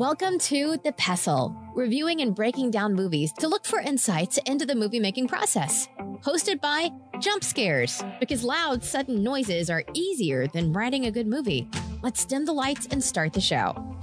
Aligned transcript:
Welcome 0.00 0.38
to 0.38 0.78
The 0.82 0.92
Pestle, 0.92 1.54
reviewing 1.74 2.22
and 2.22 2.34
breaking 2.34 2.70
down 2.70 2.94
movies 2.94 3.34
to 3.34 3.48
look 3.48 3.66
for 3.66 3.80
insights 3.80 4.38
into 4.46 4.64
the 4.64 4.74
movie 4.74 4.98
making 4.98 5.28
process. 5.28 5.88
Hosted 6.22 6.58
by 6.58 6.88
Jump 7.18 7.44
Scares, 7.44 8.02
because 8.18 8.42
loud, 8.42 8.82
sudden 8.82 9.22
noises 9.22 9.68
are 9.68 9.84
easier 9.92 10.46
than 10.46 10.72
writing 10.72 11.04
a 11.04 11.10
good 11.10 11.26
movie. 11.26 11.68
Let's 12.00 12.24
dim 12.24 12.46
the 12.46 12.52
lights 12.54 12.88
and 12.90 13.04
start 13.04 13.34
the 13.34 13.42
show. 13.42 13.94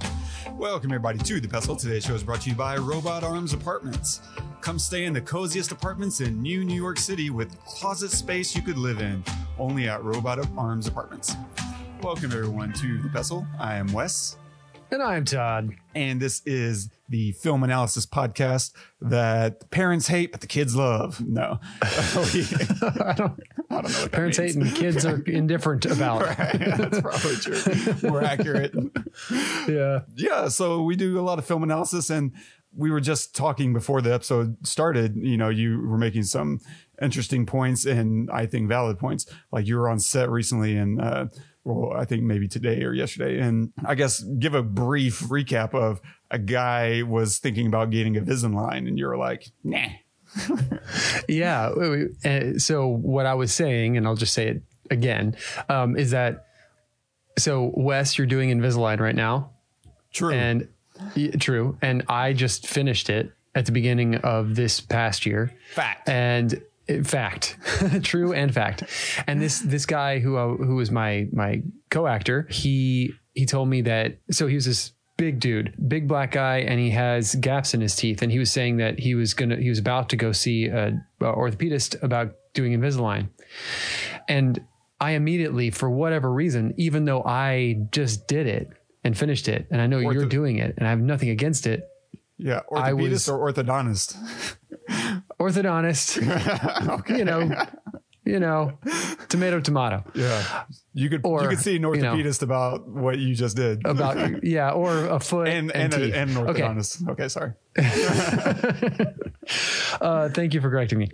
Welcome, 0.52 0.92
everybody, 0.92 1.18
to 1.18 1.40
The 1.40 1.48
Pestle. 1.48 1.74
Today's 1.74 2.04
show 2.04 2.14
is 2.14 2.22
brought 2.22 2.42
to 2.42 2.50
you 2.50 2.54
by 2.54 2.76
Robot 2.76 3.24
Arms 3.24 3.52
Apartments. 3.52 4.20
Come 4.60 4.78
stay 4.78 5.04
in 5.04 5.12
the 5.12 5.20
coziest 5.20 5.72
apartments 5.72 6.20
in 6.20 6.40
New 6.40 6.64
New 6.64 6.80
York 6.80 6.98
City 6.98 7.30
with 7.30 7.60
closet 7.64 8.12
space 8.12 8.54
you 8.54 8.62
could 8.62 8.78
live 8.78 9.00
in, 9.00 9.24
only 9.58 9.88
at 9.88 10.04
Robot 10.04 10.38
Arms 10.56 10.86
Apartments. 10.86 11.34
Welcome, 12.02 12.30
everyone, 12.30 12.72
to 12.74 12.98
The 13.02 13.08
Pestle. 13.08 13.44
I 13.58 13.74
am 13.74 13.92
Wes. 13.92 14.36
And 14.90 15.02
I'm 15.02 15.26
Todd. 15.26 15.74
And 15.94 16.18
this 16.18 16.40
is 16.46 16.88
the 17.10 17.32
film 17.32 17.62
analysis 17.62 18.06
podcast 18.06 18.72
that 19.02 19.70
parents 19.70 20.06
hate, 20.06 20.32
but 20.32 20.40
the 20.40 20.46
kids 20.46 20.74
love. 20.74 21.20
No, 21.20 21.60
I 21.82 23.14
don't. 23.16 23.40
I 23.70 23.82
don't 23.82 23.92
know. 23.92 24.02
What 24.02 24.12
parents 24.12 24.38
hate 24.38 24.54
and 24.56 24.74
kids 24.74 25.04
are 25.04 25.20
indifferent 25.26 25.84
about. 25.84 26.22
right. 26.22 26.58
That's 26.58 27.00
probably 27.00 27.36
true. 27.36 28.08
More 28.08 28.22
accurate. 28.22 28.74
Yeah. 29.68 30.00
Yeah. 30.16 30.48
So 30.48 30.82
we 30.82 30.96
do 30.96 31.18
a 31.18 31.22
lot 31.22 31.38
of 31.38 31.44
film 31.44 31.62
analysis, 31.62 32.08
and 32.08 32.32
we 32.74 32.90
were 32.90 33.00
just 33.00 33.36
talking 33.36 33.74
before 33.74 34.00
the 34.00 34.14
episode 34.14 34.66
started. 34.66 35.16
You 35.16 35.36
know, 35.36 35.50
you 35.50 35.86
were 35.86 35.98
making 35.98 36.22
some 36.22 36.60
interesting 37.02 37.44
points, 37.44 37.84
and 37.84 38.30
I 38.30 38.46
think 38.46 38.68
valid 38.68 38.98
points. 38.98 39.26
Like 39.52 39.66
you 39.66 39.76
were 39.76 39.88
on 39.90 40.00
set 40.00 40.30
recently, 40.30 40.78
and. 40.78 40.98
Uh, 40.98 41.26
well, 41.68 41.92
I 41.96 42.04
think 42.04 42.22
maybe 42.22 42.48
today 42.48 42.82
or 42.82 42.92
yesterday. 42.92 43.40
And 43.40 43.72
I 43.84 43.94
guess 43.94 44.22
give 44.22 44.54
a 44.54 44.62
brief 44.62 45.20
recap 45.20 45.74
of 45.74 46.00
a 46.30 46.38
guy 46.38 47.02
was 47.02 47.38
thinking 47.38 47.66
about 47.66 47.90
getting 47.90 48.14
Invisalign, 48.14 48.88
and 48.88 48.98
you're 48.98 49.16
like, 49.16 49.50
nah. 49.62 49.88
yeah. 51.28 51.68
Uh, 51.68 52.58
so 52.58 52.88
what 52.88 53.26
I 53.26 53.34
was 53.34 53.52
saying, 53.52 53.96
and 53.96 54.06
I'll 54.06 54.16
just 54.16 54.34
say 54.34 54.48
it 54.48 54.62
again, 54.90 55.36
um, 55.68 55.96
is 55.96 56.10
that 56.10 56.46
so 57.38 57.72
Wes, 57.74 58.18
you're 58.18 58.26
doing 58.26 58.50
Invisalign 58.50 59.00
right 59.00 59.14
now. 59.14 59.50
True. 60.12 60.32
And 60.32 60.68
true. 61.38 61.78
And 61.80 62.04
I 62.08 62.32
just 62.32 62.66
finished 62.66 63.08
it 63.08 63.32
at 63.54 63.66
the 63.66 63.72
beginning 63.72 64.16
of 64.16 64.56
this 64.56 64.80
past 64.80 65.26
year. 65.26 65.52
Fact. 65.74 66.08
And 66.08 66.62
fact. 67.04 67.56
True 68.02 68.32
and 68.32 68.52
fact. 68.52 68.84
And 69.26 69.40
this 69.40 69.60
this 69.60 69.86
guy 69.86 70.18
who 70.18 70.36
uh, 70.36 70.56
who 70.56 70.76
was 70.76 70.90
my 70.90 71.28
my 71.32 71.62
co-actor 71.90 72.46
he 72.50 73.12
he 73.34 73.46
told 73.46 73.68
me 73.68 73.82
that 73.82 74.18
so 74.30 74.46
he 74.46 74.54
was 74.54 74.64
this 74.64 74.92
big 75.16 75.40
dude 75.40 75.74
big 75.88 76.06
black 76.06 76.30
guy 76.30 76.58
and 76.58 76.78
he 76.78 76.90
has 76.90 77.34
gaps 77.36 77.74
in 77.74 77.80
his 77.80 77.96
teeth. 77.96 78.22
And 78.22 78.30
he 78.30 78.38
was 78.38 78.50
saying 78.50 78.78
that 78.78 78.98
he 78.98 79.14
was 79.14 79.34
gonna 79.34 79.56
he 79.56 79.68
was 79.68 79.78
about 79.78 80.08
to 80.10 80.16
go 80.16 80.32
see 80.32 80.66
a, 80.66 80.88
a 81.20 81.24
orthopedist 81.24 82.02
about 82.02 82.34
doing 82.54 82.78
invisalign. 82.78 83.28
And 84.28 84.64
i 85.00 85.12
immediately 85.12 85.70
for 85.70 85.88
whatever 85.90 86.32
reason 86.32 86.74
even 86.76 87.04
though 87.04 87.22
i 87.24 87.76
just 87.92 88.26
did 88.26 88.46
it 88.46 88.68
and 89.04 89.16
finished 89.16 89.48
it 89.48 89.66
and 89.70 89.80
i 89.80 89.86
know 89.86 89.98
Ortho- 89.98 90.14
you're 90.14 90.26
doing 90.26 90.58
it 90.58 90.74
and 90.76 90.86
i 90.86 90.90
have 90.90 91.00
nothing 91.00 91.30
against 91.30 91.66
it 91.66 91.88
yeah 92.36 92.60
orthopedist 92.70 93.10
was, 93.10 93.28
or 93.28 93.52
orthodontist 93.52 94.16
orthodontist. 95.40 96.18
okay. 97.00 97.18
You 97.18 97.24
know, 97.24 97.50
you 98.24 98.40
know, 98.40 98.78
tomato, 99.28 99.60
tomato. 99.60 100.04
Yeah, 100.14 100.64
you 100.92 101.08
could 101.08 101.22
or, 101.24 101.42
you 101.42 101.48
could 101.48 101.60
see 101.60 101.76
an 101.76 101.82
orthopedist 101.82 102.42
you 102.42 102.46
know, 102.46 102.54
about 102.54 102.88
what 102.88 103.18
you 103.18 103.34
just 103.34 103.56
did. 103.56 103.86
About 103.86 104.44
yeah, 104.44 104.70
or 104.70 105.06
a 105.06 105.20
foot 105.20 105.48
and 105.48 105.72
and, 105.72 105.94
and, 105.94 106.02
a, 106.02 106.18
and 106.18 106.30
an 106.30 106.36
orthodontist. 106.36 107.08
Okay, 107.08 107.24
okay 107.24 107.28
sorry. 107.28 107.52
uh, 110.00 110.28
thank 110.30 110.54
you 110.54 110.60
for 110.60 110.70
correcting 110.70 110.98
me. 110.98 111.10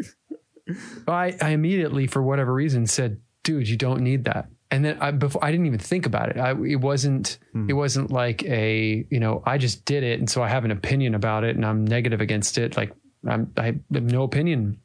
I 1.07 1.37
I 1.41 1.51
immediately, 1.51 2.07
for 2.07 2.23
whatever 2.23 2.53
reason, 2.53 2.87
said, 2.87 3.21
"Dude, 3.45 3.69
you 3.69 3.77
don't 3.77 4.01
need 4.01 4.25
that." 4.25 4.49
And 4.71 4.85
then 4.85 4.99
I 5.01 5.13
before 5.13 5.45
I 5.45 5.53
didn't 5.53 5.67
even 5.67 5.79
think 5.79 6.07
about 6.07 6.31
it. 6.31 6.39
I, 6.39 6.51
it 6.51 6.81
wasn't 6.81 7.39
hmm. 7.53 7.71
it 7.71 7.75
wasn't 7.75 8.11
like 8.11 8.43
a 8.43 9.07
you 9.09 9.21
know 9.21 9.41
I 9.47 9.59
just 9.59 9.85
did 9.85 10.03
it, 10.03 10.19
and 10.19 10.29
so 10.29 10.43
I 10.43 10.49
have 10.49 10.65
an 10.65 10.73
opinion 10.73 11.15
about 11.15 11.45
it, 11.45 11.55
and 11.55 11.65
I'm 11.65 11.85
negative 11.85 12.21
against 12.21 12.59
it. 12.59 12.77
Like 12.77 12.93
I'm, 13.29 13.53
I 13.57 13.77
have 13.93 14.05
no 14.05 14.23
opinion 14.23 14.81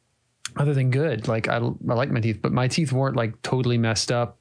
other 0.56 0.74
than 0.74 0.90
good. 0.90 1.28
Like 1.28 1.48
I, 1.48 1.56
I 1.56 1.94
like 1.94 2.10
my 2.10 2.20
teeth, 2.20 2.40
but 2.42 2.52
my 2.52 2.68
teeth 2.68 2.92
weren't 2.92 3.16
like 3.16 3.40
totally 3.42 3.78
messed 3.78 4.10
up 4.10 4.38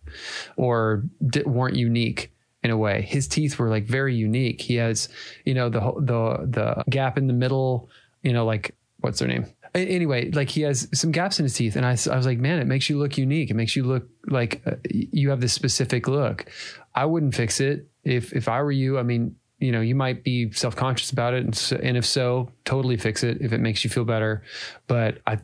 or 0.58 1.04
di- 1.26 1.44
weren't 1.44 1.76
unique 1.76 2.32
in 2.64 2.72
a 2.72 2.78
way. 2.78 3.02
His 3.02 3.28
teeth 3.28 3.58
were 3.59 3.70
like 3.70 3.86
very 3.86 4.16
unique. 4.16 4.62
He 4.62 4.76
has, 4.76 5.09
you 5.46 5.54
know, 5.54 5.70
the 5.70 5.80
the 5.80 6.48
the 6.48 6.84
gap 6.90 7.18
in 7.18 7.28
the 7.28 7.34
middle. 7.34 7.90
You 8.24 8.34
know, 8.34 8.46
like 8.46 8.76
what's 9.00 9.20
their 9.20 9.28
name? 9.28 9.46
Anyway, 9.76 10.32
like 10.32 10.50
he 10.50 10.62
has 10.62 10.90
some 10.94 11.12
gaps 11.12 11.40
in 11.40 11.46
his 11.46 11.54
teeth, 11.54 11.76
and 11.76 11.86
I, 11.86 11.92
I 11.92 12.18
was 12.18 12.26
like, 12.26 12.40
man, 12.40 12.59
it 12.59 12.66
makes 12.66 12.90
you 12.90 12.98
look 12.98 13.18
unique. 13.18 13.52
It 13.52 13.54
makes 13.54 13.76
you 13.76 13.84
look 13.84 14.09
like 14.26 14.62
uh, 14.66 14.76
you 14.84 15.30
have 15.30 15.42
this 15.42 15.54
specific 15.54 16.08
look. 16.08 16.52
I 16.96 17.06
wouldn't 17.06 17.36
fix 17.36 17.59
it 17.59 17.88
if 18.04 18.34
if 18.34 18.50
I 18.50 18.62
were 18.62 18.72
you. 18.72 18.98
I 18.98 19.04
mean, 19.04 19.36
you 19.59 19.72
know, 19.72 19.81
you 19.81 19.96
might 19.96 20.24
be 20.24 20.52
self 20.52 20.75
conscious 20.75 21.12
about 21.12 21.34
it, 21.34 21.44
and, 21.44 21.56
so, 21.56 21.78
and 21.78 21.97
if 21.97 22.06
so, 22.06 22.50
totally 22.66 22.97
fix 22.97 23.24
it 23.24 23.42
if 23.42 23.53
it 23.53 23.59
makes 23.59 23.84
you 23.84 23.90
feel 23.90 24.06
better. 24.06 24.44
But 24.88 25.20
I, 25.28 25.40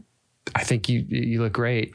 I 0.54 0.64
think 0.64 0.90
you 0.90 1.06
you 1.08 1.42
look 1.42 1.54
great. 1.54 1.94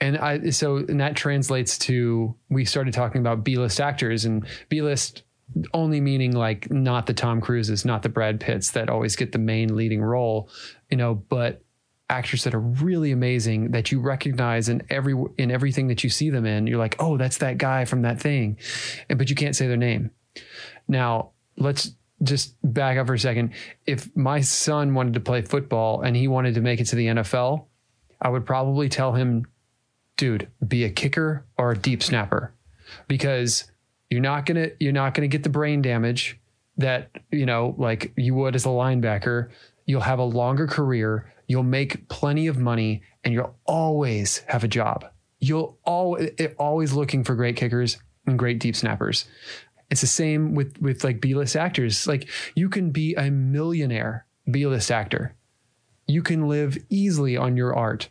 And 0.00 0.18
I 0.18 0.50
so 0.50 0.76
and 0.76 1.00
that 1.00 1.16
translates 1.16 1.78
to 1.78 2.34
we 2.50 2.64
started 2.64 2.92
talking 2.92 3.20
about 3.20 3.44
B 3.44 3.56
list 3.56 3.80
actors 3.80 4.26
and 4.26 4.46
B 4.68 4.82
list 4.82 5.22
only 5.72 6.00
meaning 6.00 6.32
like 6.32 6.70
not 6.70 7.06
the 7.06 7.14
Tom 7.14 7.40
Cruises, 7.40 7.84
not 7.84 8.02
the 8.02 8.08
Brad 8.08 8.40
Pitts 8.40 8.72
that 8.72 8.90
always 8.90 9.16
get 9.16 9.32
the 9.32 9.38
main 9.38 9.76
leading 9.76 10.02
role, 10.02 10.50
you 10.90 10.96
know, 10.96 11.14
but 11.14 11.62
actors 12.08 12.44
that 12.44 12.54
are 12.54 12.60
really 12.60 13.10
amazing 13.10 13.72
that 13.72 13.90
you 13.90 14.00
recognize 14.00 14.68
in 14.68 14.82
every 14.90 15.14
in 15.38 15.50
everything 15.50 15.88
that 15.88 16.04
you 16.04 16.10
see 16.10 16.30
them 16.30 16.44
in. 16.44 16.66
You're 16.66 16.78
like, 16.78 16.96
oh, 16.98 17.16
that's 17.16 17.38
that 17.38 17.58
guy 17.58 17.84
from 17.84 18.02
that 18.02 18.20
thing, 18.20 18.58
and, 19.08 19.18
but 19.18 19.30
you 19.30 19.36
can't 19.36 19.56
say 19.56 19.66
their 19.66 19.76
name. 19.76 20.10
Now, 20.88 21.32
let's 21.56 21.92
just 22.22 22.56
back 22.62 22.96
up 22.96 23.06
for 23.06 23.14
a 23.14 23.18
second. 23.18 23.52
If 23.86 24.14
my 24.16 24.40
son 24.40 24.94
wanted 24.94 25.14
to 25.14 25.20
play 25.20 25.42
football 25.42 26.02
and 26.02 26.16
he 26.16 26.28
wanted 26.28 26.54
to 26.54 26.60
make 26.60 26.80
it 26.80 26.86
to 26.86 26.96
the 26.96 27.06
NFL, 27.06 27.66
I 28.20 28.28
would 28.28 28.46
probably 28.46 28.88
tell 28.88 29.12
him, 29.12 29.46
dude, 30.16 30.48
be 30.66 30.84
a 30.84 30.90
kicker 30.90 31.46
or 31.58 31.72
a 31.72 31.78
deep 31.78 32.02
snapper 32.02 32.54
because 33.08 33.70
you're 34.10 34.20
not 34.20 34.46
going 34.46 34.56
to 34.56 34.76
you're 34.80 34.92
not 34.92 35.14
going 35.14 35.28
to 35.28 35.34
get 35.34 35.42
the 35.42 35.50
brain 35.50 35.82
damage 35.82 36.38
that, 36.78 37.10
you 37.30 37.46
know, 37.46 37.74
like 37.78 38.12
you 38.16 38.34
would 38.34 38.54
as 38.54 38.64
a 38.64 38.70
linebacker. 38.70 39.50
You'll 39.84 40.00
have 40.00 40.18
a 40.18 40.24
longer 40.24 40.66
career, 40.66 41.32
you'll 41.46 41.62
make 41.62 42.08
plenty 42.08 42.48
of 42.48 42.58
money 42.58 43.02
and 43.22 43.32
you'll 43.34 43.56
always 43.66 44.38
have 44.48 44.64
a 44.64 44.68
job. 44.68 45.04
You'll 45.38 45.78
always 45.84 46.30
always 46.58 46.92
looking 46.92 47.24
for 47.24 47.34
great 47.34 47.56
kickers 47.56 47.98
and 48.26 48.38
great 48.38 48.58
deep 48.58 48.74
snappers. 48.74 49.26
It's 49.90 50.00
the 50.00 50.06
same 50.06 50.54
with 50.54 50.80
with 50.80 51.04
like 51.04 51.20
B-list 51.20 51.56
actors. 51.56 52.06
Like 52.06 52.28
you 52.54 52.68
can 52.68 52.90
be 52.90 53.14
a 53.14 53.30
millionaire 53.30 54.26
B-list 54.50 54.90
actor. 54.90 55.34
You 56.06 56.22
can 56.22 56.48
live 56.48 56.78
easily 56.88 57.36
on 57.36 57.56
your 57.56 57.74
art 57.74 58.08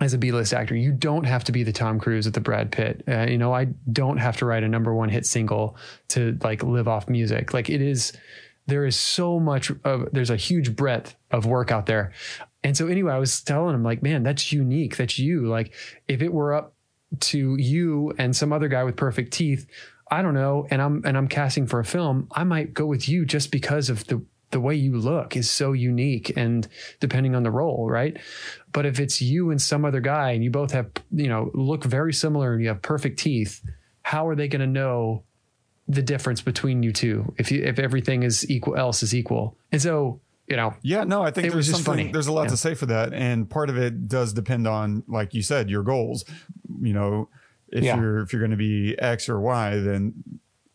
as 0.00 0.14
a 0.14 0.18
B-list 0.18 0.54
actor. 0.54 0.74
You 0.74 0.92
don't 0.92 1.24
have 1.24 1.44
to 1.44 1.52
be 1.52 1.62
the 1.62 1.72
Tom 1.72 2.00
Cruise 2.00 2.26
or 2.26 2.30
the 2.30 2.40
Brad 2.40 2.72
Pitt. 2.72 3.04
Uh, 3.06 3.26
you 3.28 3.38
know, 3.38 3.52
I 3.52 3.66
don't 3.92 4.16
have 4.16 4.38
to 4.38 4.46
write 4.46 4.62
a 4.62 4.68
number 4.68 4.94
one 4.94 5.10
hit 5.10 5.26
single 5.26 5.76
to 6.08 6.38
like 6.42 6.62
live 6.62 6.88
off 6.88 7.08
music. 7.08 7.52
Like 7.52 7.68
it 7.68 7.82
is 7.82 8.12
there 8.66 8.86
is 8.86 8.96
so 8.96 9.38
much 9.38 9.70
of 9.84 10.08
there's 10.12 10.30
a 10.30 10.36
huge 10.36 10.74
breadth 10.76 11.16
of 11.30 11.44
work 11.44 11.70
out 11.70 11.86
there. 11.86 12.12
And 12.62 12.76
so 12.76 12.86
anyway, 12.86 13.12
I 13.12 13.18
was 13.18 13.40
telling 13.42 13.74
him 13.74 13.82
like, 13.82 14.02
man, 14.02 14.22
that's 14.22 14.52
unique. 14.52 14.96
That's 14.96 15.18
you. 15.18 15.48
Like 15.48 15.74
if 16.08 16.22
it 16.22 16.32
were 16.32 16.54
up 16.54 16.74
to 17.20 17.56
you 17.56 18.14
and 18.18 18.34
some 18.34 18.52
other 18.52 18.68
guy 18.68 18.84
with 18.84 18.96
perfect 18.96 19.32
teeth, 19.32 19.66
I 20.10 20.22
don't 20.22 20.34
know, 20.34 20.66
and 20.70 20.82
I'm 20.82 21.02
and 21.04 21.16
I'm 21.16 21.28
casting 21.28 21.66
for 21.66 21.78
a 21.78 21.84
film, 21.84 22.28
I 22.32 22.44
might 22.44 22.74
go 22.74 22.86
with 22.86 23.08
you 23.08 23.24
just 23.24 23.52
because 23.52 23.88
of 23.88 24.06
the 24.06 24.24
the 24.50 24.60
way 24.60 24.74
you 24.74 24.96
look 24.98 25.36
is 25.36 25.48
so 25.50 25.72
unique 25.72 26.32
and 26.36 26.66
depending 26.98 27.34
on 27.34 27.42
the 27.42 27.50
role, 27.50 27.88
right? 27.88 28.16
But 28.72 28.86
if 28.86 28.98
it's 28.98 29.22
you 29.22 29.50
and 29.50 29.62
some 29.62 29.84
other 29.84 30.00
guy 30.00 30.32
and 30.32 30.42
you 30.42 30.50
both 30.50 30.72
have, 30.72 30.90
you 31.12 31.28
know, 31.28 31.50
look 31.54 31.84
very 31.84 32.12
similar 32.12 32.54
and 32.54 32.62
you 32.62 32.68
have 32.68 32.82
perfect 32.82 33.18
teeth, 33.20 33.62
how 34.02 34.26
are 34.28 34.34
they 34.34 34.48
going 34.48 34.60
to 34.60 34.66
know 34.66 35.22
the 35.88 36.02
difference 36.02 36.40
between 36.40 36.82
you 36.82 36.92
two 36.92 37.32
if 37.36 37.50
you 37.50 37.62
if 37.64 37.78
everything 37.78 38.22
is 38.22 38.48
equal 38.50 38.76
else 38.76 39.02
is 39.02 39.14
equal? 39.14 39.56
And 39.70 39.80
so, 39.80 40.20
you 40.48 40.56
know, 40.56 40.74
yeah, 40.82 41.04
no, 41.04 41.22
I 41.22 41.30
think 41.30 41.46
it 41.46 41.50
there's 41.50 41.56
was 41.58 41.66
just 41.68 41.84
something, 41.84 42.06
funny. 42.06 42.12
there's 42.12 42.26
a 42.26 42.32
lot 42.32 42.44
yeah. 42.44 42.50
to 42.50 42.56
say 42.56 42.74
for 42.74 42.86
that 42.86 43.12
and 43.12 43.48
part 43.48 43.70
of 43.70 43.76
it 43.76 44.08
does 44.08 44.32
depend 44.32 44.66
on 44.66 45.04
like 45.06 45.32
you 45.32 45.42
said 45.42 45.70
your 45.70 45.84
goals. 45.84 46.24
You 46.82 46.92
know, 46.92 47.28
if 47.72 47.84
yeah. 47.84 47.98
you're 47.98 48.20
if 48.20 48.32
you're 48.32 48.40
going 48.40 48.50
to 48.50 48.56
be 48.56 48.96
X 48.98 49.28
or 49.28 49.40
Y, 49.40 49.76
then 49.78 50.14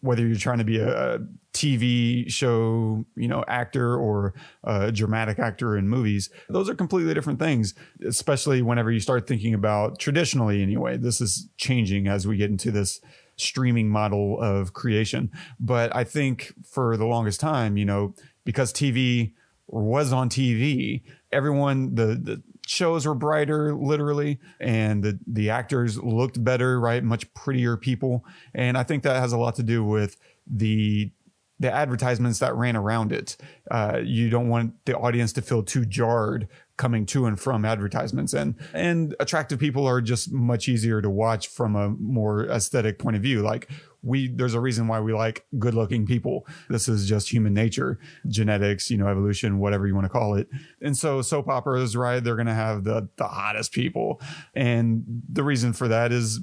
whether 0.02 0.26
you're 0.26 0.38
trying 0.38 0.60
to 0.60 0.64
be 0.64 0.78
a, 0.78 1.16
a 1.16 1.20
TV 1.54 2.30
show, 2.32 3.06
you 3.16 3.28
know, 3.28 3.44
actor 3.48 3.98
or 3.98 4.34
a 4.64 4.92
dramatic 4.92 5.40
actor 5.40 5.78
in 5.78 5.88
movies, 5.88 6.30
those 6.50 6.70
are 6.70 6.76
completely 6.76 7.14
different 7.14 7.40
things. 7.40 7.74
Especially 8.06 8.62
whenever 8.62 8.92
you 8.92 9.00
start 9.00 9.28
thinking 9.28 9.54
about 9.54 10.00
traditionally, 10.00 10.62
anyway. 10.62 10.98
This 10.98 11.22
is 11.22 11.50
changing 11.58 12.08
as 12.08 12.28
we 12.28 12.38
get 12.38 12.50
into 12.50 12.72
this 12.72 13.02
streaming 13.38 13.90
model 13.90 14.40
of 14.40 14.74
creation. 14.74 15.32
But 15.60 15.96
I 15.96 16.04
think 16.04 16.54
for 16.64 16.98
the 16.98 17.06
longest 17.06 17.40
time, 17.40 17.78
you 17.78 17.86
know, 17.86 18.14
because 18.44 18.72
TV 18.72 19.34
was 19.68 20.14
on 20.14 20.30
TV, 20.30 21.02
everyone 21.32 21.96
the 21.96 22.08
the 22.16 22.44
shows 22.68 23.06
were 23.06 23.16
brighter 23.16 23.74
literally 23.74 24.40
and 24.60 25.04
the 25.04 25.20
the 25.28 25.50
actors 25.50 25.98
looked 26.02 26.44
better 26.44 26.80
right? 26.80 27.04
Much 27.04 27.32
prettier 27.34 27.78
people. 27.78 28.26
And 28.54 28.78
i 28.78 28.84
think 28.84 29.04
that 29.04 29.18
has 29.18 29.34
a 29.34 29.38
lot 29.38 29.56
to 29.56 29.64
do 29.64 29.84
with 29.84 30.18
the 30.48 31.12
the 31.60 31.72
advertisements 31.72 32.40
that 32.40 32.54
ran 32.56 32.76
around 32.76 33.12
it. 33.14 33.38
Uh, 33.72 34.00
you 34.04 34.30
don't 34.30 34.50
want 34.50 34.74
the 34.86 34.98
audience 34.98 35.32
to 35.34 35.42
feel 35.42 35.64
too 35.64 35.86
jarred 35.86 36.50
coming 36.78 37.06
to 37.06 37.26
and 37.26 37.40
from 37.40 37.64
advertisements. 37.64 38.34
And 38.34 38.56
and 38.74 39.16
attractive 39.20 39.60
people 39.60 39.88
are 39.88 40.02
just 40.02 40.32
much 40.32 40.68
easier 40.68 41.02
to 41.02 41.10
watch 41.10 41.48
from 41.48 41.76
a 41.76 41.90
more 41.90 42.46
aesthetic 42.48 43.00
point 43.00 43.16
of 43.16 43.22
view. 43.22 43.42
Like 43.42 43.70
we 44.06 44.28
there's 44.28 44.54
a 44.54 44.60
reason 44.60 44.88
why 44.88 45.00
we 45.00 45.14
like 45.14 45.46
good 45.60 45.74
looking 45.74 46.06
people 46.06 46.46
this 46.70 46.88
is 46.88 47.10
just 47.10 47.32
human 47.32 47.54
nature 47.54 48.00
genetics 48.28 48.90
you 48.90 48.98
know 48.98 49.08
evolution 49.08 49.60
whatever 49.60 49.88
you 49.88 49.96
want 49.96 50.06
to 50.06 50.10
call 50.10 50.36
it 50.36 50.48
and 50.82 50.96
so 50.96 51.22
soap 51.22 51.50
operas 51.50 51.98
right 51.98 52.24
they're 52.24 52.36
going 52.36 52.46
to 52.46 52.54
have 52.54 52.84
the 52.84 53.10
the 53.18 53.28
hottest 53.28 53.72
people 53.72 54.22
and 54.54 55.04
the 55.32 55.44
reason 55.44 55.74
for 55.74 55.88
that 55.88 56.12
is 56.12 56.40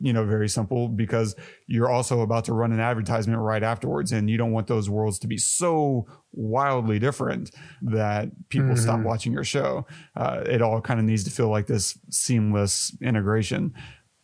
you 0.00 0.12
know, 0.12 0.24
very 0.24 0.48
simple 0.48 0.88
because 0.88 1.34
you're 1.66 1.88
also 1.88 2.20
about 2.20 2.44
to 2.44 2.52
run 2.52 2.72
an 2.72 2.80
advertisement 2.80 3.40
right 3.40 3.62
afterwards 3.62 4.12
and 4.12 4.28
you 4.28 4.36
don't 4.36 4.52
want 4.52 4.66
those 4.66 4.90
worlds 4.90 5.18
to 5.20 5.26
be 5.26 5.38
so 5.38 6.06
wildly 6.32 6.98
different 6.98 7.50
that 7.80 8.28
people 8.48 8.68
mm-hmm. 8.68 8.76
stop 8.76 9.00
watching 9.00 9.32
your 9.32 9.44
show. 9.44 9.86
Uh, 10.16 10.42
it 10.46 10.60
all 10.60 10.80
kind 10.80 10.98
of 10.98 11.06
needs 11.06 11.24
to 11.24 11.30
feel 11.30 11.48
like 11.48 11.66
this 11.66 11.98
seamless 12.10 12.94
integration. 13.00 13.72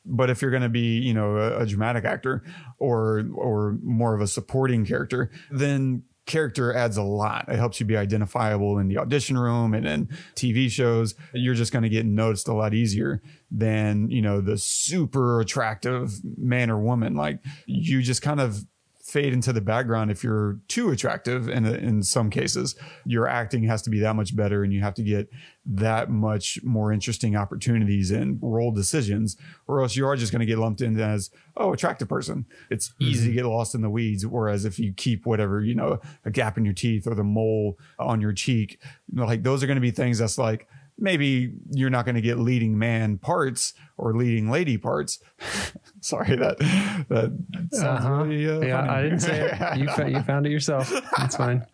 But 0.05 0.31
if 0.31 0.43
you're 0.43 0.51
going 0.51 0.63
to 0.63 0.69
be, 0.69 0.99
you 0.99 1.15
know, 1.15 1.37
a, 1.37 1.61
a 1.61 1.67
dramatic 1.67 2.05
actor 2.05 2.43
or 2.79 3.25
or 3.35 3.79
more 3.83 4.15
of 4.15 4.21
a 4.21 4.27
supporting 4.27 4.85
character, 4.85 5.31
then 5.51 6.05
character 6.27 6.73
adds 6.73 6.97
a 6.97 7.03
lot. 7.03 7.47
It 7.49 7.57
helps 7.57 7.81
you 7.81 7.87
be 7.87 7.97
identifiable 7.97 8.79
in 8.79 8.89
the 8.89 8.99
audition 8.99 9.37
room 9.37 9.75
and 9.75 9.87
in 9.87 10.07
TV 10.37 10.71
shows. 10.71 11.15
You're 11.35 11.55
just 11.55 11.73
going 11.73 11.83
to 11.83 11.89
get 11.89 12.07
noticed 12.07 12.49
a 12.49 12.55
lot 12.55 12.73
easier 12.73 13.21
than, 13.51 14.11
you 14.11 14.23
know, 14.23 14.41
the 14.41 14.57
super 14.57 15.41
attractive 15.41 16.13
man 16.39 16.71
or 16.71 16.79
woman. 16.79 17.15
Like 17.15 17.41
you 17.67 18.01
just 18.01 18.23
kind 18.23 18.41
of 18.41 18.65
fade 19.11 19.33
into 19.33 19.53
the 19.53 19.61
background 19.61 20.09
if 20.11 20.23
you're 20.23 20.59
too 20.69 20.91
attractive 20.91 21.49
in 21.49 21.67
in 21.67 22.01
some 22.01 22.31
cases 22.31 22.77
your 23.05 23.27
acting 23.27 23.65
has 23.65 23.83
to 23.83 23.91
be 23.91 23.99
that 23.99 24.15
much 24.15 24.37
better 24.37 24.63
and 24.63 24.73
you 24.73 24.81
have 24.81 24.95
to 24.95 25.03
get 25.03 25.29
that 25.67 26.09
much 26.09 26.61
more 26.63 26.93
interesting 26.93 27.35
opportunities 27.35 28.13
and 28.13 28.39
role 28.41 28.71
decisions 28.71 29.37
or 29.67 29.83
else 29.83 29.97
you 29.97 30.07
are 30.07 30.15
just 30.15 30.31
going 30.31 30.41
to 30.41 30.47
get 30.47 30.59
lumped 30.59 30.81
in 30.81 30.99
as 31.01 31.31
oh 31.57 31.73
attractive 31.73 32.09
person 32.09 32.47
it's 32.71 32.91
mm-hmm. 32.91 33.07
easy 33.07 33.29
to 33.29 33.35
get 33.35 33.45
lost 33.45 33.75
in 33.75 33.81
the 33.81 33.91
weeds 33.91 34.25
whereas 34.25 34.65
if 34.65 34.79
you 34.79 34.93
keep 34.93 35.27
whatever 35.27 35.61
you 35.61 35.75
know 35.75 35.99
a 36.25 36.31
gap 36.31 36.57
in 36.57 36.65
your 36.65 36.75
teeth 36.75 37.07
or 37.07 37.15
the 37.17 37.25
mole 37.25 37.77
on 37.99 38.21
your 38.21 38.33
cheek 38.33 38.79
like 39.13 39.43
those 39.43 39.63
are 39.63 39.67
going 39.67 39.77
to 39.77 39.81
be 39.81 39.91
things 39.91 40.19
that's 40.19 40.39
like 40.39 40.69
maybe 41.01 41.53
you're 41.71 41.91
not 41.91 42.05
going 42.05 42.15
to 42.15 42.21
get 42.21 42.39
leading 42.39 42.79
man 42.79 43.19
parts 43.19 43.73
or 43.97 44.15
leading 44.15 44.51
lady 44.51 44.79
parts. 44.79 45.19
Sorry, 46.01 46.37
that 46.37 46.59
that 47.09 47.67
sounds 47.73 48.05
uh-huh. 48.05 48.25
really 48.25 48.49
uh, 48.49 48.61
yeah. 48.61 48.81
Funny. 48.81 48.91
I 48.91 49.03
didn't 49.03 49.21
say 49.21 49.51
it. 49.51 49.79
You, 49.79 49.89
fa- 49.95 50.11
you 50.11 50.23
found 50.23 50.47
it 50.47 50.51
yourself. 50.51 50.93
That's 51.17 51.37
fine. 51.37 51.67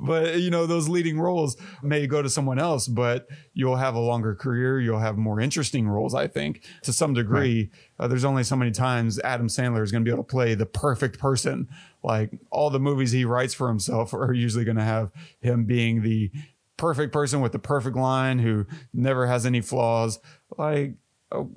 but 0.00 0.40
you 0.40 0.50
know 0.50 0.64
those 0.64 0.88
leading 0.88 1.20
roles 1.20 1.56
may 1.82 2.06
go 2.06 2.22
to 2.22 2.30
someone 2.30 2.58
else 2.58 2.88
but 2.88 3.28
you'll 3.52 3.76
have 3.76 3.94
a 3.94 4.00
longer 4.00 4.34
career 4.34 4.80
you'll 4.80 4.98
have 4.98 5.18
more 5.18 5.38
interesting 5.38 5.86
roles 5.86 6.14
i 6.14 6.26
think 6.26 6.64
to 6.82 6.94
some 6.94 7.12
degree 7.12 7.70
right. 7.98 8.04
uh, 8.04 8.08
there's 8.08 8.24
only 8.24 8.42
so 8.42 8.56
many 8.56 8.70
times 8.70 9.20
adam 9.20 9.46
sandler 9.46 9.82
is 9.82 9.92
going 9.92 10.02
to 10.02 10.08
be 10.08 10.10
able 10.10 10.24
to 10.24 10.30
play 10.30 10.54
the 10.54 10.64
perfect 10.64 11.18
person 11.18 11.68
like 12.02 12.30
all 12.50 12.70
the 12.70 12.80
movies 12.80 13.12
he 13.12 13.26
writes 13.26 13.52
for 13.52 13.68
himself 13.68 14.14
are 14.14 14.32
usually 14.32 14.64
going 14.64 14.78
to 14.78 14.82
have 14.82 15.10
him 15.40 15.66
being 15.66 16.00
the 16.00 16.30
perfect 16.76 17.12
person 17.12 17.40
with 17.40 17.52
the 17.52 17.58
perfect 17.58 17.96
line 17.96 18.38
who 18.38 18.66
never 18.92 19.26
has 19.26 19.46
any 19.46 19.60
flaws. 19.60 20.18
Like, 20.56 20.94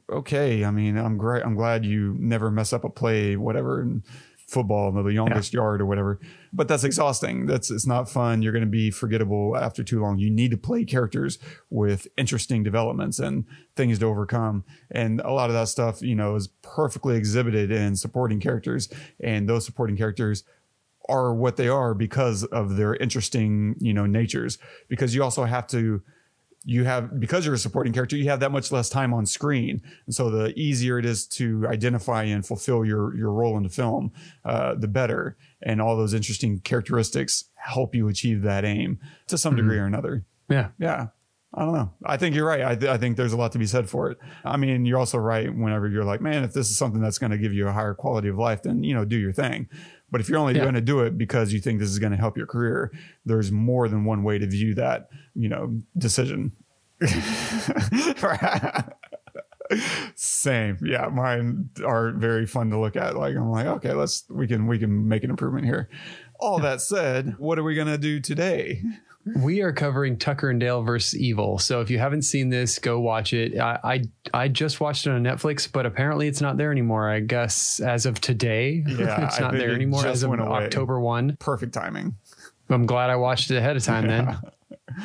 okay, 0.09 0.63
I 0.63 0.71
mean, 0.71 0.97
I'm 0.97 1.17
great. 1.17 1.43
I'm 1.43 1.55
glad 1.55 1.85
you 1.85 2.15
never 2.19 2.51
mess 2.51 2.73
up 2.73 2.83
a 2.83 2.89
play, 2.89 3.35
whatever, 3.35 3.81
in 3.81 4.03
football, 4.47 4.91
the 4.91 5.09
youngest 5.09 5.53
yeah. 5.53 5.59
yard 5.59 5.81
or 5.81 5.85
whatever. 5.85 6.19
But 6.53 6.67
that's 6.69 6.85
exhausting. 6.85 7.45
That's 7.47 7.69
it's 7.69 7.85
not 7.85 8.09
fun. 8.09 8.41
You're 8.41 8.53
going 8.53 8.63
to 8.63 8.69
be 8.69 8.91
forgettable 8.91 9.57
after 9.57 9.83
too 9.83 10.01
long. 10.01 10.19
You 10.19 10.29
need 10.29 10.51
to 10.51 10.57
play 10.57 10.85
characters 10.85 11.37
with 11.69 12.07
interesting 12.17 12.63
developments 12.63 13.19
and 13.19 13.45
things 13.75 13.99
to 13.99 14.05
overcome. 14.05 14.63
And 14.89 15.19
a 15.21 15.31
lot 15.31 15.49
of 15.49 15.53
that 15.53 15.67
stuff, 15.67 16.01
you 16.01 16.15
know, 16.15 16.35
is 16.35 16.47
perfectly 16.61 17.17
exhibited 17.17 17.71
in 17.71 17.97
supporting 17.97 18.39
characters. 18.39 18.87
And 19.19 19.49
those 19.49 19.65
supporting 19.65 19.97
characters 19.97 20.43
are 21.09 21.33
what 21.33 21.57
they 21.57 21.67
are 21.67 21.93
because 21.93 22.43
of 22.45 22.77
their 22.77 22.95
interesting, 22.95 23.75
you 23.79 23.93
know, 23.93 24.05
natures. 24.05 24.57
Because 24.87 25.15
you 25.15 25.23
also 25.23 25.45
have 25.45 25.67
to, 25.67 26.01
you 26.63 26.83
have, 26.83 27.19
because 27.19 27.45
you're 27.45 27.55
a 27.55 27.59
supporting 27.59 27.93
character, 27.93 28.17
you 28.17 28.29
have 28.29 28.41
that 28.41 28.51
much 28.51 28.71
less 28.71 28.89
time 28.89 29.13
on 29.13 29.25
screen. 29.25 29.81
And 30.05 30.13
so 30.13 30.29
the 30.29 30.57
easier 30.59 30.99
it 30.99 31.05
is 31.05 31.25
to 31.27 31.65
identify 31.67 32.23
and 32.23 32.45
fulfill 32.45 32.83
your, 32.83 33.15
your 33.15 33.31
role 33.31 33.57
in 33.57 33.63
the 33.63 33.69
film, 33.69 34.11
uh, 34.43 34.75
the 34.75 34.87
better. 34.87 35.37
And 35.61 35.81
all 35.81 35.95
those 35.95 36.13
interesting 36.13 36.59
characteristics 36.59 37.45
help 37.55 37.95
you 37.95 38.07
achieve 38.07 38.41
that 38.43 38.65
aim 38.65 38.99
to 39.27 39.37
some 39.37 39.53
mm-hmm. 39.53 39.63
degree 39.63 39.77
or 39.79 39.85
another. 39.85 40.25
Yeah. 40.49 40.69
Yeah. 40.77 41.07
I 41.53 41.61
don't 41.61 41.73
know. 41.73 41.93
I 42.05 42.17
think 42.17 42.35
you're 42.35 42.45
right. 42.45 42.61
I, 42.61 42.75
th- 42.75 42.91
I, 42.91 42.97
think 42.97 43.15
there's 43.15 43.33
a 43.33 43.37
lot 43.37 43.53
to 43.53 43.57
be 43.57 43.65
said 43.65 43.89
for 43.89 44.11
it. 44.11 44.17
I 44.43 44.57
mean, 44.57 44.85
you're 44.85 44.99
also 44.99 45.17
right 45.17 45.47
whenever 45.53 45.87
you're 45.87 46.03
like, 46.03 46.21
man, 46.21 46.43
if 46.43 46.53
this 46.53 46.69
is 46.69 46.77
something 46.77 47.01
that's 47.01 47.17
going 47.17 47.31
to 47.31 47.37
give 47.37 47.53
you 47.53 47.67
a 47.67 47.71
higher 47.71 47.93
quality 47.93 48.27
of 48.27 48.37
life, 48.37 48.63
then, 48.63 48.83
you 48.83 48.93
know, 48.93 49.05
do 49.05 49.17
your 49.17 49.31
thing. 49.31 49.69
But 50.09 50.21
if 50.21 50.29
you're 50.29 50.39
only 50.39 50.55
yeah. 50.55 50.61
going 50.61 50.75
to 50.75 50.81
do 50.81 51.01
it 51.01 51.17
because 51.17 51.51
you 51.51 51.59
think 51.59 51.79
this 51.79 51.89
is 51.89 51.99
going 51.99 52.11
to 52.11 52.17
help 52.17 52.37
your 52.37 52.47
career, 52.47 52.91
there's 53.25 53.51
more 53.51 53.89
than 53.89 54.05
one 54.05 54.23
way 54.23 54.37
to 54.37 54.47
view 54.47 54.73
that, 54.75 55.09
you 55.35 55.49
know, 55.49 55.81
decision. 55.97 56.53
Same. 60.15 60.77
Yeah. 60.81 61.07
Mine 61.07 61.69
are 61.85 62.11
very 62.11 62.45
fun 62.45 62.69
to 62.69 62.79
look 62.79 62.95
at. 62.95 63.17
Like, 63.17 63.35
I'm 63.35 63.51
like, 63.51 63.65
okay, 63.67 63.91
let's, 63.91 64.23
we 64.29 64.47
can, 64.47 64.67
we 64.67 64.79
can 64.79 65.09
make 65.09 65.25
an 65.25 65.29
improvement 65.29 65.65
here. 65.65 65.89
All 66.39 66.59
that 66.59 66.81
said, 66.81 67.35
what 67.37 67.59
are 67.59 67.63
we 67.63 67.75
going 67.75 67.87
to 67.87 67.97
do 67.97 68.21
today? 68.21 68.81
We 69.35 69.61
are 69.61 69.73
covering 69.73 70.17
Tucker 70.17 70.49
and 70.49 70.59
Dale 70.59 70.81
versus 70.81 71.19
Evil. 71.19 71.59
So 71.59 71.81
if 71.81 71.89
you 71.89 71.99
haven't 71.99 72.23
seen 72.23 72.49
this, 72.49 72.79
go 72.79 72.99
watch 72.99 73.33
it. 73.33 73.57
I, 73.59 73.79
I, 73.83 74.01
I 74.33 74.47
just 74.47 74.79
watched 74.79 75.07
it 75.07 75.11
on 75.11 75.23
Netflix, 75.23 75.71
but 75.71 75.85
apparently 75.85 76.27
it's 76.27 76.41
not 76.41 76.57
there 76.57 76.71
anymore. 76.71 77.09
I 77.09 77.19
guess 77.19 77.79
as 77.79 78.05
of 78.05 78.21
today, 78.21 78.83
yeah, 78.87 79.25
it's 79.25 79.39
not 79.39 79.53
there 79.53 79.73
anymore 79.73 80.05
as 80.05 80.23
of 80.23 80.31
October 80.31 80.99
one. 80.99 81.37
Perfect 81.39 81.73
timing. 81.73 82.15
I'm 82.69 82.85
glad 82.85 83.09
I 83.09 83.15
watched 83.15 83.51
it 83.51 83.57
ahead 83.57 83.77
of 83.77 83.83
time 83.83 84.07
then. 84.07 84.37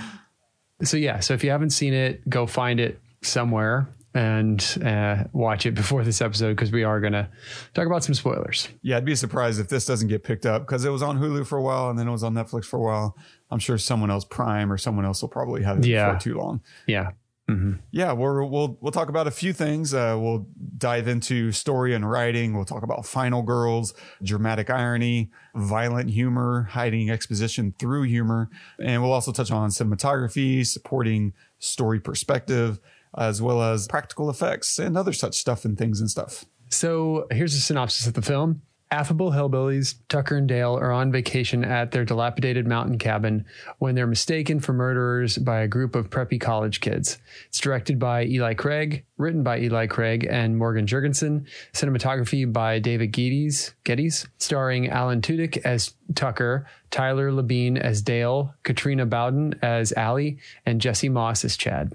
so 0.83 0.97
yeah, 0.97 1.21
so 1.21 1.35
if 1.35 1.45
you 1.45 1.50
haven't 1.50 1.71
seen 1.71 1.95
it, 1.95 2.29
go 2.29 2.47
find 2.47 2.81
it 2.81 3.00
somewhere 3.23 3.88
and 4.14 4.78
uh, 4.85 5.25
watch 5.33 5.66
it 5.66 5.75
before 5.75 6.04
this 6.04 6.21
episode 6.21 6.57
because 6.57 6.71
we 6.71 6.85
are 6.85 7.00
going 7.00 7.14
to 7.14 7.28
talk 7.75 7.87
about 7.87 8.04
some 8.04 8.14
spoilers. 8.14 8.69
Yeah, 8.83 8.99
I'd 8.99 9.04
be 9.04 9.14
surprised 9.14 9.61
if 9.61 9.69
this 9.69 9.87
doesn't 9.87 10.09
get 10.09 10.23
picked 10.23 10.47
up 10.47 10.62
because 10.62 10.85
it 10.85 10.90
was 10.90 11.02
on 11.02 11.19
Hulu 11.19 11.47
for 11.47 11.59
a 11.59 11.62
while 11.62 11.90
and 11.90 11.99
then 11.99 12.09
it 12.09 12.12
was 12.12 12.23
on 12.23 12.35
Netflix 12.35 12.66
for 12.66 12.78
a 12.78 12.83
while. 12.83 13.16
I'm 13.50 13.59
sure 13.59 13.78
someone 13.78 14.11
else, 14.11 14.25
Prime 14.25 14.73
or 14.73 14.78
someone 14.78 15.04
else, 15.04 15.23
will 15.23 15.28
probably 15.28 15.62
have 15.62 15.78
it 15.78 15.87
yeah. 15.87 16.12
for 16.12 16.21
too 16.21 16.37
long. 16.37 16.61
Yeah. 16.87 17.12
Mm-hmm. 17.50 17.73
Yeah, 17.90 18.12
we'll 18.12 18.49
we'll 18.49 18.78
we'll 18.81 18.92
talk 18.92 19.09
about 19.09 19.26
a 19.26 19.31
few 19.31 19.52
things. 19.52 19.92
Uh, 19.92 20.16
we'll 20.19 20.47
dive 20.78 21.09
into 21.09 21.50
story 21.50 21.92
and 21.92 22.09
writing. 22.09 22.54
We'll 22.54 22.64
talk 22.64 22.85
about 22.85 23.04
final 23.04 23.42
girls, 23.42 23.95
dramatic 24.23 24.71
irony, 24.71 25.31
violent 25.54 26.11
humor, 26.11 26.69
hiding 26.71 27.11
exposition 27.11 27.75
through 27.78 28.04
humor, 28.04 28.49
and 28.78 29.02
we'll 29.02 29.12
also 29.12 29.33
touch 29.33 29.50
on 29.50 29.71
cinematography, 29.71 30.64
supporting 30.64 31.35
story 31.59 31.99
perspective, 31.99 32.78
as 33.16 33.42
well 33.42 33.62
as 33.62 33.87
practical 33.88 34.31
effects 34.31 34.78
and 34.78 34.97
other 34.97 35.12
such 35.12 35.37
stuff 35.37 35.64
and 35.64 35.76
things 35.78 36.00
and 36.00 36.11
stuff. 36.11 36.45
So 36.69 37.26
here's 37.31 37.54
a 37.54 37.61
synopsis 37.61 38.07
of 38.07 38.14
the 38.14 38.23
film. 38.23 38.62
Affable 38.92 39.31
hillbillies, 39.31 39.95
Tucker 40.11 40.37
and 40.37 40.47
Dale, 40.47 40.75
are 40.75 40.92
on 40.92 41.11
vacation 41.11 41.64
at 41.64 41.92
their 41.92 42.04
dilapidated 42.04 42.66
mountain 42.66 42.99
cabin 42.99 43.47
when 43.78 43.95
they're 43.95 44.07
mistaken 44.07 44.61
for 44.61 44.75
murderers 44.75 45.38
by 45.38 45.61
a 45.61 45.66
group 45.66 45.95
of 45.95 46.11
preppy 46.11 46.38
college 46.38 46.83
kids. 46.83 47.16
It's 47.49 47.59
directed 47.59 47.99
by 47.99 48.26
Eli 48.26 48.52
Craig, 48.52 49.07
written 49.16 49.42
by 49.42 49.61
Eli 49.61 49.87
Craig 49.87 50.26
and 50.28 50.59
Morgan 50.59 50.85
Jurgensen, 50.85 51.47
cinematography 51.73 52.52
by 52.52 52.81
David 52.81 53.12
Geddes, 53.12 53.75
Geddes 53.85 54.28
starring 54.37 54.90
Alan 54.90 55.23
Tudyk 55.23 55.57
as 55.64 55.95
Tucker, 56.14 56.66
Tyler 56.90 57.33
Labine 57.33 57.78
as 57.78 58.02
Dale, 58.02 58.54
Katrina 58.62 59.07
Bowden 59.07 59.59
as 59.62 59.95
Allie, 59.95 60.37
and 60.66 60.83
Jesse 60.83 61.09
Moss 61.09 61.47
as 61.47 61.57
Chad. 61.57 61.95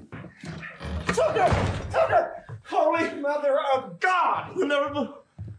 Tucker! 1.07 1.55
Tucker! 1.91 2.45
Holy 2.63 3.13
Mother 3.15 3.57
of 3.73 3.99
God! 3.99 4.55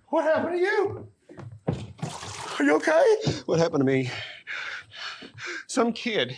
What 0.08 0.24
happened 0.24 0.54
to 0.54 0.58
you? 0.58 1.08
Are 2.58 2.64
you 2.64 2.74
okay? 2.76 3.16
What 3.46 3.58
happened 3.58 3.80
to 3.80 3.84
me? 3.84 4.10
Some 5.66 5.92
kid 5.92 6.36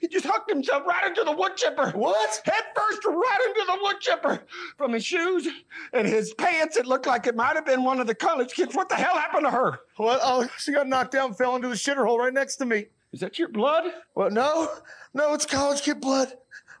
He 0.00 0.08
just 0.08 0.24
hooked 0.24 0.50
himself 0.50 0.86
right 0.86 1.06
into 1.06 1.24
the 1.24 1.32
wood 1.32 1.56
chipper. 1.56 1.90
What? 1.90 2.42
Head 2.44 2.64
first, 2.74 3.04
right 3.04 3.38
into 3.48 3.64
the 3.66 3.78
wood 3.82 4.00
chipper. 4.00 4.42
From 4.76 4.92
his 4.92 5.04
shoes 5.04 5.48
and 5.92 6.06
his 6.06 6.34
pants, 6.34 6.76
it 6.76 6.86
looked 6.86 7.06
like 7.06 7.26
it 7.26 7.36
might 7.36 7.56
have 7.56 7.66
been 7.66 7.84
one 7.84 8.00
of 8.00 8.06
the 8.06 8.14
college 8.14 8.52
kids. 8.52 8.74
What 8.74 8.88
the 8.88 8.94
hell 8.94 9.16
happened 9.16 9.44
to 9.44 9.50
her? 9.50 9.80
What? 9.96 10.20
Oh, 10.22 10.48
she 10.58 10.72
got 10.72 10.86
knocked 10.86 11.12
down, 11.12 11.34
fell 11.34 11.56
into 11.56 11.68
the 11.68 11.74
shitter 11.74 12.06
hole 12.06 12.18
right 12.18 12.32
next 12.32 12.56
to 12.56 12.66
me. 12.66 12.86
Is 13.12 13.20
that 13.20 13.38
your 13.38 13.48
blood? 13.48 13.84
What? 14.14 14.32
No, 14.32 14.68
no, 15.14 15.34
it's 15.34 15.46
college 15.46 15.82
kid 15.82 16.00
blood. 16.00 16.32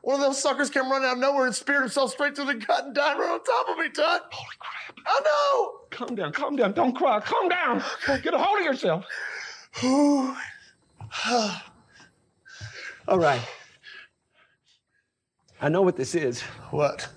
One 0.02 0.14
of 0.14 0.20
those 0.20 0.40
suckers 0.40 0.70
came 0.70 0.90
running 0.90 1.08
out 1.08 1.14
of 1.14 1.18
nowhere 1.18 1.46
and 1.46 1.54
speared 1.54 1.80
himself 1.82 2.12
straight 2.12 2.36
through 2.36 2.46
the 2.46 2.54
gut 2.54 2.84
and 2.86 2.94
died 2.94 3.18
right 3.18 3.30
on 3.30 3.42
top 3.42 3.68
of 3.68 3.78
me, 3.78 3.88
Todd. 3.90 4.20
Holy 4.30 4.56
crap. 4.58 4.98
Oh, 5.06 5.12
I 5.16 5.20
know. 5.24 5.80
Calm 5.90 6.14
down, 6.14 6.32
calm 6.32 6.56
down. 6.56 6.72
Don't 6.72 6.94
cry. 6.94 7.20
Calm 7.20 7.48
down. 7.48 7.82
Get 8.22 8.34
a 8.34 8.38
hold 8.38 8.60
of 8.60 8.64
yourself. 8.64 9.04
All 13.08 13.18
right. 13.18 13.40
I 15.60 15.68
know 15.68 15.82
what 15.82 15.96
this 15.96 16.14
is. 16.14 16.42
What? 16.70 17.08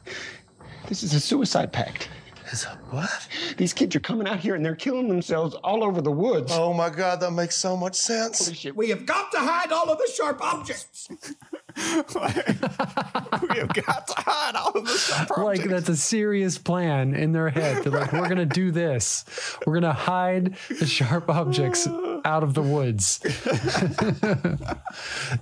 This 0.87 1.03
is 1.03 1.13
a 1.13 1.19
suicide 1.19 1.71
pact. 1.71 2.09
Is 2.51 2.65
a 2.65 2.77
what? 2.89 3.27
These 3.55 3.71
kids 3.71 3.95
are 3.95 4.01
coming 4.01 4.27
out 4.27 4.39
here 4.39 4.55
and 4.55 4.65
they're 4.65 4.75
killing 4.75 5.07
themselves 5.07 5.55
all 5.55 5.85
over 5.85 6.01
the 6.01 6.11
woods. 6.11 6.51
Oh 6.53 6.73
my 6.73 6.89
God, 6.89 7.21
that 7.21 7.31
makes 7.31 7.55
so 7.55 7.77
much 7.77 7.95
sense. 7.95 8.45
Holy 8.45 8.57
shit. 8.57 8.75
We 8.75 8.89
have 8.89 9.05
got 9.05 9.31
to 9.31 9.39
hide 9.39 9.71
all 9.71 9.89
of 9.89 9.97
the 9.97 10.11
sharp 10.13 10.41
objects. 10.41 11.07
we 11.09 11.15
have 13.57 13.73
got 13.73 14.05
to 14.07 14.13
hide 14.17 14.55
all 14.55 14.71
of 14.71 14.85
the 14.85 14.97
sharp 14.97 15.31
objects. 15.31 15.61
like 15.61 15.69
that's 15.69 15.87
a 15.87 15.95
serious 15.95 16.57
plan 16.57 17.13
in 17.13 17.31
their 17.31 17.49
head. 17.49 17.83
They're 17.83 17.91
like, 17.93 18.11
we're 18.11 18.27
gonna 18.27 18.45
do 18.45 18.71
this. 18.71 19.23
We're 19.65 19.75
gonna 19.75 19.93
hide 19.93 20.57
the 20.67 20.85
sharp 20.85 21.29
objects 21.29 21.87
out 22.25 22.43
of 22.43 22.53
the 22.53 22.61
woods. 22.61 23.19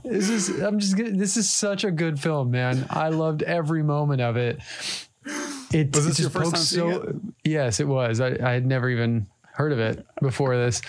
this 0.04 0.30
is 0.30 0.50
I'm 0.62 0.78
just 0.78 0.96
get- 0.96 1.18
this 1.18 1.38
is 1.38 1.50
such 1.50 1.84
a 1.84 1.89
good 1.89 2.20
film, 2.20 2.51
man. 2.51 2.86
I 2.92 3.10
loved 3.10 3.42
every 3.42 3.82
moment 3.82 4.22
of 4.22 4.38
it. 4.38 4.60
It 5.72 5.96
Was 5.96 6.06
this 6.08 6.20
it 6.20 6.24
your 6.24 6.30
just 6.32 6.34
first 6.34 6.52
time 6.52 6.62
seeing 6.64 7.34
Yes, 7.44 7.80
it 7.80 7.88
was. 7.88 8.20
I, 8.22 8.38
I 8.42 8.52
had 8.54 8.66
never 8.66 8.90
even 8.90 9.28
heard 9.54 9.72
of 9.72 9.80
it 9.80 10.06
before 10.22 10.56
this. 10.58 10.82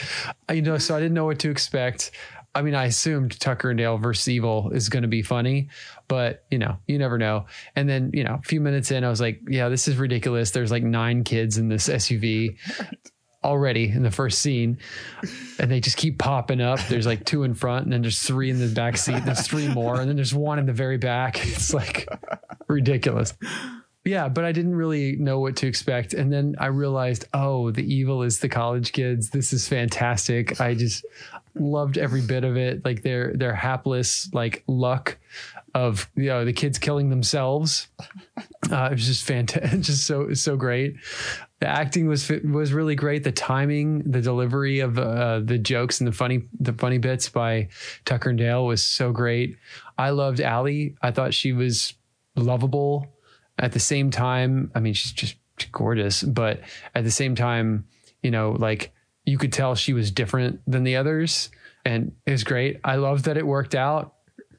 I- 0.49 0.55
You 0.55 0.63
know, 0.63 0.79
so 0.79 0.97
I 0.97 1.01
didn't 1.01 1.15
know 1.15 1.25
what 1.27 1.39
to 1.41 1.51
expect. 1.51 2.13
I 2.55 2.63
mean, 2.63 2.75
I 2.75 2.87
assumed 2.87 3.39
Tucker 3.39 3.71
and 3.71 3.79
Dale 3.79 3.97
versus 3.97 4.29
Evil 4.29 4.71
is 4.73 4.89
going 4.89 5.03
to 5.03 5.09
be 5.09 5.23
funny, 5.23 5.69
but 6.09 6.45
you 6.51 6.59
know, 6.59 6.79
you 6.89 6.99
never 6.99 7.17
know. 7.17 7.47
And 7.77 7.89
then, 7.89 8.11
you 8.13 8.25
know, 8.25 8.35
a 8.43 8.43
few 8.43 8.61
minutes 8.61 8.91
in, 8.91 9.05
I 9.05 9.09
was 9.09 9.21
like, 9.21 9.41
yeah, 9.49 9.69
this 9.69 9.87
is 9.87 9.97
ridiculous. 9.97 10.51
There's 10.51 10.73
like 10.73 10.83
nine 10.83 11.23
kids 11.23 11.59
in 11.59 11.69
this 11.69 11.89
SUV 11.89 12.57
already 13.45 13.89
in 13.89 14.03
the 14.03 14.11
first 14.11 14.41
scene, 14.41 14.79
and 15.61 15.71
they 15.71 15.79
just 15.81 15.97
keep 15.97 16.19
popping 16.19 16.61
up. 16.61 16.81
There's 16.89 17.07
like 17.07 17.25
two 17.25 17.45
in 17.45 17.55
front, 17.55 17.85
and 17.85 17.93
then 17.93 18.03
there's 18.03 18.21
three 18.21 18.51
in 18.51 18.59
the 18.59 18.67
back 18.67 18.97
seat, 18.97 19.15
and 19.15 19.27
there's 19.27 19.47
three 19.47 19.69
more, 19.69 20.01
and 20.01 20.09
then 20.09 20.17
there's 20.17 20.35
one 20.35 20.59
in 20.59 20.67
the 20.67 20.73
very 20.73 20.99
back. 20.99 21.39
It's 21.47 21.73
like 21.73 22.09
ridiculous. 22.69 23.33
Yeah, 24.04 24.30
but 24.30 24.45
I 24.45 24.52
didn't 24.52 24.76
really 24.76 25.16
know 25.16 25.40
what 25.40 25.57
to 25.57 25.66
expect. 25.66 26.14
And 26.14 26.33
then 26.33 26.57
I 26.59 26.66
realized, 26.66 27.26
oh, 27.35 27.71
the 27.71 27.83
evil 27.83 28.23
is 28.23 28.38
the 28.38 28.49
college 28.49 28.92
kids. 28.92 29.28
This 29.28 29.52
is 29.52 29.69
fantastic. 29.69 30.59
I 30.59 30.75
just 30.75 31.04
loved 31.54 31.99
every 31.99 32.23
bit 32.23 32.45
of 32.45 32.57
it. 32.57 32.85
Like 32.85 33.02
their 33.02 33.35
their 33.35 33.54
hapless 33.54 34.33
like 34.33 34.64
luck 34.66 35.19
of 35.75 36.09
you 36.16 36.26
know 36.26 36.45
the 36.45 36.52
kids 36.52 36.78
killing 36.78 37.11
themselves. 37.11 37.88
Uh, 38.71 38.88
it 38.90 38.92
was 38.92 39.07
just 39.07 39.25
fantastic, 39.25 39.80
just 39.80 40.07
so 40.07 40.33
so 40.33 40.57
great. 40.57 40.97
The 41.61 41.69
acting 41.69 42.09
was 42.09 42.30
was 42.45 42.73
really 42.73 42.95
great. 42.95 43.23
The 43.25 43.33
timing, 43.33 44.11
the 44.11 44.23
delivery 44.23 44.80
of 44.80 44.99
uh, 44.99 45.40
the 45.40 45.59
jokes 45.59 46.00
and 46.00 46.09
the 46.09 46.12
funny 46.12 46.45
the 46.59 46.73
funny 46.73 46.99
bits 46.99 47.28
by 47.28 47.69
Tucker 48.04 48.30
and 48.30 48.38
Dale 48.38 48.64
was 48.64 48.83
so 48.83 49.12
great. 49.12 49.57
I 49.99 50.11
loved 50.11 50.40
Allie. 50.40 50.97
I 51.02 51.11
thought 51.11 51.35
she 51.35 51.52
was 51.52 51.95
lovable. 52.35 53.07
At 53.61 53.73
the 53.73 53.81
same 53.81 54.11
time, 54.11 54.73
I 54.75 54.81
mean, 54.81 54.95
she's 54.95 55.12
just 55.12 55.37
gorgeous, 55.71 56.23
but 56.23 56.61
at 56.95 57.05
the 57.05 57.11
same 57.11 57.35
time, 57.35 57.87
you 58.23 58.31
know, 58.31 58.52
like 58.52 58.93
you 59.25 59.38
could 59.38 59.52
tell 59.52 59.75
she 59.75 59.93
was 59.93 60.11
different 60.11 60.61
than 60.67 60.83
the 60.83 60.97
others, 60.97 61.50
and 61.85 62.12
it 62.26 62.33
was 62.33 62.45
great. 62.45 62.81
I 62.83 62.97
love 62.97 63.25
that 63.25 63.37
it 63.37 63.47
worked 63.47 63.75
out 63.75 64.14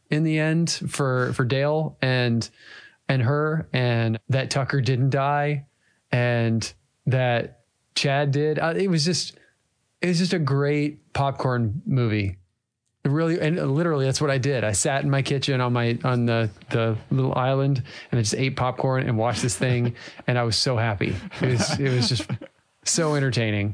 in 0.09 0.23
the 0.23 0.39
end 0.39 0.69
for 0.89 1.33
for 1.33 1.45
Dale 1.45 1.97
and 2.01 2.47
and 3.09 3.21
her, 3.23 3.67
and 3.73 4.19
that 4.29 4.51
Tucker 4.51 4.81
didn't 4.81 5.09
die, 5.09 5.65
and 6.11 6.71
that 7.07 7.61
Chad 7.95 8.31
did. 8.31 8.59
Uh, 8.59 8.73
it 8.77 8.89
was 8.89 9.03
just 9.03 9.37
it 10.01 10.07
was 10.07 10.19
just 10.19 10.33
a 10.33 10.39
great 10.39 11.13
popcorn 11.13 11.81
movie. 11.85 12.37
Really 13.03 13.39
and 13.41 13.55
literally 13.73 14.05
that's 14.05 14.21
what 14.21 14.29
I 14.29 14.37
did. 14.37 14.63
I 14.63 14.73
sat 14.73 15.03
in 15.03 15.09
my 15.09 15.23
kitchen 15.23 15.59
on 15.59 15.73
my 15.73 15.97
on 16.03 16.25
the 16.27 16.49
the 16.69 16.95
little 17.09 17.33
island 17.35 17.81
and 18.11 18.19
I 18.19 18.21
just 18.21 18.35
ate 18.35 18.55
popcorn 18.55 19.07
and 19.07 19.17
watched 19.17 19.41
this 19.41 19.57
thing 19.57 19.95
and 20.27 20.37
I 20.37 20.43
was 20.43 20.55
so 20.55 20.77
happy. 20.77 21.15
It 21.41 21.49
was 21.49 21.79
it 21.79 21.89
was 21.89 22.09
just 22.09 22.27
so 22.85 23.15
entertaining. 23.15 23.73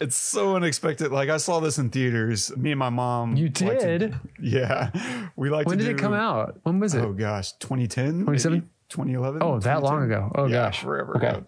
It's 0.00 0.16
so 0.16 0.54
unexpected. 0.56 1.10
Like 1.12 1.28
I 1.28 1.36
saw 1.38 1.58
this 1.60 1.78
in 1.78 1.90
theaters. 1.90 2.56
Me 2.56 2.70
and 2.72 2.78
my 2.78 2.90
mom. 2.90 3.36
You 3.36 3.46
like 3.46 3.78
to- 3.80 3.98
did? 3.98 4.14
yeah, 4.40 4.90
we 5.36 5.50
like. 5.50 5.66
When 5.66 5.78
did 5.78 5.88
it 5.88 5.98
come 5.98 6.12
out? 6.14 6.58
When 6.62 6.78
was 6.80 6.94
it? 6.94 7.04
Oh 7.04 7.12
gosh, 7.12 7.52
2010, 7.58 8.24
27? 8.24 8.68
2011. 8.88 9.42
Oh, 9.42 9.58
that 9.60 9.82
long 9.82 10.02
ago. 10.04 10.30
Oh, 10.34 10.46
Yeah, 10.46 10.66
gosh. 10.66 10.80
forever 10.82 11.16
Okay. 11.16 11.26
ago. 11.28 11.44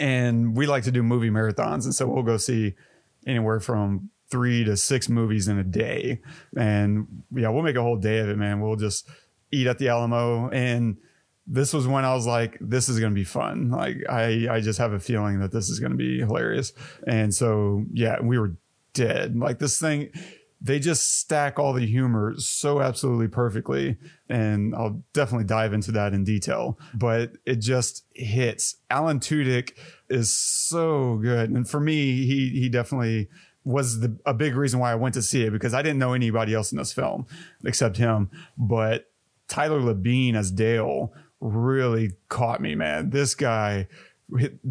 And 0.00 0.56
we 0.56 0.66
like 0.66 0.84
to 0.84 0.90
do 0.92 1.02
movie 1.02 1.30
marathons, 1.30 1.84
and 1.84 1.94
so 1.94 2.06
we'll 2.08 2.22
go 2.22 2.36
see 2.36 2.74
anywhere 3.26 3.58
from 3.60 4.10
three 4.30 4.64
to 4.64 4.76
six 4.76 5.08
movies 5.08 5.48
in 5.48 5.58
a 5.58 5.64
day. 5.64 6.20
And 6.56 7.24
yeah, 7.34 7.48
we'll 7.48 7.62
make 7.62 7.76
a 7.76 7.82
whole 7.82 7.96
day 7.96 8.18
of 8.18 8.28
it, 8.28 8.36
man. 8.36 8.60
We'll 8.60 8.76
just 8.76 9.08
eat 9.50 9.66
at 9.66 9.78
the 9.78 9.88
Alamo 9.88 10.48
and. 10.50 10.98
This 11.48 11.72
was 11.72 11.86
when 11.86 12.04
I 12.04 12.12
was 12.12 12.26
like, 12.26 12.58
"This 12.60 12.88
is 12.88 12.98
going 12.98 13.12
to 13.12 13.14
be 13.14 13.22
fun." 13.22 13.70
Like, 13.70 13.98
I, 14.08 14.48
I 14.50 14.60
just 14.60 14.80
have 14.80 14.92
a 14.92 14.98
feeling 14.98 15.38
that 15.38 15.52
this 15.52 15.68
is 15.68 15.78
going 15.78 15.92
to 15.92 15.96
be 15.96 16.18
hilarious. 16.18 16.72
And 17.06 17.32
so, 17.32 17.84
yeah, 17.92 18.20
we 18.20 18.36
were 18.36 18.56
dead. 18.94 19.36
Like 19.36 19.60
this 19.60 19.78
thing, 19.78 20.10
they 20.60 20.80
just 20.80 21.20
stack 21.20 21.58
all 21.58 21.72
the 21.72 21.86
humor 21.86 22.34
so 22.38 22.80
absolutely 22.80 23.28
perfectly. 23.28 23.96
And 24.28 24.74
I'll 24.74 25.04
definitely 25.12 25.44
dive 25.44 25.72
into 25.72 25.92
that 25.92 26.14
in 26.14 26.24
detail, 26.24 26.80
but 26.94 27.32
it 27.44 27.56
just 27.56 28.04
hits. 28.12 28.76
Alan 28.90 29.20
Tudyk 29.20 29.76
is 30.08 30.34
so 30.34 31.20
good. 31.22 31.50
And 31.50 31.68
for 31.68 31.78
me, 31.78 32.26
he, 32.26 32.48
he 32.48 32.68
definitely 32.68 33.28
was 33.66 33.98
the, 33.98 34.16
a 34.24 34.32
big 34.32 34.54
reason 34.54 34.78
why 34.78 34.92
I 34.92 34.94
went 34.94 35.14
to 35.14 35.22
see 35.22 35.42
it 35.42 35.50
because 35.50 35.74
I 35.74 35.82
didn't 35.82 35.98
know 35.98 36.12
anybody 36.12 36.54
else 36.54 36.70
in 36.70 36.78
this 36.78 36.92
film 36.92 37.26
except 37.64 37.96
him. 37.96 38.30
But 38.56 39.10
Tyler 39.48 39.80
Labine 39.80 40.36
as 40.36 40.52
Dale 40.52 41.12
really 41.40 42.12
caught 42.28 42.60
me, 42.60 42.76
man. 42.76 43.10
This 43.10 43.34
guy, 43.34 43.88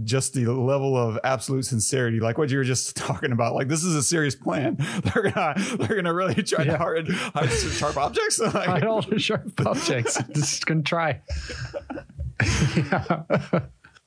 just 0.05 0.33
the 0.33 0.45
level 0.45 0.97
of 0.97 1.19
absolute 1.25 1.65
sincerity, 1.65 2.21
like 2.21 2.37
what 2.37 2.49
you 2.49 2.57
were 2.57 2.63
just 2.63 2.95
talking 2.95 3.33
about. 3.33 3.53
Like 3.53 3.67
this 3.67 3.83
is 3.83 3.95
a 3.95 4.01
serious 4.01 4.33
plan. 4.33 4.77
They're 5.03 5.29
gonna 5.29 5.55
they're 5.77 5.95
gonna 5.97 6.13
really 6.13 6.41
try 6.41 6.63
to 6.63 6.77
hide, 6.77 7.09
hide 7.09 7.49
some 7.49 7.71
sharp 7.71 7.97
objects. 7.97 8.39
Like, 8.45 8.53
Hide 8.53 8.85
all 8.85 9.01
the 9.01 9.19
sharp 9.19 9.51
objects. 9.65 10.21
Just 10.31 10.65
gonna 10.65 10.83
try. 10.83 11.21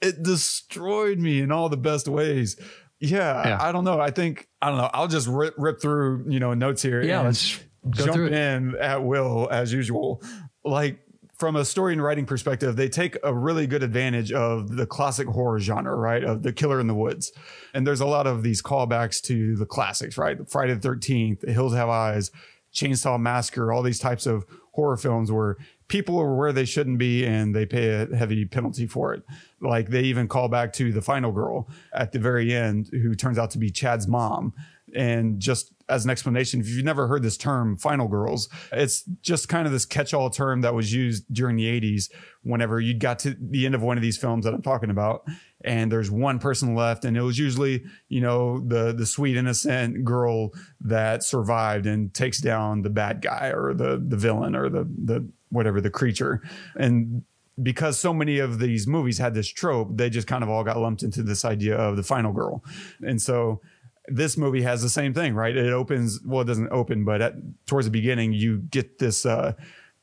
it 0.01 0.23
destroyed 0.23 1.19
me 1.19 1.41
in 1.41 1.53
all 1.53 1.69
the 1.69 1.77
best 1.77 2.09
ways. 2.09 2.57
Yeah, 3.01 3.49
Yeah. 3.49 3.59
I 3.61 3.73
don't 3.73 3.85
know. 3.85 4.01
I 4.01 4.11
think 4.11 4.49
I 4.61 4.69
don't 4.69 4.79
know. 4.79 4.91
I'll 4.93 5.09
just 5.09 5.29
rip 5.29 5.55
rip 5.57 5.81
through 5.81 6.25
you 6.29 6.41
know 6.41 6.55
notes 6.55 6.83
here. 6.83 7.03
Yeah, 7.03 7.19
and 7.19 7.27
let's 7.27 7.61
jump 7.91 8.17
in 8.17 8.77
at 8.77 9.03
will 9.05 9.49
as 9.51 9.73
usual. 9.73 10.23
Like 10.65 10.99
from 11.39 11.55
a 11.55 11.65
story 11.65 11.93
and 11.93 12.03
writing 12.03 12.27
perspective, 12.27 12.75
they 12.75 12.89
take 12.89 13.17
a 13.23 13.33
really 13.33 13.69
good 13.69 13.85
advantage 13.85 14.33
of 14.33 14.75
the 14.77 14.87
classic 14.87 15.29
horror 15.29 15.61
genre, 15.61 15.95
right? 15.95 16.25
Of 16.25 16.43
the 16.43 16.53
killer 16.53 16.81
in 16.81 16.89
the 16.89 16.95
woods. 16.95 17.31
And 17.73 17.87
there's 17.87 18.01
a 18.01 18.07
lot 18.07 18.27
of 18.27 18.43
these 18.43 18.61
callbacks 18.61 19.23
to 19.23 19.55
the 19.55 19.65
classics, 19.65 20.19
right? 20.19 20.37
Friday 20.51 20.75
the 20.75 20.89
13th, 20.89 21.41
The 21.41 21.53
Hills 21.53 21.75
Have 21.75 21.89
Eyes, 21.89 22.33
Chainsaw 22.75 23.21
Massacre, 23.21 23.73
all 23.73 23.83
these 23.83 24.01
types 24.01 24.27
of 24.27 24.45
horror 24.73 24.97
films 24.97 25.31
where 25.31 25.57
people 25.89 26.19
are 26.19 26.35
where 26.35 26.53
they 26.53 26.65
shouldn't 26.65 26.99
be 26.99 27.25
and 27.25 27.55
they 27.55 27.67
pay 27.67 27.89
a 27.89 28.17
heavy 28.17 28.45
penalty 28.45 28.87
for 28.87 29.15
it. 29.15 29.23
Like 29.61 29.89
they 29.89 30.03
even 30.03 30.29
call 30.29 30.49
back 30.49 30.73
to 30.75 30.93
the 30.93 31.03
final 31.03 31.33
girl 31.33 31.69
at 31.93 32.13
the 32.13 32.19
very 32.19 32.55
end, 32.55 32.89
who 32.93 33.15
turns 33.15 33.39
out 33.39 33.51
to 33.53 33.59
be 33.59 33.71
Chad's 33.71 34.07
mom. 34.07 34.53
And 34.95 35.41
just 35.41 35.73
as 35.89 36.05
an 36.05 36.11
explanation, 36.11 36.61
if 36.61 36.69
you've 36.69 36.85
never 36.85 37.07
heard 37.09 37.23
this 37.23 37.37
term, 37.37 37.77
final 37.77 38.09
girls, 38.09 38.49
it's 38.73 39.03
just 39.23 39.49
kind 39.49 39.67
of 39.67 39.73
this 39.73 39.85
catch 39.85 40.13
all 40.15 40.31
term 40.31 40.61
that 40.63 40.75
was 40.75 40.93
used 40.93 41.25
during 41.33 41.57
the 41.57 41.81
80s 41.81 42.11
whenever 42.43 42.81
you 42.81 42.95
got 42.95 43.19
to 43.21 43.37
the 43.39 43.67
end 43.67 43.75
of 43.75 43.83
one 43.83 43.99
of 43.99 44.03
these 44.03 44.17
films 44.17 44.45
that 44.45 44.55
I'm 44.55 44.63
talking 44.63 44.91
about. 44.91 45.25
And 45.63 45.91
there's 45.91 46.11
one 46.11 46.39
person 46.39 46.75
left, 46.75 47.05
and 47.05 47.17
it 47.17 47.23
was 47.23 47.39
usually, 47.39 47.83
you 48.09 48.21
know, 48.21 48.61
the 48.61 48.93
the 48.93 49.07
sweet 49.07 49.37
innocent 49.37 50.05
girl 50.05 50.53
that 50.81 51.25
survived 51.25 51.85
and 51.85 52.15
takes 52.15 52.41
down 52.41 52.83
the 52.83 52.91
bad 52.91 53.21
guy 53.21 53.49
or 53.49 53.75
the 53.75 54.03
the 54.03 54.17
villain 54.17 54.55
or 54.55 54.69
the 54.69 54.85
the 54.85 55.29
whatever 55.51 55.81
the 55.81 55.91
creature. 55.91 56.43
And 56.77 57.23
because 57.63 57.99
so 57.99 58.15
many 58.15 58.39
of 58.39 58.59
these 58.59 58.87
movies 58.87 59.19
had 59.19 59.35
this 59.35 59.49
trope, 59.49 59.97
they 59.97 60.11
just 60.11 60.29
kind 60.29 60.43
of 60.43 60.49
all 60.49 60.63
got 60.65 60.79
lumped 60.79 61.03
into 61.03 61.23
this 61.23 61.45
idea 61.45 61.77
of 61.77 61.97
the 61.97 62.03
final 62.03 62.33
girl. 62.33 62.63
And 63.01 63.21
so 63.21 63.61
this 64.07 64.37
movie 64.37 64.63
has 64.63 64.81
the 64.81 64.89
same 64.89 65.13
thing, 65.13 65.35
right? 65.35 65.57
It 65.57 65.73
opens, 65.73 66.21
well, 66.25 66.43
it 66.43 66.47
doesn't 66.47 66.71
open, 66.71 67.05
but 67.05 67.21
at, 67.21 67.35
towards 67.67 67.87
the 67.87 67.91
beginning, 67.91 68.33
you 68.33 68.59
get 68.59 68.99
this, 68.99 69.27
uh, 69.27 69.53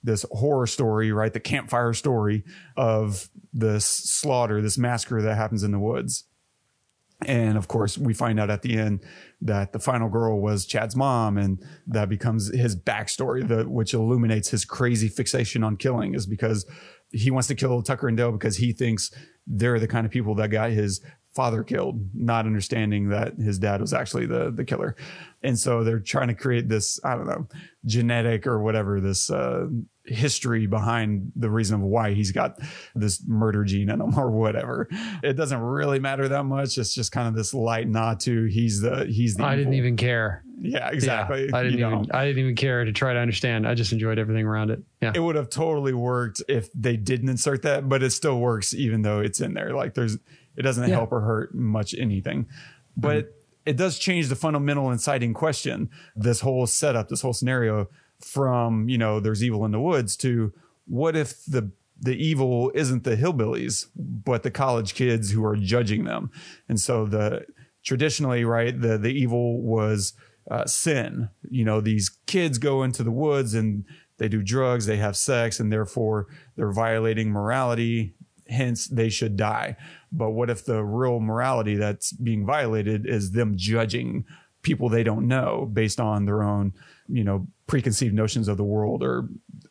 this 0.03 0.25
horror 0.31 0.67
story, 0.67 1.11
right? 1.11 1.33
The 1.33 1.39
campfire 1.39 1.93
story 1.93 2.43
of 2.77 3.29
this 3.53 3.85
slaughter, 3.85 4.61
this 4.61 4.77
massacre 4.77 5.21
that 5.21 5.35
happens 5.35 5.63
in 5.63 5.71
the 5.71 5.79
woods. 5.79 6.25
And 7.25 7.57
of 7.57 7.67
course, 7.67 7.97
we 7.97 8.13
find 8.13 8.39
out 8.39 8.49
at 8.49 8.61
the 8.61 8.77
end 8.77 9.03
that 9.41 9.73
the 9.73 9.79
final 9.79 10.09
girl 10.09 10.39
was 10.39 10.65
Chad's 10.65 10.95
mom, 10.95 11.37
and 11.37 11.63
that 11.87 12.07
becomes 12.07 12.53
his 12.53 12.75
backstory, 12.75 13.47
the, 13.47 13.67
which 13.67 13.93
illuminates 13.93 14.49
his 14.49 14.63
crazy 14.65 15.07
fixation 15.07 15.63
on 15.63 15.77
killing, 15.77 16.13
is 16.13 16.25
because 16.25 16.65
he 17.11 17.31
wants 17.31 17.47
to 17.47 17.55
kill 17.55 17.81
Tucker 17.81 18.07
and 18.07 18.17
Dale 18.17 18.31
because 18.31 18.57
he 18.57 18.73
thinks 18.73 19.11
they're 19.47 19.79
the 19.79 19.87
kind 19.87 20.05
of 20.05 20.11
people 20.11 20.35
that 20.35 20.49
got 20.49 20.71
his 20.71 21.01
father 21.35 21.63
killed, 21.63 22.09
not 22.13 22.45
understanding 22.45 23.09
that 23.09 23.35
his 23.35 23.59
dad 23.59 23.81
was 23.81 23.93
actually 23.93 24.25
the 24.25 24.51
the 24.51 24.63
killer. 24.63 24.95
And 25.43 25.59
so 25.59 25.83
they're 25.83 25.99
trying 25.99 26.29
to 26.29 26.33
create 26.33 26.69
this, 26.69 26.99
I 27.03 27.15
don't 27.15 27.27
know, 27.27 27.47
genetic 27.85 28.47
or 28.47 28.61
whatever, 28.61 29.01
this 29.01 29.29
uh, 29.29 29.67
history 30.07 30.67
behind 30.67 31.31
the 31.35 31.49
reason 31.49 31.75
of 31.75 31.81
why 31.81 32.13
he's 32.13 32.31
got 32.31 32.59
this 32.93 33.23
murder 33.27 33.63
gene 33.63 33.89
in 33.89 34.01
him 34.01 34.17
or 34.17 34.29
whatever. 34.29 34.87
It 35.23 35.33
doesn't 35.33 35.59
really 35.59 35.99
matter 35.99 36.27
that 36.27 36.43
much. 36.43 36.77
It's 36.77 36.93
just 36.93 37.11
kind 37.11 37.27
of 37.27 37.35
this 37.35 37.53
light 37.53 37.87
nod 37.87 38.19
to 38.21 38.45
he's 38.45 38.81
the 38.81 39.05
he's 39.05 39.35
the 39.35 39.43
I 39.43 39.55
didn't 39.55 39.73
even 39.73 39.97
care. 39.97 40.43
Yeah, 40.61 40.89
exactly. 40.89 41.47
Yeah, 41.49 41.57
I 41.57 41.63
didn't 41.63 41.79
You 41.79 41.87
even 41.87 42.01
know? 42.03 42.07
I 42.13 42.25
didn't 42.25 42.39
even 42.39 42.55
care 42.55 42.85
to 42.85 42.91
try 42.91 43.13
to 43.13 43.19
understand. 43.19 43.67
I 43.67 43.73
just 43.73 43.91
enjoyed 43.91 44.17
everything 44.17 44.45
around 44.45 44.71
it. 44.71 44.81
Yeah. 45.01 45.11
it 45.13 45.19
would 45.19 45.35
have 45.35 45.49
totally 45.49 45.93
worked 45.93 46.41
if 46.47 46.71
they 46.73 46.97
didn't 46.97 47.29
insert 47.29 47.61
that, 47.63 47.89
but 47.89 48.01
it 48.01 48.11
still 48.11 48.39
works 48.39 48.73
even 48.73 49.01
though 49.01 49.19
it's 49.19 49.41
in 49.41 49.53
there. 49.53 49.73
Like 49.73 49.93
there's, 49.93 50.17
it 50.55 50.61
doesn't 50.61 50.87
Yeah. 50.87 50.95
help 50.95 51.11
or 51.11 51.21
hurt 51.21 51.53
much 51.53 51.93
anything, 51.93 52.47
but 52.95 53.25
mm-hmm. 53.25 53.31
it 53.65 53.77
does 53.77 53.99
change 53.99 54.29
the 54.29 54.35
fundamental 54.35 54.89
inciting 54.91 55.33
question. 55.33 55.89
This 56.15 56.39
whole 56.39 56.65
setup, 56.67 57.09
this 57.09 57.21
whole 57.21 57.33
scenario 57.33 57.89
from, 58.21 58.89
you 58.89 58.97
know, 58.97 59.19
there's 59.19 59.43
evil 59.43 59.65
in 59.65 59.71
the 59.71 59.79
woods 59.79 60.15
to 60.17 60.53
what 60.87 61.15
if 61.15 61.43
the, 61.45 61.71
the 61.99 62.15
evil 62.15 62.71
isn't 62.75 63.03
the 63.03 63.15
hillbillies, 63.15 63.87
but 63.95 64.43
the 64.43 64.51
college 64.51 64.93
kids 64.93 65.31
who 65.31 65.43
are 65.45 65.55
judging 65.55 66.03
them. 66.03 66.29
And 66.67 66.79
so 66.79 67.05
the 67.05 67.45
traditionally, 67.83 68.45
right, 68.45 68.79
the, 68.79 68.97
the 68.97 69.11
evil 69.11 69.61
was, 69.61 70.13
uh, 70.49 70.65
sin. 70.65 71.29
You 71.49 71.65
know, 71.65 71.81
these 71.81 72.09
kids 72.27 72.57
go 72.57 72.83
into 72.83 73.03
the 73.03 73.11
woods 73.11 73.53
and 73.53 73.85
they 74.17 74.27
do 74.27 74.43
drugs, 74.43 74.85
they 74.85 74.97
have 74.97 75.17
sex, 75.17 75.59
and 75.59 75.71
therefore 75.71 76.27
they're 76.55 76.71
violating 76.71 77.31
morality. 77.31 78.15
Hence, 78.47 78.87
they 78.87 79.09
should 79.09 79.35
die. 79.37 79.75
But 80.11 80.31
what 80.31 80.49
if 80.49 80.63
the 80.63 80.83
real 80.83 81.19
morality 81.19 81.75
that's 81.75 82.11
being 82.11 82.45
violated 82.45 83.07
is 83.07 83.31
them 83.31 83.53
judging 83.57 84.25
people 84.61 84.87
they 84.87 85.03
don't 85.03 85.27
know 85.27 85.69
based 85.71 85.99
on 85.99 86.25
their 86.25 86.43
own, 86.43 86.73
you 87.07 87.23
know, 87.23 87.47
preconceived 87.67 88.13
notions 88.13 88.47
of 88.47 88.57
the 88.57 88.63
world 88.63 89.03
or 89.03 89.29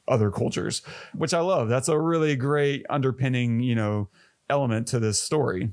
other 0.08 0.30
cultures, 0.30 0.82
which 1.14 1.34
I 1.34 1.40
love. 1.40 1.68
That's 1.68 1.88
a 1.88 1.98
really 1.98 2.36
great 2.36 2.84
underpinning, 2.90 3.60
you 3.60 3.74
know, 3.74 4.08
element 4.48 4.88
to 4.88 4.98
this 4.98 5.22
story. 5.22 5.70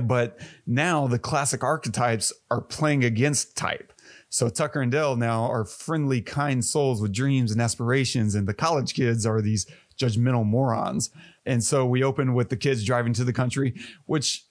But 0.00 0.38
now 0.66 1.06
the 1.06 1.18
classic 1.18 1.62
archetypes 1.62 2.32
are 2.50 2.62
playing 2.62 3.04
against 3.04 3.56
type. 3.56 3.92
So 4.30 4.48
Tucker 4.48 4.80
and 4.80 4.90
Dale 4.90 5.16
now 5.16 5.42
are 5.44 5.66
friendly, 5.66 6.22
kind 6.22 6.64
souls 6.64 7.02
with 7.02 7.12
dreams 7.12 7.52
and 7.52 7.60
aspirations, 7.60 8.34
and 8.34 8.48
the 8.48 8.54
college 8.54 8.94
kids 8.94 9.26
are 9.26 9.42
these 9.42 9.66
judgmental 9.98 10.46
morons. 10.46 11.10
And 11.44 11.62
so 11.62 11.84
we 11.84 12.02
open 12.02 12.32
with 12.32 12.48
the 12.48 12.56
kids 12.56 12.84
driving 12.84 13.12
to 13.14 13.24
the 13.24 13.32
country, 13.34 13.74
which 14.06 14.46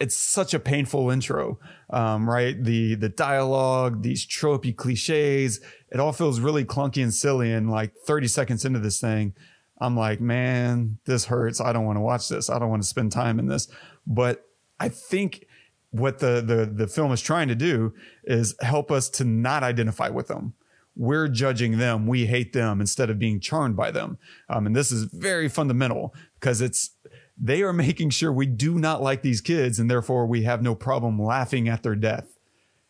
it's 0.00 0.16
such 0.16 0.54
a 0.54 0.58
painful 0.58 1.10
intro, 1.10 1.58
um, 1.90 2.28
right? 2.28 2.62
The 2.62 2.94
the 2.96 3.08
dialogue, 3.08 4.02
these 4.02 4.26
tropey 4.26 4.74
cliches, 4.74 5.60
it 5.90 6.00
all 6.00 6.12
feels 6.12 6.40
really 6.40 6.64
clunky 6.64 7.02
and 7.02 7.14
silly. 7.14 7.52
And 7.52 7.70
like 7.70 7.94
30 8.06 8.28
seconds 8.28 8.64
into 8.64 8.80
this 8.80 9.00
thing, 9.00 9.34
I'm 9.80 9.96
like, 9.96 10.20
man, 10.20 10.98
this 11.04 11.26
hurts. 11.26 11.60
I 11.60 11.72
don't 11.72 11.84
want 11.84 11.96
to 11.96 12.02
watch 12.02 12.28
this. 12.28 12.50
I 12.50 12.58
don't 12.58 12.70
want 12.70 12.82
to 12.82 12.88
spend 12.88 13.12
time 13.12 13.38
in 13.38 13.46
this. 13.46 13.68
But 14.06 14.46
I 14.80 14.88
think 14.88 15.46
what 15.90 16.18
the 16.18 16.40
the 16.40 16.66
the 16.66 16.88
film 16.88 17.12
is 17.12 17.20
trying 17.20 17.48
to 17.48 17.54
do 17.54 17.94
is 18.24 18.56
help 18.60 18.90
us 18.90 19.08
to 19.10 19.24
not 19.24 19.62
identify 19.62 20.08
with 20.08 20.26
them. 20.26 20.54
We're 20.96 21.28
judging 21.28 21.78
them. 21.78 22.06
We 22.06 22.26
hate 22.26 22.52
them 22.52 22.80
instead 22.80 23.10
of 23.10 23.18
being 23.18 23.40
charmed 23.40 23.76
by 23.76 23.90
them. 23.90 24.18
Um, 24.48 24.66
and 24.66 24.76
this 24.76 24.92
is 24.92 25.04
very 25.04 25.48
fundamental 25.48 26.14
because 26.38 26.60
it's 26.60 26.90
they 27.36 27.62
are 27.62 27.72
making 27.72 28.10
sure 28.10 28.32
we 28.32 28.46
do 28.46 28.78
not 28.78 29.02
like 29.02 29.22
these 29.22 29.40
kids 29.40 29.78
and 29.78 29.90
therefore 29.90 30.26
we 30.26 30.44
have 30.44 30.62
no 30.62 30.74
problem 30.74 31.20
laughing 31.20 31.68
at 31.68 31.82
their 31.82 31.96
death. 31.96 32.38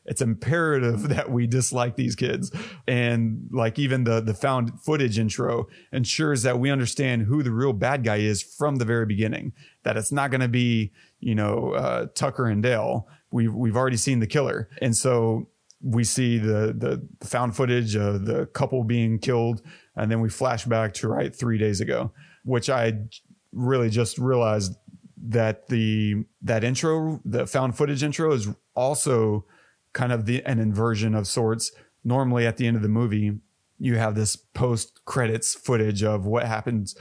It's 0.07 0.21
imperative 0.21 1.09
that 1.09 1.31
we 1.31 1.47
dislike 1.47 1.97
these 1.97 2.15
kids. 2.15 2.53
And 2.87 3.49
like 3.51 3.79
even 3.79 4.05
the 4.05 4.21
the 4.21 4.35
found 4.35 4.81
footage 4.81 5.19
intro 5.19 5.69
ensures 5.93 6.43
that 6.43 6.59
we 6.59 6.71
understand 6.71 7.23
who 7.23 7.43
the 7.43 7.53
real 7.53 7.73
bad 7.73 8.05
guy 8.05 8.17
is 8.17 8.43
from 8.43 8.77
the 8.77 8.85
very 8.85 9.07
beginning 9.07 9.53
that 9.83 9.97
it's 9.97 10.13
not 10.13 10.31
going 10.31 10.41
to 10.41 10.49
be 10.49 10.93
you 11.21 11.35
know 11.35 11.73
uh, 11.73 12.07
tucker 12.15 12.47
and 12.47 12.63
dale. 12.63 13.09
We've 13.31 13.55
we've 13.55 13.77
already 13.77 13.97
seen 13.97 14.21
the 14.21 14.27
killer. 14.27 14.69
And 14.83 14.95
so 14.97 15.49
we 15.85 16.03
see 16.03 16.39
the 16.39 16.75
the 16.77 17.07
found 17.27 17.55
footage 17.55 17.95
of 17.95 18.25
the 18.25 18.47
couple 18.47 18.83
being 18.85 19.19
killed 19.19 19.61
and 19.97 20.11
then 20.11 20.21
we 20.21 20.31
flash 20.31 20.65
back 20.65 20.95
to 20.95 21.09
right 21.09 21.37
three 21.37 21.59
days 21.59 21.81
ago 21.83 22.11
which 22.45 22.71
i 22.71 22.91
really 23.55 23.91
just 23.91 24.19
realized 24.19 24.75
that 25.27 25.69
the 25.69 26.25
that 26.43 26.65
intro 26.65 27.21
the 27.25 27.47
found 27.47 27.77
footage 27.77 28.03
intro 28.03 28.33
is 28.33 28.49
also 28.75 29.47
kind 29.93 30.13
of 30.13 30.27
the 30.27 30.43
an 30.45 30.59
inversion 30.59 31.15
of 31.15 31.27
sorts. 31.27 31.73
Normally 32.05 32.47
at 32.47 32.57
the 32.57 32.67
end 32.67 32.77
of 32.77 32.83
the 32.83 32.89
movie 32.89 33.39
you 33.79 33.97
have 33.97 34.15
this 34.15 34.37
post 34.37 35.05
credits 35.05 35.55
footage 35.55 36.03
of 36.03 36.27
what 36.27 36.45
happens. 36.47 36.95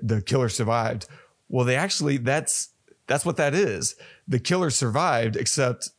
The 0.00 0.22
killer 0.22 0.48
survived. 0.48 1.06
Well 1.48 1.64
they 1.64 1.76
actually 1.76 2.18
that's 2.18 2.70
that's 3.06 3.24
what 3.24 3.36
that 3.36 3.54
is. 3.54 3.96
The 4.28 4.38
killer 4.38 4.70
survived 4.70 5.36
except 5.36 5.90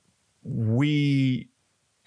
we 0.43 1.49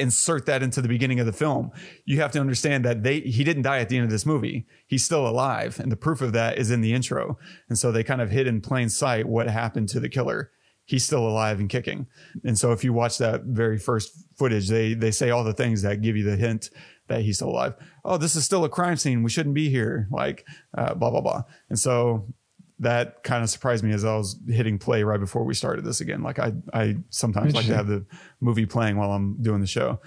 insert 0.01 0.47
that 0.47 0.63
into 0.63 0.81
the 0.81 0.89
beginning 0.89 1.21
of 1.21 1.27
the 1.27 1.33
film. 1.33 1.71
You 2.05 2.21
have 2.21 2.33
to 2.33 2.41
understand 2.41 2.85
that 2.85 3.03
they 3.03 3.21
he 3.21 3.45
didn't 3.45 3.63
die 3.63 3.79
at 3.79 3.89
the 3.89 3.97
end 3.97 4.05
of 4.05 4.11
this 4.11 4.27
movie. 4.27 4.67
He's 4.87 5.05
still 5.05 5.27
alive 5.27 5.79
and 5.79 5.93
the 5.93 5.97
proof 5.97 6.21
of 6.21 6.33
that 6.33 6.59
is 6.59 6.71
in 6.71 6.81
the 6.81 6.93
intro. 6.93 7.39
And 7.69 7.79
so 7.79 7.93
they 7.93 8.03
kind 8.03 8.21
of 8.21 8.31
hid 8.31 8.47
in 8.47 8.61
plain 8.61 8.89
sight 8.89 9.27
what 9.27 9.49
happened 9.49 9.89
to 9.91 10.01
the 10.01 10.09
killer. 10.09 10.51
He's 10.85 11.05
still 11.05 11.27
alive 11.29 11.61
and 11.61 11.69
kicking. 11.69 12.07
And 12.45 12.59
so 12.59 12.73
if 12.73 12.83
you 12.83 12.93
watch 12.93 13.19
that 13.19 13.43
very 13.45 13.79
first 13.79 14.11
footage 14.37 14.69
they 14.69 14.95
they 14.95 15.11
say 15.11 15.31
all 15.31 15.45
the 15.45 15.53
things 15.53 15.83
that 15.83 16.03
give 16.03 16.17
you 16.17 16.25
the 16.25 16.37
hint 16.37 16.71
that 17.09 17.23
he's 17.23 17.37
still 17.37 17.51
alive. 17.51 17.75
Oh 18.05 18.17
this 18.17 18.35
is 18.35 18.45
still 18.45 18.65
a 18.65 18.69
crime 18.69 18.97
scene. 18.97 19.23
We 19.23 19.31
shouldn't 19.31 19.55
be 19.55 19.71
here. 19.71 20.09
Like 20.11 20.47
uh, 20.77 20.95
blah 20.95 21.11
blah 21.11 21.21
blah. 21.21 21.43
And 21.69 21.79
so 21.79 22.33
that 22.81 23.23
kind 23.23 23.45
of 23.45 23.51
surprised 23.51 23.85
me 23.85 23.93
as 23.93 24.05
I 24.05 24.17
was 24.17 24.39
hitting 24.49 24.79
play 24.79 25.03
right 25.05 25.21
before 25.21 25.45
we 25.45 25.55
started 25.55 25.85
this 25.85 26.01
again. 26.01 26.23
Like 26.23 26.39
I, 26.39 26.53
I 26.73 26.97
sometimes 27.11 27.55
like 27.55 27.67
to 27.67 27.77
have 27.77 27.87
the 27.87 28.05
movie 28.41 28.67
playing 28.67 28.97
while 28.97 29.13
I'm 29.13 29.41
doing 29.43 29.61
the 29.61 29.67
show. 29.67 30.01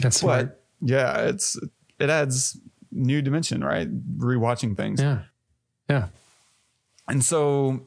That's 0.00 0.18
smart. 0.18 0.60
Yeah, 0.80 1.28
it's 1.28 1.58
it 1.98 2.10
adds 2.10 2.58
new 2.90 3.22
dimension, 3.22 3.62
right? 3.62 3.88
Rewatching 4.18 4.76
things. 4.76 5.00
Yeah. 5.00 5.22
Yeah. 5.88 6.08
And 7.06 7.22
so, 7.22 7.86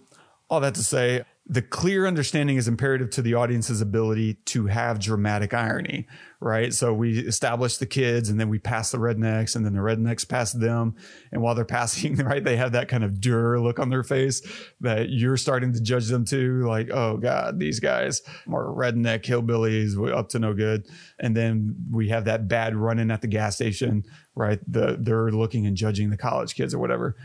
all 0.49 0.59
that 0.59 0.75
to 0.75 0.83
say, 0.83 1.23
the 1.49 1.61
clear 1.61 2.05
understanding 2.05 2.57
is 2.57 2.67
imperative 2.67 3.09
to 3.11 3.21
the 3.21 3.33
audience's 3.33 3.79
ability 3.79 4.33
to 4.45 4.67
have 4.67 4.99
dramatic 4.99 5.53
irony, 5.53 6.05
right? 6.41 6.73
So 6.73 6.93
we 6.93 7.19
establish 7.19 7.77
the 7.77 7.85
kids 7.85 8.29
and 8.29 8.37
then 8.37 8.49
we 8.49 8.59
pass 8.59 8.91
the 8.91 8.97
rednecks 8.97 9.55
and 9.55 9.65
then 9.65 9.73
the 9.73 9.79
rednecks 9.79 10.27
pass 10.27 10.51
them. 10.51 10.95
And 11.31 11.41
while 11.41 11.55
they're 11.55 11.63
passing, 11.77 12.17
right, 12.17 12.43
they 12.43 12.57
have 12.57 12.73
that 12.73 12.89
kind 12.89 13.03
of 13.05 13.21
dur 13.21 13.61
look 13.61 13.79
on 13.79 13.89
their 13.89 14.03
face 14.03 14.41
that 14.81 15.09
you're 15.09 15.37
starting 15.37 15.71
to 15.71 15.79
judge 15.79 16.07
them 16.07 16.25
too. 16.25 16.67
Like, 16.67 16.89
oh 16.91 17.15
God, 17.15 17.59
these 17.59 17.79
guys 17.79 18.21
are 18.51 18.65
redneck 18.65 19.23
hillbillies 19.23 19.95
up 20.13 20.27
to 20.29 20.39
no 20.39 20.53
good. 20.53 20.85
And 21.17 21.35
then 21.35 21.77
we 21.89 22.09
have 22.09 22.25
that 22.25 22.49
bad 22.49 22.75
running 22.75 23.09
at 23.09 23.21
the 23.21 23.27
gas 23.27 23.55
station, 23.55 24.03
right? 24.35 24.59
The, 24.67 24.97
they're 24.99 25.31
looking 25.31 25.65
and 25.65 25.77
judging 25.77 26.09
the 26.09 26.17
college 26.17 26.55
kids 26.55 26.73
or 26.73 26.79
whatever. 26.79 27.15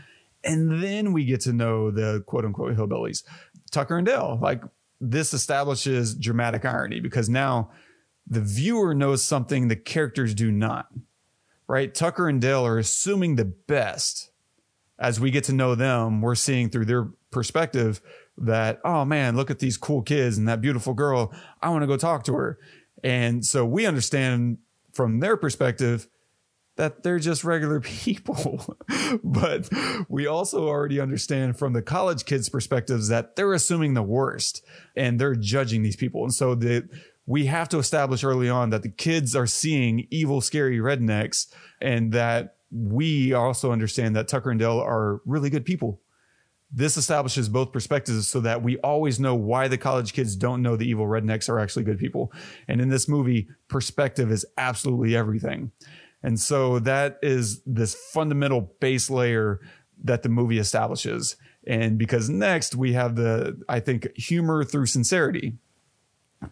And 0.43 0.83
then 0.83 1.13
we 1.13 1.25
get 1.25 1.41
to 1.41 1.53
know 1.53 1.89
the 1.89 2.23
quote 2.27 2.45
unquote 2.45 2.75
hillbillies, 2.75 3.23
Tucker 3.73 3.97
and 3.97 4.05
Dale. 4.05 4.39
Like 4.41 4.63
this 5.01 5.33
establishes 5.33 6.15
dramatic 6.15 6.63
irony 6.63 6.99
because 6.99 7.27
now 7.27 7.71
the 8.25 8.41
viewer 8.41 8.93
knows 8.95 9.21
something 9.21 9.67
the 9.67 9.75
characters 9.75 10.33
do 10.33 10.51
not, 10.51 10.87
right? 11.67 11.93
Tucker 11.93 12.29
and 12.29 12.39
Dale 12.39 12.65
are 12.65 12.77
assuming 12.79 13.35
the 13.35 13.45
best. 13.45 14.29
As 14.97 15.19
we 15.19 15.31
get 15.31 15.43
to 15.45 15.53
know 15.53 15.75
them, 15.75 16.21
we're 16.21 16.35
seeing 16.35 16.69
through 16.69 16.85
their 16.85 17.09
perspective 17.31 17.99
that, 18.37 18.79
oh 18.85 19.03
man, 19.03 19.35
look 19.35 19.51
at 19.51 19.59
these 19.59 19.75
cool 19.75 20.01
kids 20.01 20.37
and 20.37 20.47
that 20.47 20.61
beautiful 20.61 20.93
girl. 20.93 21.33
I 21.61 21.69
want 21.69 21.81
to 21.83 21.87
go 21.87 21.97
talk 21.97 22.23
to 22.25 22.35
her. 22.35 22.59
And 23.03 23.45
so 23.45 23.65
we 23.65 23.85
understand 23.85 24.59
from 24.93 25.19
their 25.19 25.35
perspective 25.35 26.07
that 26.75 27.03
they're 27.03 27.19
just 27.19 27.43
regular 27.43 27.79
people. 27.81 28.77
but 29.23 29.69
we 30.09 30.27
also 30.27 30.67
already 30.67 30.99
understand 30.99 31.57
from 31.57 31.73
the 31.73 31.81
college 31.81 32.25
kids' 32.25 32.49
perspectives 32.49 33.07
that 33.09 33.35
they're 33.35 33.53
assuming 33.53 33.93
the 33.93 34.03
worst 34.03 34.63
and 34.95 35.19
they're 35.19 35.35
judging 35.35 35.83
these 35.83 35.95
people. 35.95 36.23
And 36.23 36.33
so 36.33 36.55
the 36.55 36.87
we 37.25 37.45
have 37.45 37.69
to 37.69 37.77
establish 37.77 38.23
early 38.23 38.49
on 38.49 38.69
that 38.71 38.83
the 38.83 38.89
kids 38.89 39.35
are 39.35 39.47
seeing 39.47 40.07
evil, 40.11 40.41
scary 40.41 40.79
rednecks 40.79 41.47
and 41.81 42.11
that 42.11 42.57
we 42.69 43.33
also 43.33 43.71
understand 43.71 44.15
that 44.15 44.27
Tucker 44.27 44.51
and 44.51 44.59
Dale 44.59 44.79
are 44.79 45.21
really 45.25 45.49
good 45.49 45.63
people. 45.63 46.01
This 46.75 46.97
establishes 46.97 47.49
both 47.49 47.71
perspectives 47.71 48.27
so 48.27 48.41
that 48.41 48.63
we 48.63 48.77
always 48.79 49.19
know 49.19 49.35
why 49.35 49.67
the 49.67 49.77
college 49.77 50.11
kids 50.11 50.35
don't 50.35 50.63
know 50.63 50.75
the 50.75 50.89
evil 50.89 51.05
rednecks 51.05 51.47
are 51.47 51.59
actually 51.59 51.83
good 51.83 51.99
people. 51.99 52.33
And 52.67 52.81
in 52.81 52.89
this 52.89 53.07
movie, 53.07 53.47
perspective 53.67 54.31
is 54.31 54.43
absolutely 54.57 55.15
everything. 55.15 55.71
And 56.23 56.39
so 56.39 56.79
that 56.79 57.19
is 57.21 57.61
this 57.65 57.93
fundamental 57.93 58.73
base 58.79 59.09
layer 59.09 59.59
that 60.03 60.23
the 60.23 60.29
movie 60.29 60.57
establishes. 60.57 61.35
And 61.67 61.97
because 61.97 62.29
next 62.29 62.75
we 62.75 62.93
have 62.93 63.15
the, 63.15 63.61
I 63.69 63.79
think, 63.79 64.15
humor 64.17 64.63
through 64.63 64.87
sincerity. 64.87 65.53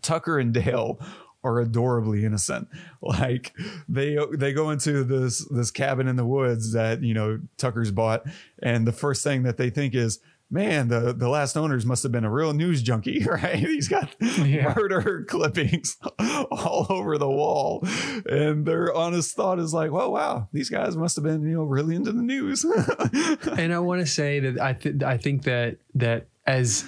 Tucker 0.01 0.39
and 0.39 0.53
Dale 0.53 0.99
are 1.43 1.59
adorably 1.59 2.25
innocent. 2.25 2.67
Like 3.03 3.55
they 3.89 4.15
they 4.31 4.53
go 4.53 4.69
into 4.69 5.03
this 5.03 5.43
this 5.49 5.71
cabin 5.71 6.07
in 6.07 6.17
the 6.17 6.25
woods 6.25 6.73
that 6.73 7.01
you 7.01 7.15
know 7.15 7.39
Tucker's 7.57 7.89
bought, 7.89 8.23
and 8.61 8.87
the 8.87 8.91
first 8.91 9.23
thing 9.23 9.41
that 9.43 9.57
they 9.57 9.71
think 9.71 9.95
is. 9.95 10.19
Man, 10.53 10.89
the, 10.89 11.13
the 11.13 11.29
last 11.29 11.55
owners 11.55 11.85
must 11.85 12.03
have 12.03 12.11
been 12.11 12.25
a 12.25 12.29
real 12.29 12.51
news 12.51 12.83
junkie, 12.83 13.23
right? 13.25 13.55
He's 13.55 13.87
got 13.87 14.13
Yeah. 14.19 14.73
murder 14.75 15.23
clippings 15.29 15.95
all 16.51 16.85
over 16.89 17.17
the 17.17 17.29
wall. 17.29 17.83
And 18.25 18.65
their 18.65 18.93
honest 18.93 19.33
thought 19.33 19.59
is 19.59 19.73
like, 19.73 19.91
well, 19.91 20.11
wow, 20.11 20.49
these 20.51 20.69
guys 20.69 20.97
must 20.97 21.15
have 21.15 21.23
been, 21.23 21.41
you 21.43 21.53
know, 21.55 21.63
really 21.63 21.95
into 21.95 22.11
the 22.11 22.21
news. 22.21 22.65
and 22.65 23.73
I 23.73 23.79
want 23.79 24.01
to 24.01 24.05
say 24.05 24.41
that 24.41 24.59
I 24.61 24.73
th- 24.73 25.01
I 25.03 25.17
think 25.17 25.43
that 25.43 25.77
that 25.95 26.27
as 26.45 26.83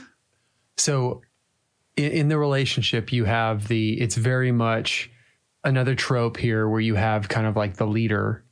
so 0.75 1.21
in, 1.95 2.11
in 2.11 2.27
the 2.27 2.37
relationship 2.37 3.13
you 3.13 3.23
have 3.25 3.67
the 3.69 3.93
it's 4.01 4.15
very 4.15 4.51
much 4.51 5.09
another 5.63 5.95
trope 5.95 6.35
here 6.35 6.67
where 6.67 6.81
you 6.81 6.95
have 6.95 7.29
kind 7.29 7.47
of 7.47 7.55
like 7.55 7.75
the 7.77 7.87
leader 7.87 8.43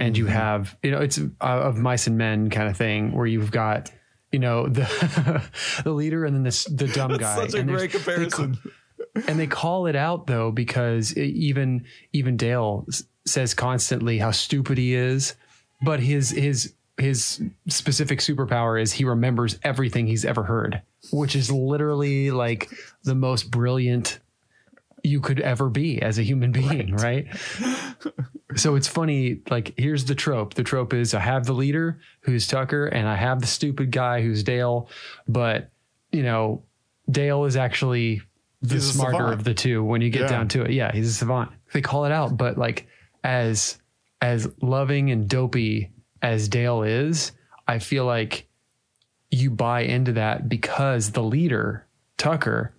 and 0.00 0.16
you 0.16 0.26
have 0.26 0.76
you 0.82 0.90
know 0.90 1.00
it's 1.00 1.18
uh, 1.18 1.24
of 1.40 1.76
mice 1.76 2.06
and 2.06 2.16
men 2.16 2.48
kind 2.50 2.68
of 2.68 2.76
thing 2.76 3.12
where 3.12 3.26
you've 3.26 3.50
got 3.50 3.90
you 4.34 4.38
know 4.40 4.66
the 4.68 4.86
the 5.84 5.92
leader 5.92 6.24
and 6.26 6.34
then 6.36 6.42
this 6.42 6.64
the 6.64 6.88
dumb 6.88 7.16
guy 7.16 7.36
Such 7.36 7.54
a 7.54 7.58
And 7.60 7.68
great 7.70 7.92
they 7.92 7.98
comparison. 7.98 8.58
and 9.28 9.38
they 9.38 9.46
call 9.46 9.86
it 9.86 9.96
out 9.96 10.26
though 10.26 10.50
because 10.50 11.12
it- 11.12 11.22
even 11.50 11.84
even 12.12 12.36
Dale 12.36 12.84
s- 12.88 13.04
says 13.24 13.54
constantly 13.54 14.18
how 14.18 14.32
stupid 14.32 14.76
he 14.76 14.94
is, 14.94 15.34
but 15.82 16.00
his 16.00 16.30
his 16.30 16.74
his 16.98 17.42
specific 17.68 18.18
superpower 18.20 18.80
is 18.80 18.92
he 18.92 19.04
remembers 19.04 19.58
everything 19.62 20.06
he's 20.06 20.24
ever 20.24 20.42
heard, 20.44 20.82
which 21.12 21.34
is 21.36 21.50
literally 21.50 22.30
like 22.30 22.68
the 23.04 23.14
most 23.14 23.50
brilliant 23.50 24.18
you 25.04 25.20
could 25.20 25.38
ever 25.40 25.68
be 25.68 26.00
as 26.02 26.18
a 26.18 26.22
human 26.22 26.50
being, 26.50 26.96
right? 26.96 27.26
so 28.56 28.74
it's 28.74 28.88
funny 28.88 29.40
like 29.50 29.74
here's 29.76 30.06
the 30.06 30.14
trope. 30.14 30.54
The 30.54 30.64
trope 30.64 30.92
is 30.94 31.14
I 31.14 31.20
have 31.20 31.44
the 31.46 31.52
leader 31.52 32.00
who's 32.20 32.46
Tucker 32.46 32.86
and 32.86 33.06
I 33.06 33.14
have 33.16 33.40
the 33.40 33.46
stupid 33.46 33.90
guy 33.92 34.22
who's 34.22 34.42
Dale, 34.42 34.88
but 35.28 35.70
you 36.10 36.22
know, 36.22 36.62
Dale 37.10 37.44
is 37.44 37.56
actually 37.56 38.22
the 38.62 38.76
He's 38.76 38.92
smarter 38.92 39.30
of 39.32 39.44
the 39.44 39.52
two 39.54 39.84
when 39.84 40.00
you 40.00 40.10
get 40.10 40.22
Yeah. 40.22 40.28
down 40.28 40.48
to 40.48 40.62
it. 40.62 40.70
Yeah, 40.70 40.90
he's 40.92 41.10
a 41.10 41.12
savant. 41.12 41.50
They 41.72 41.82
call 41.82 42.06
it 42.06 42.12
out, 42.12 42.36
but 42.36 42.56
like 42.56 42.86
as 43.22 43.78
as 44.22 44.48
loving 44.62 45.10
and 45.10 45.28
dopey 45.28 45.90
as 46.22 46.48
Dale 46.48 46.82
is, 46.82 47.32
I 47.68 47.78
feel 47.78 48.06
like 48.06 48.48
you 49.30 49.50
buy 49.50 49.80
into 49.82 50.12
that 50.12 50.48
because 50.48 51.10
the 51.10 51.22
leader, 51.22 51.86
Tucker, 52.16 52.72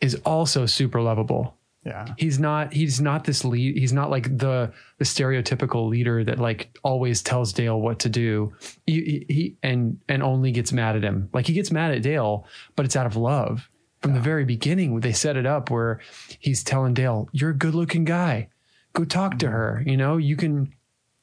is 0.00 0.14
also 0.24 0.66
super 0.66 1.00
lovable. 1.00 1.56
Yeah. 1.84 2.14
He's 2.16 2.38
not 2.38 2.72
he's 2.72 3.00
not 3.00 3.24
this 3.24 3.44
lead 3.44 3.76
he's 3.76 3.92
not 3.92 4.10
like 4.10 4.36
the 4.38 4.72
the 4.98 5.04
stereotypical 5.04 5.88
leader 5.88 6.22
that 6.22 6.38
like 6.38 6.78
always 6.84 7.22
tells 7.22 7.52
Dale 7.52 7.80
what 7.80 7.98
to 8.00 8.08
do. 8.08 8.52
He, 8.86 9.26
he 9.28 9.56
and 9.62 9.98
and 10.08 10.22
only 10.22 10.52
gets 10.52 10.72
mad 10.72 10.96
at 10.96 11.02
him. 11.02 11.28
Like 11.32 11.46
he 11.46 11.52
gets 11.52 11.72
mad 11.72 11.92
at 11.92 12.02
Dale, 12.02 12.46
but 12.76 12.84
it's 12.84 12.96
out 12.96 13.06
of 13.06 13.16
love. 13.16 13.68
From 14.00 14.14
the 14.14 14.20
very 14.20 14.44
beginning, 14.44 15.00
they 15.00 15.12
set 15.12 15.36
it 15.36 15.46
up 15.46 15.70
where 15.70 16.00
he's 16.38 16.64
telling 16.64 16.94
Dale, 16.94 17.28
"You're 17.32 17.50
a 17.50 17.56
good-looking 17.56 18.04
guy. 18.04 18.48
Go 18.94 19.04
talk 19.04 19.38
to 19.38 19.46
mm-hmm. 19.46 19.54
her. 19.54 19.82
You 19.86 19.96
know, 19.96 20.16
you 20.16 20.36
can 20.36 20.72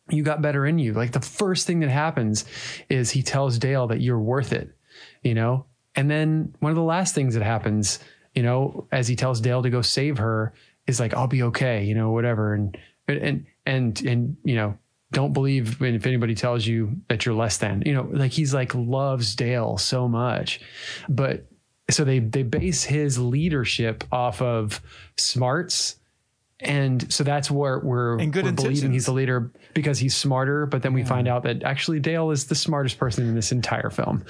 you 0.09 0.23
got 0.23 0.41
better 0.41 0.65
in 0.65 0.79
you. 0.79 0.93
Like 0.93 1.11
the 1.11 1.21
first 1.21 1.67
thing 1.67 1.79
that 1.81 1.89
happens 1.89 2.45
is 2.89 3.11
he 3.11 3.23
tells 3.23 3.57
Dale 3.57 3.87
that 3.87 4.01
you're 4.01 4.19
worth 4.19 4.53
it, 4.53 4.75
you 5.23 5.33
know? 5.33 5.65
And 5.95 6.09
then 6.09 6.55
one 6.59 6.71
of 6.71 6.75
the 6.75 6.83
last 6.83 7.15
things 7.15 7.33
that 7.33 7.43
happens, 7.43 7.99
you 8.33 8.43
know, 8.43 8.87
as 8.91 9.07
he 9.07 9.15
tells 9.15 9.41
Dale 9.41 9.63
to 9.63 9.69
go 9.69 9.81
save 9.81 10.17
her 10.17 10.53
is 10.87 10.99
like, 10.99 11.13
I'll 11.13 11.27
be 11.27 11.43
okay, 11.43 11.83
you 11.83 11.95
know, 11.95 12.11
whatever. 12.11 12.53
And, 12.53 12.77
and, 13.07 13.45
and, 13.65 14.01
and, 14.01 14.37
you 14.43 14.55
know, 14.55 14.77
don't 15.11 15.33
believe 15.33 15.81
if 15.81 16.05
anybody 16.05 16.35
tells 16.35 16.65
you 16.65 16.97
that 17.07 17.25
you're 17.25 17.35
less 17.35 17.57
than, 17.57 17.83
you 17.85 17.93
know, 17.93 18.07
like 18.11 18.31
he's 18.31 18.53
like 18.53 18.75
loves 18.75 19.35
Dale 19.35 19.77
so 19.77 20.07
much, 20.07 20.61
but 21.07 21.47
so 21.89 22.03
they, 22.03 22.19
they 22.19 22.43
base 22.43 22.83
his 22.83 23.17
leadership 23.17 24.03
off 24.11 24.41
of 24.41 24.81
smarts. 25.17 25.95
And 26.59 27.11
so 27.11 27.23
that's 27.23 27.49
where 27.49 27.79
we're, 27.79 28.19
And 28.19 28.33
good 28.33 28.45
we're 28.45 28.51
believing 28.51 28.91
he's 28.91 29.05
the 29.05 29.13
leader 29.13 29.51
because 29.73 29.97
he's 29.97 30.15
smarter. 30.15 30.65
But 30.65 30.83
then 30.83 30.93
we 30.93 31.03
find 31.03 31.27
out 31.27 31.43
that 31.43 31.63
actually 31.63 31.99
Dale 32.01 32.31
is 32.31 32.45
the 32.45 32.55
smartest 32.55 32.99
person 32.99 33.27
in 33.27 33.33
this 33.33 33.51
entire 33.51 33.89
film. 33.89 34.25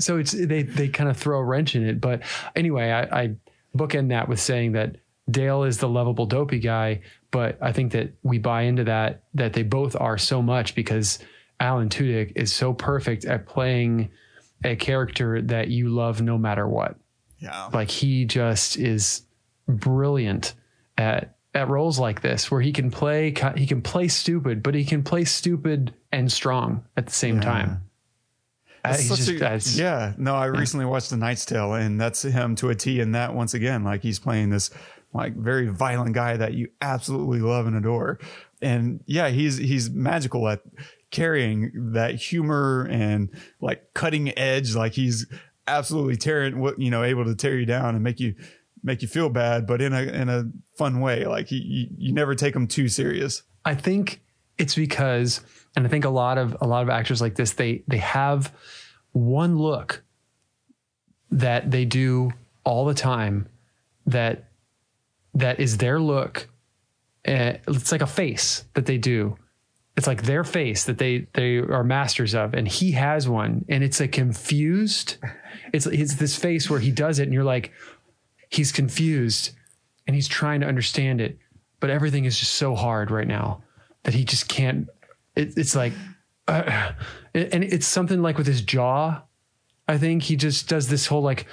So 0.00 0.18
it's 0.18 0.32
they 0.32 0.62
they 0.62 0.88
kind 0.88 1.08
of 1.08 1.16
throw 1.16 1.38
a 1.38 1.44
wrench 1.44 1.74
in 1.74 1.86
it. 1.86 2.00
But 2.00 2.22
anyway, 2.56 2.90
I, 2.90 3.22
I 3.22 3.36
bookend 3.76 4.08
that 4.08 4.28
with 4.28 4.40
saying 4.40 4.72
that 4.72 4.96
Dale 5.30 5.64
is 5.64 5.78
the 5.78 5.88
lovable 5.88 6.26
dopey 6.26 6.58
guy, 6.58 7.02
but 7.30 7.58
I 7.60 7.72
think 7.72 7.92
that 7.92 8.14
we 8.22 8.38
buy 8.38 8.62
into 8.62 8.84
that 8.84 9.22
that 9.34 9.52
they 9.52 9.62
both 9.62 9.96
are 9.96 10.18
so 10.18 10.42
much 10.42 10.74
because 10.74 11.18
Alan 11.58 11.88
Tudyk 11.88 12.32
is 12.36 12.52
so 12.52 12.72
perfect 12.72 13.24
at 13.24 13.46
playing 13.46 14.10
a 14.64 14.76
character 14.76 15.40
that 15.42 15.68
you 15.68 15.88
love 15.88 16.20
no 16.20 16.36
matter 16.36 16.66
what. 16.66 16.96
Yeah. 17.38 17.68
Like 17.72 17.90
he 17.90 18.24
just 18.24 18.76
is 18.76 19.22
brilliant 19.68 20.54
at 20.98 21.36
at 21.54 21.68
roles 21.68 21.98
like 21.98 22.22
this 22.22 22.50
where 22.50 22.60
he 22.60 22.72
can 22.72 22.90
play 22.90 23.34
he 23.56 23.66
can 23.66 23.82
play 23.82 24.08
stupid, 24.08 24.62
but 24.62 24.74
he 24.74 24.84
can 24.84 25.02
play 25.02 25.24
stupid 25.24 25.94
and 26.12 26.30
strong 26.30 26.84
at 26.96 27.06
the 27.06 27.12
same 27.12 27.40
time. 27.40 27.82
Uh, 28.84 28.90
It's 28.90 29.00
he's 29.08 29.16
just- 29.16 29.28
a- 29.30 29.38
that's- 29.38 29.76
yeah. 29.78 30.12
No, 30.16 30.34
I 30.34 30.46
recently 30.46 30.86
watched 30.86 31.10
The 31.10 31.16
Knight's 31.16 31.44
Tale, 31.44 31.74
and 31.74 32.00
that's 32.00 32.22
him 32.22 32.54
to 32.56 32.70
a 32.70 32.74
T 32.74 33.00
in 33.00 33.12
that 33.12 33.34
once 33.34 33.54
again. 33.54 33.84
Like 33.84 34.02
he's 34.02 34.18
playing 34.18 34.50
this 34.50 34.70
like 35.12 35.34
very 35.36 35.66
violent 35.68 36.14
guy 36.14 36.36
that 36.36 36.54
you 36.54 36.68
absolutely 36.80 37.40
love 37.40 37.66
and 37.66 37.76
adore. 37.76 38.18
And 38.62 39.00
yeah, 39.06 39.28
he's 39.28 39.56
he's 39.58 39.90
magical 39.90 40.48
at 40.48 40.60
carrying 41.10 41.90
that 41.92 42.14
humor 42.14 42.86
and 42.90 43.30
like 43.60 43.92
cutting 43.94 44.36
edge. 44.38 44.74
Like 44.74 44.92
he's 44.92 45.26
absolutely 45.66 46.16
tearing 46.16 46.60
what 46.60 46.78
you 46.78 46.90
know, 46.90 47.02
able 47.02 47.24
to 47.24 47.34
tear 47.34 47.58
you 47.58 47.66
down 47.66 47.94
and 47.94 48.04
make 48.04 48.20
you 48.20 48.34
make 48.82 49.02
you 49.02 49.08
feel 49.08 49.28
bad, 49.28 49.66
but 49.66 49.82
in 49.82 49.92
a 49.92 50.02
in 50.02 50.28
a 50.28 50.44
fun 50.76 51.00
way. 51.00 51.26
Like 51.26 51.48
he, 51.48 51.56
you, 51.56 51.86
you 52.08 52.12
never 52.14 52.34
take 52.34 52.54
him 52.54 52.66
too 52.66 52.88
serious. 52.88 53.42
I 53.64 53.74
think 53.74 54.22
it's 54.58 54.74
because, 54.74 55.40
and 55.76 55.86
I 55.86 55.88
think 55.88 56.04
a 56.04 56.10
lot 56.10 56.38
of 56.38 56.56
a 56.60 56.66
lot 56.66 56.82
of 56.82 56.90
actors 56.90 57.20
like 57.20 57.34
this, 57.34 57.52
they 57.52 57.82
they 57.86 57.98
have 57.98 58.54
one 59.12 59.56
look 59.58 60.02
that 61.30 61.70
they 61.70 61.84
do 61.84 62.32
all 62.64 62.84
the 62.84 62.94
time 62.94 63.48
that 64.06 64.50
that 65.34 65.60
is 65.60 65.78
their 65.78 66.00
look. 66.00 66.48
Uh, 67.26 67.54
it's 67.68 67.92
like 67.92 68.02
a 68.02 68.06
face 68.06 68.64
that 68.74 68.86
they 68.86 68.98
do. 68.98 69.36
It's 69.96 70.06
like 70.06 70.22
their 70.22 70.44
face 70.44 70.84
that 70.84 70.98
they 70.98 71.26
they 71.34 71.58
are 71.58 71.84
masters 71.84 72.34
of, 72.34 72.54
and 72.54 72.66
he 72.66 72.92
has 72.92 73.28
one, 73.28 73.64
and 73.68 73.84
it's 73.84 74.00
a 74.00 74.08
confused. 74.08 75.16
It's 75.72 75.86
it's 75.86 76.14
this 76.14 76.36
face 76.36 76.70
where 76.70 76.80
he 76.80 76.90
does 76.90 77.18
it, 77.18 77.24
and 77.24 77.34
you're 77.34 77.44
like, 77.44 77.72
he's 78.48 78.72
confused, 78.72 79.50
and 80.06 80.14
he's 80.14 80.28
trying 80.28 80.60
to 80.60 80.66
understand 80.66 81.20
it, 81.20 81.38
but 81.80 81.90
everything 81.90 82.24
is 82.24 82.38
just 82.38 82.54
so 82.54 82.74
hard 82.74 83.10
right 83.10 83.28
now 83.28 83.62
that 84.04 84.14
he 84.14 84.24
just 84.24 84.48
can't. 84.48 84.88
It, 85.36 85.56
it's 85.56 85.74
like, 85.74 85.92
uh, 86.48 86.92
and 87.34 87.64
it's 87.64 87.86
something 87.86 88.22
like 88.22 88.38
with 88.38 88.46
his 88.46 88.62
jaw. 88.62 89.22
I 89.88 89.98
think 89.98 90.22
he 90.22 90.36
just 90.36 90.68
does 90.68 90.88
this 90.88 91.06
whole 91.06 91.22
like, 91.22 91.46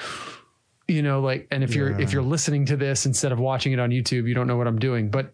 you 0.88 1.02
know, 1.02 1.22
like, 1.22 1.48
and 1.52 1.64
if 1.64 1.74
you're 1.74 2.00
if 2.00 2.14
you're 2.14 2.22
listening 2.22 2.66
to 2.68 2.78
this 2.78 3.06
instead 3.06 3.32
of 3.32 3.40
watching 3.40 3.74
it 3.74 3.80
on 3.80 3.90
YouTube, 3.90 4.28
you 4.28 4.34
don't 4.34 4.48
know 4.48 4.58
what 4.58 4.68
I'm 4.68 4.80
doing, 4.80 5.10
but 5.10 5.34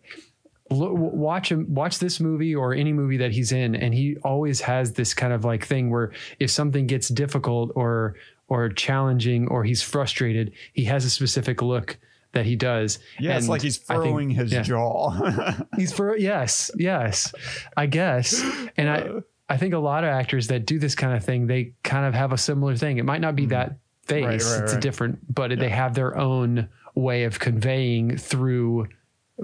lo- 0.69 0.93
watch 0.93 1.51
him 1.51 1.73
watch 1.73 1.99
this 1.99 2.19
movie 2.19 2.55
or 2.55 2.73
any 2.73 2.93
movie 2.93 3.17
that 3.17 3.31
he's 3.31 3.51
in 3.51 3.75
and 3.75 3.93
he 3.93 4.17
always 4.23 4.61
has 4.61 4.93
this 4.93 5.13
kind 5.13 5.33
of 5.33 5.45
like 5.45 5.65
thing 5.65 5.89
where 5.89 6.11
if 6.39 6.49
something 6.49 6.87
gets 6.87 7.09
difficult 7.09 7.71
or 7.75 8.15
or 8.47 8.69
challenging 8.69 9.47
or 9.47 9.63
he's 9.63 9.81
frustrated 9.81 10.51
he 10.73 10.85
has 10.85 11.05
a 11.05 11.09
specific 11.09 11.61
look 11.61 11.97
that 12.33 12.45
he 12.45 12.55
does 12.55 12.99
Yeah, 13.19 13.37
it's 13.37 13.47
like 13.47 13.61
he's 13.61 13.79
I 13.89 13.93
think- 13.95 14.03
furrowing 14.05 14.29
his 14.31 14.51
yeah. 14.51 14.61
jaw. 14.63 15.53
He's 15.77 15.93
for 15.93 16.17
yes, 16.17 16.69
yes, 16.77 17.33
I 17.77 17.85
guess. 17.85 18.43
And 18.77 18.89
I, 18.89 19.09
I 19.49 19.57
think 19.57 19.73
a 19.73 19.79
lot 19.79 20.03
of 20.03 20.09
actors 20.09 20.47
that 20.47 20.65
do 20.65 20.77
this 20.79 20.95
kind 20.95 21.15
of 21.15 21.23
thing, 21.23 21.47
they 21.47 21.73
kind 21.83 22.05
of 22.05 22.13
have 22.13 22.31
a 22.33 22.37
similar 22.37 22.75
thing. 22.75 22.97
It 22.97 23.05
might 23.05 23.21
not 23.21 23.35
be 23.35 23.45
that 23.47 23.77
face; 24.05 24.23
Mm-hmm. 24.23 24.25
Right, 24.25 24.31
right, 24.31 24.63
it's 24.63 24.71
a 24.71 24.75
right. 24.75 24.81
different, 24.81 25.33
but 25.33 25.57
they 25.57 25.69
have 25.69 25.93
their 25.95 26.17
own 26.17 26.69
way 26.95 27.23
of 27.23 27.39
conveying 27.39 28.17
through 28.17 28.87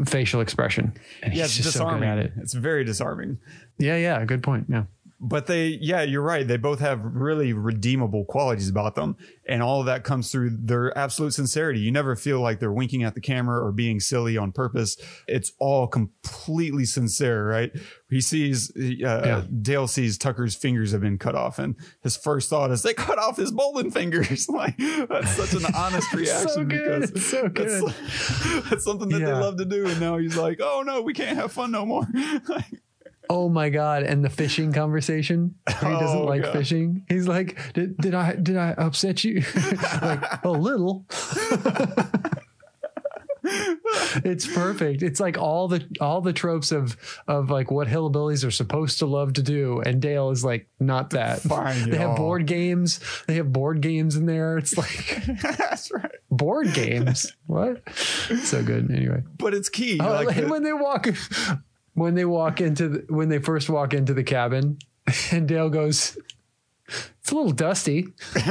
facial 0.05 0.41
expression. 0.41 0.93
And 1.23 1.33
Yeah, 1.33 1.43
he's 1.43 1.59
it's 1.59 1.73
so 1.73 1.83
disarming. 1.85 2.07
at 2.09 2.17
it. 2.19 2.33
It's 2.37 2.53
very 2.53 2.83
disarming. 2.83 3.39
Yeah, 3.79 3.97
yeah, 3.97 4.23
good 4.25 4.43
point. 4.43 4.65
Yeah. 4.69 4.83
But 5.21 5.47
they 5.47 5.77
yeah 5.81 6.01
you're 6.01 6.21
right. 6.21 6.47
They 6.47 6.57
both 6.57 6.79
have 6.79 7.01
really 7.03 7.51
redeemable 7.53 8.25
qualities 8.25 8.69
about 8.69 8.95
them. 8.95 9.17
And 9.47 9.61
all 9.63 9.79
of 9.79 9.87
that 9.87 10.03
comes 10.03 10.31
through 10.31 10.51
their 10.61 10.95
absolute 10.97 11.33
sincerity. 11.33 11.79
You 11.79 11.91
never 11.91 12.15
feel 12.15 12.39
like 12.39 12.59
they're 12.59 12.71
winking 12.71 13.03
at 13.03 13.15
the 13.15 13.21
camera 13.21 13.59
or 13.63 13.71
being 13.71 13.99
silly 13.99 14.37
on 14.37 14.51
purpose. 14.51 14.95
It's 15.27 15.51
all 15.59 15.87
completely 15.87 16.85
sincere 16.85 17.47
right? 17.49 17.71
He 18.09 18.21
sees 18.21 18.71
uh, 18.77 18.81
Yeah. 18.81 19.43
dale 19.61 19.87
sees 19.87 20.17
tucker's 20.17 20.55
fingers 20.55 20.91
have 20.91 21.01
been 21.01 21.17
cut 21.17 21.35
off. 21.35 21.59
And 21.59 21.75
his 22.01 22.15
first 22.15 22.49
thought 22.49 22.71
is 22.71 22.81
they 22.83 22.93
cut 22.93 23.17
off 23.19 23.37
his 23.37 23.51
bowling 23.51 23.91
fingers. 23.91 24.47
Like 24.59 24.77
that's 24.77 25.31
such 25.31 25.53
an 25.53 25.73
honest 25.75 26.13
reaction 26.13 26.67
good. 26.67 27.01
because 27.01 27.11
It's 27.11 27.25
so 27.27 27.47
good. 27.49 27.69
That's, 27.83 28.63
that's 28.69 28.83
something 28.85 29.09
that 29.09 29.19
they 29.19 29.25
love 29.33 29.57
to 29.57 29.65
do. 29.65 29.85
And 29.87 29.99
now 29.99 30.17
he's 30.17 30.37
like 30.37 30.59
oh 30.61 30.83
no 30.85 31.01
we 31.01 31.13
can't 31.13 31.37
have 31.37 31.51
fun 31.51 31.71
no 31.71 31.85
more 31.85 32.07
Oh 33.31 33.47
my 33.47 33.69
god! 33.69 34.03
And 34.03 34.25
the 34.25 34.29
fishing 34.29 34.73
conversation. 34.73 35.55
He 35.69 35.73
doesn't 35.85 36.17
Oh, 36.19 36.23
like 36.25 36.41
God. 36.43 36.53
fishing. 36.53 37.05
He's 37.07 37.27
like, 37.27 37.73
"Did, 37.73 37.95
did 37.97 38.13
I 38.15 38.35
did 38.35 38.57
I 38.57 38.71
upset 38.71 39.23
you?" 39.23 39.43
like 40.01 40.43
a 40.43 40.49
little. 40.49 41.05
it's 44.23 44.45
perfect. 44.53 45.01
It's 45.01 45.19
like 45.19 45.37
all 45.37 45.67
the 45.67 45.85
all 46.01 46.21
the 46.21 46.33
tropes 46.33 46.71
of 46.71 46.97
of 47.27 47.49
like 47.49 47.71
what 47.71 47.87
hillbillies 47.87 48.45
are 48.45 48.51
supposed 48.51 48.99
to 48.99 49.05
love 49.05 49.33
to 49.33 49.43
do, 49.43 49.81
and 49.85 50.01
Dale 50.01 50.31
is 50.31 50.43
like 50.43 50.67
not 50.79 51.11
that. 51.11 51.41
Fine, 51.41 51.89
they 51.89 51.97
have 51.97 52.09
y'all. 52.09 52.17
board 52.17 52.45
games. 52.45 52.99
They 53.27 53.35
have 53.35 53.51
board 53.53 53.81
games 53.81 54.15
in 54.15 54.25
there. 54.25 54.57
It's 54.57 54.77
like 54.77 55.23
that's 55.41 55.91
right 55.91 56.11
board 56.31 56.73
games. 56.73 57.35
What? 57.47 57.81
So 58.43 58.61
good. 58.63 58.91
Anyway. 58.91 59.23
but 59.37 59.53
it's 59.53 59.69
key 59.69 59.99
Oh, 60.01 60.09
like 60.11 60.35
and 60.35 60.47
the- 60.47 60.51
when 60.51 60.63
they 60.63 60.73
walk, 60.73 61.07
when 61.93 62.15
they 62.15 62.25
walk 62.25 62.61
into 62.61 62.89
the, 62.89 63.05
when 63.13 63.29
they 63.29 63.39
first 63.39 63.69
walk 63.69 63.93
into 63.93 64.13
the 64.13 64.23
cabin, 64.23 64.79
and 65.31 65.47
Dale 65.47 65.69
goes, 65.69 66.17
"It's 66.87 67.31
a 67.31 67.35
little 67.35 67.51
dusty." 67.51 68.07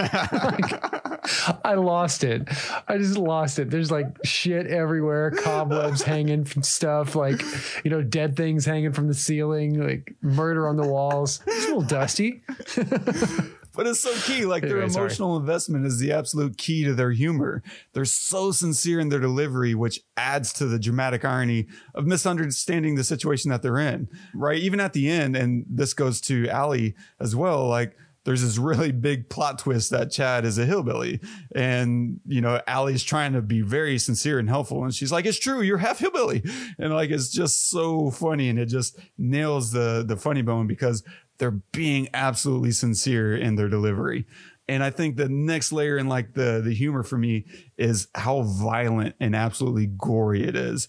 Like, 1.31 1.64
I 1.64 1.74
lost 1.74 2.24
it. 2.24 2.48
I 2.88 2.96
just 2.96 3.18
lost 3.18 3.59
it. 3.59 3.68
There's 3.68 3.90
like 3.90 4.07
shit 4.24 4.66
everywhere, 4.66 5.31
cobwebs 5.31 6.03
hanging 6.03 6.44
from 6.44 6.62
stuff, 6.62 7.14
like 7.14 7.42
you 7.85 7.90
know, 7.90 8.03
dead 8.03 8.37
things 8.37 8.64
hanging 8.64 8.92
from 8.92 9.09
the 9.09 9.14
ceiling, 9.14 9.79
like 9.79 10.14
murder 10.22 10.66
on 10.68 10.77
the 10.77 10.87
walls. 10.87 11.40
It's 11.46 11.64
a 11.64 11.68
little 11.68 11.83
dusty. 11.83 12.42
But 13.79 13.87
it's 13.87 14.01
so 14.01 14.12
key. 14.27 14.45
Like 14.45 14.64
their 14.64 14.79
Anyway, 14.79 14.88
sorry. 14.88 15.05
emotional 15.05 15.37
investment 15.37 15.87
is 15.87 16.01
the 16.01 16.11
absolute 16.11 16.59
key 16.59 16.83
to 16.83 16.95
their 16.95 17.12
humor. 17.12 17.62
They're 17.93 18.07
so 18.07 18.51
sincere 18.51 18.99
in 18.99 19.09
their 19.09 19.21
delivery, 19.21 19.77
which 19.77 20.01
adds 20.17 20.53
to 20.55 20.67
the 20.67 20.81
dramatic 20.81 21.25
irony 21.25 21.69
of 21.95 22.05
misunderstanding 22.05 22.97
the 22.97 23.05
situation 23.05 23.53
that 23.53 23.62
they're 23.62 23.79
in. 23.79 24.09
Right. 24.35 24.59
Even 24.59 24.81
at 24.81 24.95
the 24.95 25.09
end, 25.09 25.37
and 25.37 25.64
this 25.71 25.95
goes 25.95 26.21
to 26.23 26.49
Allie 26.49 26.97
as 27.21 27.37
well, 27.37 27.69
like 27.69 27.95
there's 28.25 28.43
this 28.43 28.59
really 28.59 28.91
big 28.91 29.31
plot 29.31 29.61
twist 29.61 29.91
that 29.91 30.11
Chad 30.11 30.45
is 30.45 30.59
a 30.59 30.67
hillbilly. 30.67 31.21
And, 31.55 32.19
you 32.27 32.41
know, 32.41 32.61
Allie's 32.67 33.05
trying 33.05 33.35
to 33.35 33.43
be 33.43 33.61
very 33.61 33.97
sincere 33.97 34.41
and 34.41 34.49
helpful. 34.49 34.83
And 34.83 34.93
she's 34.93 35.12
like, 35.12 35.25
it's 35.25 35.38
true, 35.38 35.62
you're 35.62 35.79
half 35.79 36.01
hillbilly. 36.01 36.43
And 36.81 36.93
like, 36.93 37.11
it's 37.11 37.31
just 37.31 37.71
so 37.71 38.11
funny. 38.11 38.49
And 38.49 38.59
it 38.59 38.67
just 38.67 38.99
nails 39.17 39.71
the, 39.71 40.05
the 40.05 40.17
funny 40.17 40.43
bone 40.43 40.67
because 40.67 41.05
they're 41.38 41.61
being 41.72 42.09
absolutely 42.12 42.72
sincere 42.72 43.37
in 43.37 43.55
their 43.57 43.68
delivery. 43.68 44.27
And 44.68 44.83
I 44.83 44.90
think 44.90 45.16
the 45.16 45.29
next 45.29 45.72
layer 45.72 45.96
in 45.96 46.09
like 46.09 46.35
the, 46.35 46.61
the 46.62 46.74
humor 46.74 47.03
for 47.03 47.16
me 47.16 47.46
is 47.79 48.09
how 48.14 48.42
violent 48.42 49.14
and 49.18 49.35
absolutely 49.35 49.87
gory 49.87 50.44
it 50.44 50.55
is. 50.55 50.88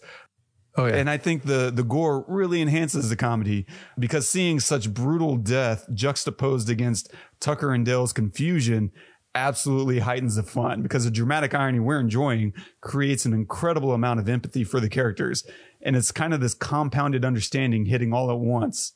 Oh 0.75 0.85
yeah. 0.85 0.95
And 0.95 1.09
I 1.09 1.17
think 1.17 1.43
the 1.43 1.71
the 1.73 1.83
gore 1.83 2.25
really 2.27 2.62
enhances 2.62 3.09
the 3.09 3.15
comedy 3.15 3.65
because 3.97 4.29
seeing 4.29 4.59
such 4.59 4.93
brutal 4.93 5.35
death 5.35 5.85
juxtaposed 5.93 6.69
against 6.69 7.12
Tucker 7.39 7.73
and 7.73 7.85
Dale's 7.85 8.13
confusion 8.13 8.91
absolutely 9.35 9.99
heightens 9.99 10.35
the 10.35 10.43
fun 10.43 10.81
because 10.81 11.05
the 11.05 11.12
dramatic 11.12 11.53
irony 11.53 11.79
we're 11.79 11.99
enjoying 11.99 12.53
creates 12.81 13.25
an 13.25 13.33
incredible 13.33 13.93
amount 13.93 14.19
of 14.19 14.29
empathy 14.29 14.63
for 14.63 14.79
the 14.79 14.89
characters. 14.89 15.43
And 15.81 15.95
it's 15.95 16.12
kind 16.12 16.33
of 16.33 16.41
this 16.41 16.53
compounded 16.53 17.25
understanding 17.25 17.85
hitting 17.85 18.13
all 18.13 18.29
at 18.31 18.39
once 18.39 18.93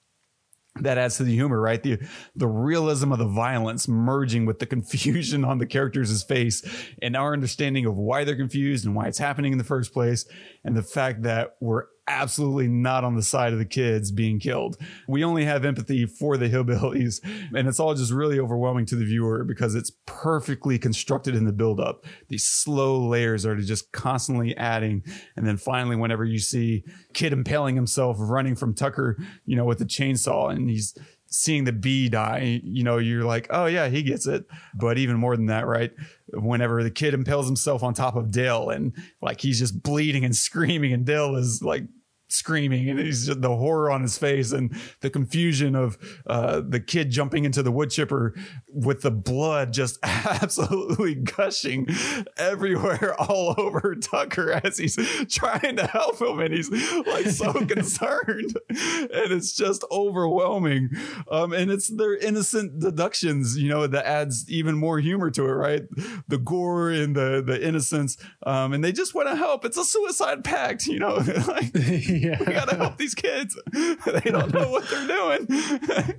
that 0.82 0.98
adds 0.98 1.18
to 1.18 1.24
the 1.24 1.34
humor, 1.34 1.60
right? 1.60 1.82
The 1.82 2.00
the 2.36 2.48
realism 2.48 3.12
of 3.12 3.20
the 3.20 3.28
violence 3.28 3.88
merging 3.88 4.46
with 4.46 4.60
the 4.60 4.66
confusion 4.66 5.46
on 5.46 5.60
the 5.60 5.66
characters' 5.66 6.24
face 6.24 6.64
and 7.02 7.16
our 7.16 7.34
understanding 7.34 7.86
of 7.86 7.96
why 7.96 8.24
they're 8.24 8.36
confused 8.36 8.86
and 8.86 8.96
why 8.96 9.08
it's 9.08 9.20
happening 9.20 9.52
in 9.52 9.58
the 9.58 9.64
first 9.64 9.94
place, 9.94 10.26
and 10.64 10.76
the 10.76 10.84
fact 10.84 11.24
that 11.24 11.56
we're 11.60 11.86
absolutely 12.08 12.68
not 12.68 13.04
on 13.04 13.16
the 13.16 13.24
side 13.24 13.54
of 13.54 13.60
the 13.60 13.66
kids 13.66 14.12
being 14.12 14.40
killed. 14.40 14.78
We 15.08 15.24
only 15.24 15.46
have 15.46 15.66
empathy 15.66 16.06
for 16.06 16.38
the 16.38 16.50
hillbillies, 16.50 17.22
and 17.56 17.68
it's 17.68 17.80
all 17.80 17.94
just 17.94 18.12
really 18.12 18.40
overwhelming 18.40 18.86
to 18.88 18.96
the 18.96 19.06
viewer 19.06 19.44
because 19.44 19.76
it's 19.76 19.92
perfectly 20.06 20.78
constructed 20.78 21.36
in 21.36 21.46
the 21.46 21.54
buildup. 21.54 22.06
These 22.28 22.46
slow 22.46 23.00
layers 23.00 23.46
are 23.46 23.56
just 23.56 23.92
constantly 23.92 24.56
adding, 24.58 25.04
and 25.36 25.48
then 25.48 25.58
finally, 25.58 25.96
whenever 25.96 26.26
you 26.26 26.40
see 26.40 26.84
kid 27.14 27.34
impaling 27.34 27.76
himself, 27.76 28.18
running 28.20 28.56
from 28.56 28.74
Tucker, 28.74 29.18
you 29.46 29.56
know, 29.56 29.66
with 29.66 29.80
the 29.80 29.86
chainsaw, 29.86 30.52
and 30.52 30.70
he's 30.70 30.98
seeing 31.34 31.64
the 31.64 31.74
bee 31.74 32.10
die, 32.10 32.62
you 32.64 32.84
know, 32.84 33.00
you're 33.00 33.26
like, 33.26 33.48
oh 33.50 33.66
yeah, 33.66 33.90
he 33.90 34.04
gets 34.04 34.28
it. 34.28 34.46
But 34.76 35.00
even 35.00 35.18
more 35.18 35.36
than 35.36 35.48
that, 35.48 35.66
right? 35.66 35.92
Whenever 36.28 36.84
the 36.84 36.92
kid 36.92 37.14
impales 37.14 37.48
himself 37.48 37.82
on 37.82 37.94
top 37.96 38.16
of 38.16 38.30
Dale 38.30 38.70
and 38.70 38.96
like 39.22 39.42
he's 39.42 39.60
just 39.60 39.82
bleeding 39.82 40.24
and 40.24 40.36
screaming, 40.36 40.94
and 40.94 41.06
Dale 41.06 41.36
is 41.36 41.62
like 41.64 41.84
screaming 42.34 42.90
and 42.90 43.00
he's 43.00 43.28
just 43.28 43.42
the 43.42 43.56
horror 43.56 43.92
on 43.92 44.02
his 44.02 44.18
face 44.18 44.52
and 44.52 44.76
the 45.02 45.10
confusion 45.10 45.76
of 45.76 45.98
uh, 46.28 46.62
the 46.68 46.80
kid 46.80 47.12
jumping 47.12 47.46
into 47.46 47.62
the 47.62 47.72
wood 47.72 47.90
chipper 47.90 48.34
with 48.68 49.02
the 49.02 49.12
blood 49.12 49.72
just 49.72 50.00
absolutely 50.04 51.16
gushing 51.16 51.88
everywhere 52.38 53.16
all 53.20 53.54
over 53.58 53.96
Tucker 53.96 54.60
as 54.64 54.78
he's 54.78 54.96
trying 55.30 55.76
to 55.76 55.86
help 55.88 56.20
him 56.20 56.40
and 56.40 56.54
he's 56.54 56.70
like 57.06 57.28
so 57.28 57.54
concerned 57.66 58.58
and 58.70 59.32
it's 59.32 59.54
just 59.56 59.84
overwhelming. 59.92 60.90
Um, 61.30 61.54
and 61.54 61.72
it's 61.72 61.90
their 61.96 62.16
innocent 62.16 62.80
deductions 62.80 63.58
you 63.58 63.70
know 63.70 63.88
that 63.88 64.06
adds 64.06 64.50
even 64.50 64.76
more 64.76 65.00
humor 65.00 65.30
to 65.32 65.46
it 65.46 65.52
right? 65.52 65.84
The 66.28 66.38
gore 66.38 66.90
and 66.90 67.16
the 67.16 67.44
the 67.46 67.66
innocence 67.66 68.18
um, 68.46 68.74
and 68.74 68.84
they 68.84 68.92
just 68.92 69.14
want 69.14 69.28
to 69.30 69.36
help. 69.36 69.66
It's 69.66 69.78
a 69.78 69.86
suicide 69.86 70.44
pact 70.44 70.88
you 70.88 71.00
know? 71.00 71.22
Like 71.48 71.74
yeah. 72.24 72.40
we 72.40 72.54
gotta 72.54 72.76
help 72.76 72.98
these 72.98 73.16
kids. 73.16 73.60
they 73.74 74.32
don't 74.32 74.54
know 74.54 74.70
what 74.70 74.88
they're 74.90 75.08
doing. 75.08 75.48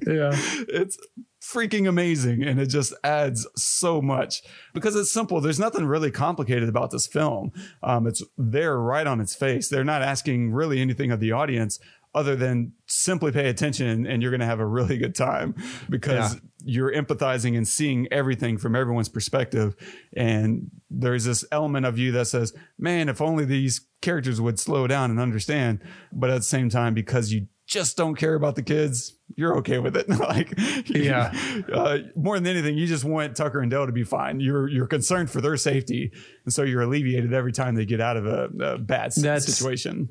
Yeah. 0.06 0.30
It's 0.68 0.98
freaking 1.42 1.88
amazing 1.88 2.42
and 2.42 2.58
it 2.58 2.66
just 2.66 2.94
adds 3.04 3.46
so 3.56 4.00
much 4.00 4.42
because 4.72 4.96
it's 4.96 5.12
simple 5.12 5.40
there's 5.40 5.60
nothing 5.60 5.84
really 5.84 6.10
complicated 6.10 6.68
about 6.68 6.90
this 6.90 7.06
film 7.06 7.52
um, 7.82 8.06
it's 8.06 8.22
there 8.38 8.78
right 8.78 9.06
on 9.06 9.20
its 9.20 9.34
face 9.34 9.68
they're 9.68 9.84
not 9.84 10.00
asking 10.00 10.52
really 10.52 10.80
anything 10.80 11.10
of 11.10 11.20
the 11.20 11.32
audience 11.32 11.78
other 12.14 12.36
than 12.36 12.72
simply 12.86 13.32
pay 13.32 13.48
attention 13.48 14.06
and 14.06 14.22
you're 14.22 14.30
going 14.30 14.40
to 14.40 14.46
have 14.46 14.60
a 14.60 14.66
really 14.66 14.96
good 14.98 15.14
time 15.14 15.54
because 15.90 16.34
Yeah. 16.34 16.40
you're 16.64 16.92
empathizing 16.92 17.56
and 17.56 17.66
seeing 17.66 18.06
everything 18.12 18.56
from 18.58 18.76
everyone's 18.76 19.08
perspective. 19.08 19.74
And 20.16 20.70
there's 20.90 21.24
this 21.24 21.44
element 21.50 21.86
of 21.86 21.98
you 21.98 22.12
that 22.12 22.26
says 22.26 22.52
man 22.78 23.08
if 23.08 23.20
only 23.20 23.44
these 23.44 23.86
characters 24.00 24.40
would 24.40 24.58
slow 24.60 24.86
down 24.86 25.10
and 25.10 25.18
understand. 25.18 25.80
But 26.12 26.30
at 26.30 26.36
the 26.36 26.42
same 26.42 26.68
time 26.70 26.94
because 26.94 27.32
you 27.32 27.48
just 27.66 27.96
don't 27.96 28.14
care 28.14 28.34
about 28.34 28.56
the 28.56 28.62
kids 28.62 29.16
you're 29.36 29.56
okay 29.56 29.78
with 29.78 29.96
it. 29.96 30.06
Like 30.20 30.52
Yeah. 30.86 31.32
uh, 31.72 31.98
more 32.14 32.38
than 32.38 32.46
anything 32.46 32.76
you 32.78 32.86
just 32.86 33.04
want 33.04 33.34
tucker 33.36 33.60
and 33.60 33.70
dale 33.70 33.86
to 33.86 33.92
be 33.92 34.04
fine. 34.04 34.38
You're 34.38 34.68
you're 34.68 34.86
concerned 34.86 35.30
for 35.30 35.40
their 35.40 35.56
safety. 35.56 36.12
And 36.44 36.52
so 36.54 36.62
you're 36.62 36.82
alleviated 36.82 37.32
every 37.32 37.52
time 37.52 37.74
they 37.74 37.86
get 37.86 38.00
out 38.00 38.16
of 38.16 38.26
a, 38.26 38.44
a 38.60 38.78
bad 38.78 39.12
That's- 39.16 39.46
situation 39.46 40.10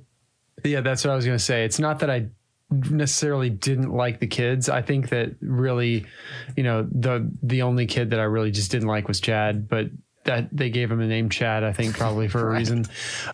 Yeah, 0.63 0.81
that's 0.81 1.03
what 1.03 1.11
I 1.11 1.15
was 1.15 1.25
going 1.25 1.37
to 1.37 1.43
say. 1.43 1.65
It's 1.65 1.79
not 1.79 1.99
that 1.99 2.09
I 2.09 2.27
necessarily 2.69 3.49
didn't 3.49 3.91
like 3.91 4.19
the 4.19 4.27
kids. 4.27 4.69
I 4.69 4.81
think 4.81 5.09
that 5.09 5.35
really, 5.41 6.05
you 6.55 6.63
know, 6.63 6.87
the 6.91 7.29
the 7.41 7.61
only 7.61 7.85
kid 7.85 8.11
that 8.11 8.19
I 8.19 8.23
really 8.23 8.51
just 8.51 8.71
didn't 8.71 8.87
like 8.87 9.07
was 9.07 9.19
Chad, 9.19 9.67
but 9.67 9.87
that 10.25 10.47
they 10.55 10.69
gave 10.69 10.89
him 10.89 10.99
the 10.99 11.05
name 11.05 11.29
Chad, 11.29 11.63
I 11.63 11.73
think 11.73 11.97
probably 11.97 12.27
for 12.27 12.47
a 12.47 12.53
reason. 12.57 12.85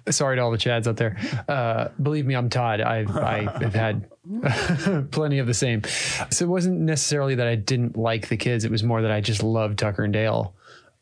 Sorry 0.10 0.38
to 0.38 0.42
all 0.42 0.52
the 0.52 0.58
Chads 0.58 0.88
out 0.88 0.98
there. 0.98 1.18
Uh, 1.48 1.90
believe 2.02 2.26
me, 2.26 2.36
I'm 2.36 2.50
Todd. 2.50 2.82
I 2.82 3.06
I 3.08 3.42
have 3.60 3.76
had 3.76 4.10
plenty 5.12 5.40
of 5.40 5.48
the 5.48 5.54
same. 5.54 5.84
So 6.32 6.46
it 6.46 6.50
wasn't 6.50 6.80
necessarily 6.82 7.36
that 7.36 7.48
I 7.48 7.56
didn't 7.56 7.98
like 7.98 8.30
the 8.30 8.38
kids. 8.38 8.66
It 8.66 8.72
was 8.72 8.84
more 8.84 9.02
that 9.02 9.12
I 9.12 9.22
just 9.22 9.44
loved 9.44 9.80
Tucker 9.80 10.04
and 10.04 10.14
Dale. 10.14 10.56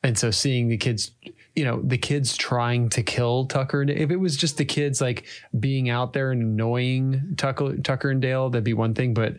And 0.04 0.18
so 0.18 0.32
seeing 0.32 0.68
the 0.68 0.78
kids, 0.78 1.12
you 1.58 1.66
know, 1.66 1.82
the 1.84 1.98
kids 1.98 2.38
trying 2.38 2.88
to 2.90 3.02
kill 3.02 3.48
Tucker, 3.48 3.82
and 3.82 3.90
if 3.90 4.12
it 4.12 4.18
was 4.18 4.38
just 4.38 4.58
the 4.58 4.64
kids 4.66 5.02
like 5.02 5.26
being 5.60 5.90
out 5.90 6.14
there 6.14 6.32
and 6.32 6.40
annoying 6.44 7.34
Tucker, 7.36 7.76
Tucker 7.78 8.12
and 8.12 8.22
Dale, 8.22 8.52
that'd 8.52 8.64
be 8.64 8.76
one 8.76 8.94
thing. 8.94 9.16
But 9.16 9.38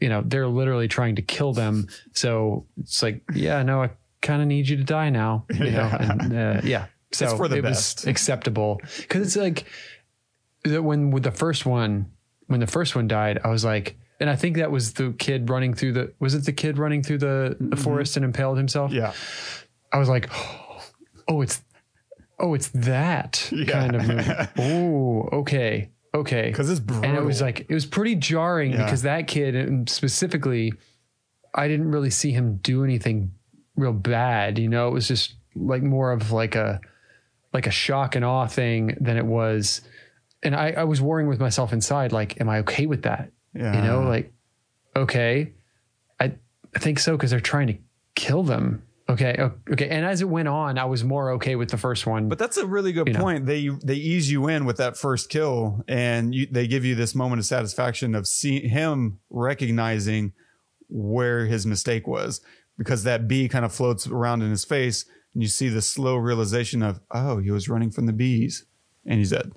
you 0.00 0.08
know, 0.08 0.22
they're 0.26 0.48
literally 0.48 0.88
trying 0.88 1.14
to 1.16 1.22
kill 1.22 1.52
them. 1.52 1.86
So 2.12 2.66
it's 2.80 3.02
like, 3.04 3.22
yeah, 3.34 3.62
no, 3.62 3.84
I 3.84 3.90
kind 4.20 4.42
of 4.42 4.48
need 4.48 4.68
you 4.68 4.78
to 4.78 4.84
die 4.84 5.10
now. 5.10 5.46
You 5.48 5.70
know, 5.70 5.88
and 6.00 6.32
uh, 6.36 6.60
yeah, 6.64 6.86
So 7.12 7.26
It's 7.26 7.34
for 7.34 7.46
the 7.46 7.58
it 7.58 7.62
best. 7.62 7.98
was 8.00 8.06
acceptable 8.08 8.80
because 8.98 9.24
it's 9.24 9.36
like 9.36 9.64
when 10.64 11.12
with 11.12 11.22
the 11.22 11.30
first 11.30 11.66
one, 11.66 12.10
when 12.48 12.58
the 12.58 12.66
first 12.66 12.96
one 12.96 13.06
died, 13.06 13.38
I 13.44 13.48
was 13.48 13.64
like, 13.64 13.96
and 14.18 14.28
I 14.28 14.34
think 14.34 14.56
that 14.56 14.72
was 14.72 14.94
the 14.94 15.12
kid 15.18 15.48
running 15.48 15.74
through 15.74 15.92
the. 15.92 16.12
Was 16.18 16.34
it 16.34 16.44
the 16.44 16.52
kid 16.52 16.78
running 16.78 17.04
through 17.04 17.18
the, 17.18 17.56
the 17.60 17.76
forest 17.76 18.16
and 18.16 18.24
impaled 18.24 18.58
himself? 18.58 18.90
Yeah. 18.92 19.12
I 19.92 19.98
was 19.98 20.08
like, 20.08 20.28
oh, 20.34 20.69
Oh, 21.30 21.40
it's, 21.42 21.62
oh, 22.38 22.54
it's 22.54 22.68
that 22.68 23.48
kind 23.68 23.94
of 23.96 24.06
movie. 24.06 24.30
Oh, 24.58 25.28
okay, 25.40 25.90
okay. 26.14 26.48
Because 26.50 26.68
it's 26.70 26.80
brutal. 26.80 27.04
and 27.04 27.16
it 27.16 27.22
was 27.24 27.40
like 27.40 27.60
it 27.68 27.74
was 27.74 27.86
pretty 27.86 28.16
jarring 28.16 28.72
Yeah. 28.72 28.84
because 28.84 29.02
that 29.02 29.26
kid 29.28 29.54
and 29.54 29.88
specifically 29.88 30.72
i 31.54 31.66
didn't 31.66 31.90
really 31.90 32.10
see 32.10 32.30
him 32.30 32.58
do 32.62 32.84
anything 32.84 33.32
real 33.76 33.92
bad 33.92 34.56
you 34.58 34.68
know 34.68 34.86
it 34.86 34.92
was 34.94 35.08
just 35.08 35.34
like 35.56 35.82
more 35.82 36.12
of 36.12 36.30
like 36.30 36.54
a 36.54 36.80
like 37.52 37.66
a 37.66 37.72
shock 37.72 38.14
and 38.14 38.24
awe 38.24 38.46
thing 38.46 38.96
than 39.00 39.16
it 39.16 39.26
was 39.26 39.80
and 40.44 40.54
i 40.54 40.70
i 40.70 40.84
was 40.84 41.00
worrying 41.02 41.28
with 41.28 41.40
myself 41.40 41.72
inside 41.72 42.12
like 42.12 42.40
am 42.40 42.48
i 42.48 42.58
okay 42.60 42.86
with 42.86 43.02
that 43.02 43.32
Yeah. 43.52 43.74
you 43.74 43.82
know 43.82 44.02
like 44.02 44.32
okay 44.94 45.52
i 46.20 46.32
i 46.76 46.78
think 46.78 47.00
so 47.00 47.16
because 47.16 47.30
they're 47.32 47.40
trying 47.40 47.66
to 47.66 47.78
kill 48.14 48.44
them 48.44 48.82
okay 49.10 49.36
okay 49.72 49.88
and 49.88 50.04
as 50.04 50.20
it 50.20 50.28
went 50.28 50.48
on 50.48 50.78
i 50.78 50.84
was 50.84 51.02
more 51.04 51.32
okay 51.32 51.56
with 51.56 51.70
the 51.70 51.76
first 51.76 52.06
one 52.06 52.28
But 52.28 52.38
that's 52.38 52.56
a 52.56 52.66
really 52.66 52.92
good 52.92 53.06
You 53.08 53.14
know. 53.14 53.20
point. 53.20 53.46
They 53.46 53.68
they 53.82 53.94
ease 53.94 54.30
you 54.30 54.48
in 54.48 54.64
with 54.64 54.76
that 54.78 54.96
first 54.96 55.28
kill, 55.30 55.82
and 55.88 56.34
you, 56.34 56.46
they 56.50 56.66
give 56.66 56.84
you 56.84 56.94
this 56.94 57.14
moment 57.14 57.40
of 57.40 57.46
satisfaction 57.46 58.14
of 58.14 58.26
seeing 58.26 58.68
him 58.68 59.18
recognizing 59.30 60.32
where 60.88 61.46
his 61.46 61.66
mistake 61.66 62.06
was, 62.06 62.40
because 62.78 63.04
that 63.04 63.28
bee 63.28 63.48
kind 63.48 63.64
of 63.64 63.72
floats 63.72 64.06
around 64.06 64.42
in 64.42 64.50
his 64.50 64.64
face, 64.64 65.04
and 65.34 65.42
you 65.42 65.48
see 65.48 65.68
the 65.68 65.82
slow 65.82 66.16
realization 66.16 66.82
of, 66.82 67.00
oh, 67.12 67.38
he 67.38 67.50
was 67.50 67.68
running 67.68 67.90
from 67.90 68.06
the 68.06 68.12
bees, 68.12 68.64
and 69.06 69.18
he's 69.18 69.30
dead. 69.30 69.52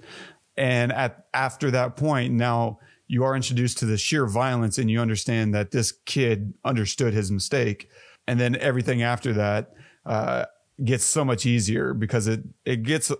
And 0.55 0.91
at 0.93 1.25
after 1.33 1.71
that 1.71 1.95
point, 1.95 2.33
now 2.33 2.79
you 3.07 3.23
are 3.23 3.35
introduced 3.35 3.77
to 3.79 3.85
the 3.85 3.97
sheer 3.97 4.27
violence, 4.27 4.77
and 4.77 4.89
you 4.89 4.99
understand 5.01 5.53
that 5.53 5.71
this 5.71 5.91
kid 6.05 6.53
understood 6.63 7.13
his 7.13 7.31
mistake, 7.31 7.89
and 8.27 8.39
then 8.39 8.55
everything 8.55 9.01
after 9.01 9.33
that 9.33 9.73
uh, 10.05 10.45
gets 10.83 11.03
so 11.03 11.23
much 11.25 11.45
easier 11.45 11.93
because 11.93 12.27
it 12.27 12.41
it 12.65 12.83
gets 12.83 13.12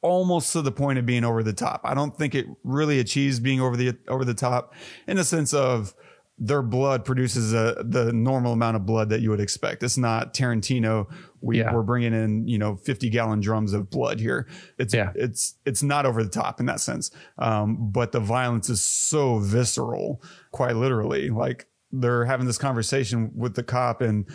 almost 0.00 0.52
to 0.52 0.62
the 0.62 0.72
point 0.72 0.98
of 0.98 1.06
being 1.06 1.24
over 1.24 1.42
the 1.42 1.52
top. 1.52 1.80
I 1.84 1.94
don't 1.94 2.16
think 2.16 2.34
it 2.34 2.46
really 2.62 3.00
achieves 3.00 3.40
being 3.40 3.60
over 3.60 3.76
the 3.76 3.96
over 4.08 4.24
the 4.24 4.34
top 4.34 4.74
in 5.06 5.16
the 5.16 5.24
sense 5.24 5.52
of 5.52 5.94
their 6.40 6.62
blood 6.62 7.04
produces 7.04 7.52
a, 7.52 7.82
the 7.84 8.12
normal 8.12 8.52
amount 8.52 8.76
of 8.76 8.86
blood 8.86 9.08
that 9.08 9.20
you 9.20 9.30
would 9.30 9.40
expect. 9.40 9.82
It's 9.82 9.98
not 9.98 10.34
Tarantino. 10.34 11.12
We, 11.40 11.58
Yeah. 11.58 11.74
We're 11.74 11.82
bringing 11.82 12.14
in 12.14 12.46
you 12.46 12.58
know 12.58 12.76
fifty 12.76 13.10
gallon 13.10 13.40
drums 13.40 13.72
of 13.72 13.90
blood 13.90 14.20
here. 14.20 14.46
It's 14.78 14.94
Yeah. 14.94 15.10
it's 15.16 15.56
it's 15.66 15.82
not 15.82 16.06
over 16.06 16.22
the 16.22 16.30
top 16.30 16.60
in 16.60 16.66
that 16.66 16.78
sense. 16.78 17.10
Um, 17.38 17.90
but 17.90 18.12
the 18.12 18.20
violence 18.20 18.68
is 18.70 18.80
so 18.80 19.38
visceral, 19.40 20.22
quite 20.52 20.76
literally. 20.76 21.28
Like 21.28 21.66
they're 21.92 22.24
having 22.26 22.46
this 22.46 22.58
conversation 22.58 23.30
with 23.34 23.54
the 23.54 23.62
cop 23.62 24.00
and 24.00 24.26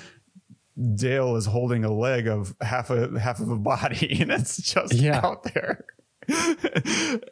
Dale 0.95 1.35
is 1.35 1.45
holding 1.45 1.83
a 1.85 1.93
leg 1.93 2.27
of 2.27 2.55
half 2.61 2.89
a 2.89 3.19
half 3.19 3.39
of 3.39 3.49
a 3.51 3.55
body 3.57 4.17
and 4.21 4.31
it's 4.31 4.57
just 4.57 4.93
Yeah. 4.93 5.21
out 5.23 5.43
there. 5.53 5.85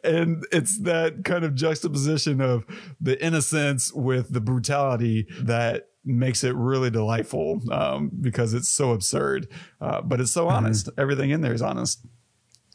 and 0.04 0.44
it's 0.52 0.78
that 0.82 1.22
kind 1.24 1.44
of 1.44 1.54
juxtaposition 1.54 2.40
of 2.40 2.64
the 3.00 3.22
innocence 3.24 3.92
with 3.92 4.32
the 4.32 4.40
brutality 4.40 5.26
that 5.40 5.88
makes 6.04 6.44
it 6.44 6.54
really 6.54 6.90
delightful 6.90 7.60
um, 7.72 8.10
because 8.20 8.54
it's 8.54 8.68
so 8.68 8.92
absurd, 8.92 9.48
uh, 9.80 10.02
but 10.02 10.20
it's 10.20 10.32
so 10.32 10.48
honest. 10.48 10.88
Everything 10.98 11.30
in 11.30 11.40
there 11.40 11.54
is 11.54 11.62
honest. 11.62 12.04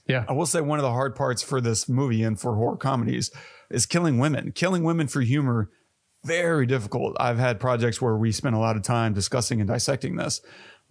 yeah 0.07 0.25
I 0.27 0.33
will 0.33 0.45
say 0.45 0.61
one 0.61 0.79
of 0.79 0.83
the 0.83 0.91
hard 0.91 1.15
parts 1.15 1.41
for 1.43 1.59
this 1.61 1.87
movie 1.89 2.23
and 2.23 2.39
for 2.39 2.55
horror 2.55 2.77
comedies 2.77 3.29
is 3.69 3.85
killing 3.85 4.17
women. 4.17 4.51
Killing 4.53 4.83
women 4.83 5.07
for 5.07 5.21
humor, 5.21 5.69
very 6.27 6.65
difficult. 6.65 7.15
I've 7.19 7.39
had 7.39 7.59
projects 7.59 8.01
where 8.01 8.15
we 8.15 8.31
spent 8.31 8.55
a 8.55 8.59
lot 8.59 8.75
of 8.75 8.83
time 8.83 9.13
discussing 9.13 9.59
and 9.59 9.67
dissecting 9.67 10.15
this 10.15 10.41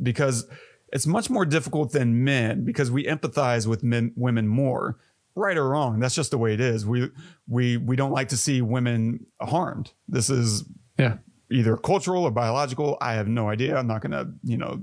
because 0.03 0.47
it's 0.93 1.07
much 1.07 1.31
more 1.31 1.45
difficult 1.45 1.93
than 1.93 2.25
men 2.25 2.65
because 2.65 2.91
we 2.91 3.05
empathize 3.05 3.67
with 3.67 3.83
men, 3.83 4.13
women 4.17 4.49
more. 4.49 4.99
Right 5.39 5.59
or 5.59 5.69
wrong, 5.69 6.01
that's 6.01 6.15
just 6.15 6.31
the 6.31 6.39
way 6.39 6.55
it 6.55 6.61
is. 6.61 6.87
We 6.87 7.11
we 7.47 7.77
we 7.77 7.95
don't 7.95 8.11
like 8.11 8.29
to 8.29 8.39
see 8.39 8.63
women 8.63 9.27
harmed. 9.39 9.93
This 10.09 10.31
is 10.31 10.65
yeah 10.99 11.19
either 11.51 11.77
cultural 11.77 12.25
or 12.25 12.31
biological. 12.31 12.97
I 13.01 13.15
have 13.15 13.29
no 13.29 13.49
idea. 13.49 13.77
I'm 13.77 13.87
not 13.87 14.01
going 14.01 14.13
to, 14.13 14.33
you 14.43 14.57
know, 14.57 14.83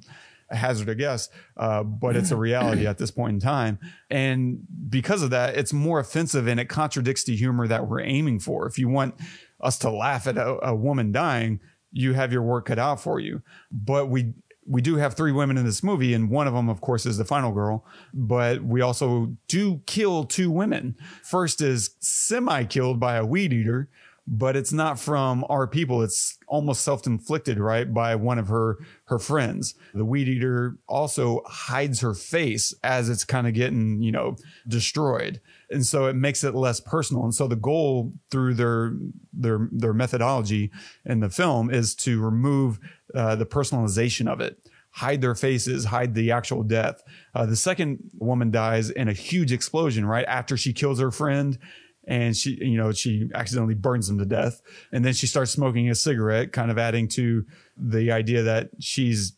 hazard 0.50 0.90
a 0.90 0.96
guess, 0.96 1.30
uh, 1.58 1.84
but 1.84 2.16
it's 2.16 2.32
a 2.32 2.36
reality 2.36 2.86
at 2.86 2.98
this 2.98 3.12
point 3.12 3.34
in 3.34 3.40
time. 3.40 3.80
And 4.10 4.60
because 4.90 5.24
of 5.24 5.32
that, 5.32 5.58
it's 5.58 5.74
more 5.74 6.00
offensive 6.00 6.48
and 6.48 6.60
it 6.60 6.70
contradicts 6.70 7.24
the 7.24 7.36
humor 7.36 7.68
that 7.68 7.88
we're 7.88 8.02
aiming 8.02 8.40
for. 8.40 8.68
If 8.68 8.78
you 8.78 8.88
want 8.88 9.16
us 9.64 9.78
to 9.80 9.90
laugh 9.90 10.28
at 10.28 10.38
a, 10.38 10.68
a 10.68 10.76
woman 10.76 11.12
dying, 11.12 11.60
you 11.92 12.14
have 12.14 12.32
your 12.32 12.44
work 12.44 12.66
cut 12.66 12.78
out 12.78 13.00
for 13.00 13.20
you. 13.20 13.42
But 13.72 14.10
we, 14.10 14.34
we 14.68 14.82
do 14.82 14.98
have 14.98 15.14
three 15.14 15.32
women 15.32 15.58
in 15.58 15.66
this 15.66 15.84
movie, 15.84 16.14
and 16.14 16.30
one 16.30 16.48
of 16.48 16.54
them, 16.54 16.70
of 16.70 16.82
course, 16.82 17.06
is 17.06 17.18
the 17.18 17.26
final 17.26 17.52
girl. 17.52 17.86
But 18.14 18.64
we 18.64 18.82
also 18.82 19.36
do 19.48 19.82
kill 19.86 20.26
two 20.26 20.52
women. 20.52 20.96
First 21.24 21.62
is 21.62 21.96
semi 22.00 22.64
killed 22.66 23.00
by 23.00 23.16
a 23.16 23.26
weed 23.26 23.54
eater, 23.54 23.90
but 24.26 24.56
it's 24.56 24.72
not 24.72 25.00
from 25.00 25.46
our 25.50 25.68
people. 25.68 26.02
It's 26.02 26.38
almost 26.48 26.82
self-inflicted, 26.84 27.60
right, 27.60 27.94
by 27.94 28.16
one 28.16 28.40
of 28.40 28.48
her 28.48 28.78
her 29.06 29.20
friends. 29.20 29.76
The 29.94 30.06
weed 30.06 30.30
eater 30.30 30.78
also 30.88 31.42
hides 31.46 32.00
her 32.00 32.14
face 32.14 32.74
as 32.84 33.10
it's 33.10 33.26
kind 33.26 33.48
of 33.48 33.54
getting, 33.54 34.02
you 34.02 34.14
know, 34.14 34.38
destroyed. 34.68 35.42
And 35.74 35.86
so 35.86 36.06
it 36.06 36.16
makes 36.16 36.44
it 36.44 36.56
less 36.56 36.80
personal. 36.80 37.24
And 37.24 37.34
so 37.34 37.48
the 37.48 37.56
goal 37.56 38.14
through 38.32 38.54
their 38.54 38.94
their 39.34 39.68
their 39.72 39.94
methodology 39.94 40.72
in 41.06 41.20
the 41.20 41.30
film 41.30 41.70
is 41.70 41.96
to 41.96 42.22
remove 42.22 42.80
uh, 43.16 43.36
the 43.36 43.46
personalization 43.46 44.32
of 44.32 44.40
it 44.40 44.58
hide 44.94 45.22
their 45.22 45.34
faces, 45.34 45.86
hide 45.86 46.14
the 46.14 46.32
actual 46.32 46.62
death. 46.62 47.02
Uh, 47.34 47.48
the 47.48 47.56
second 47.56 47.98
woman 48.20 48.52
dies 48.52 48.92
in 48.92 49.08
a 49.08 49.14
huge 49.14 49.52
explosion 49.52 50.06
right 50.06 50.26
after 50.28 50.56
she 50.56 50.72
kills 50.72 51.00
her 51.00 51.10
friend 51.10 51.58
and 52.06 52.38
she, 52.38 52.58
you 52.62 52.78
know, 52.78 52.92
she 52.92 53.28
accidentally 53.34 53.74
burns 53.74 54.08
him 54.08 54.20
to 54.20 54.26
death. 54.26 54.62
And 54.92 55.04
then 55.04 55.14
she 55.14 55.26
starts 55.26 55.52
smoking 55.52 55.90
a 55.90 55.96
cigarette, 55.96 56.52
kind 56.52 56.70
of 56.70 56.78
adding 56.78 57.08
to 57.10 57.44
the 57.76 58.12
idea 58.12 58.44
that 58.44 58.70
she's 58.80 59.34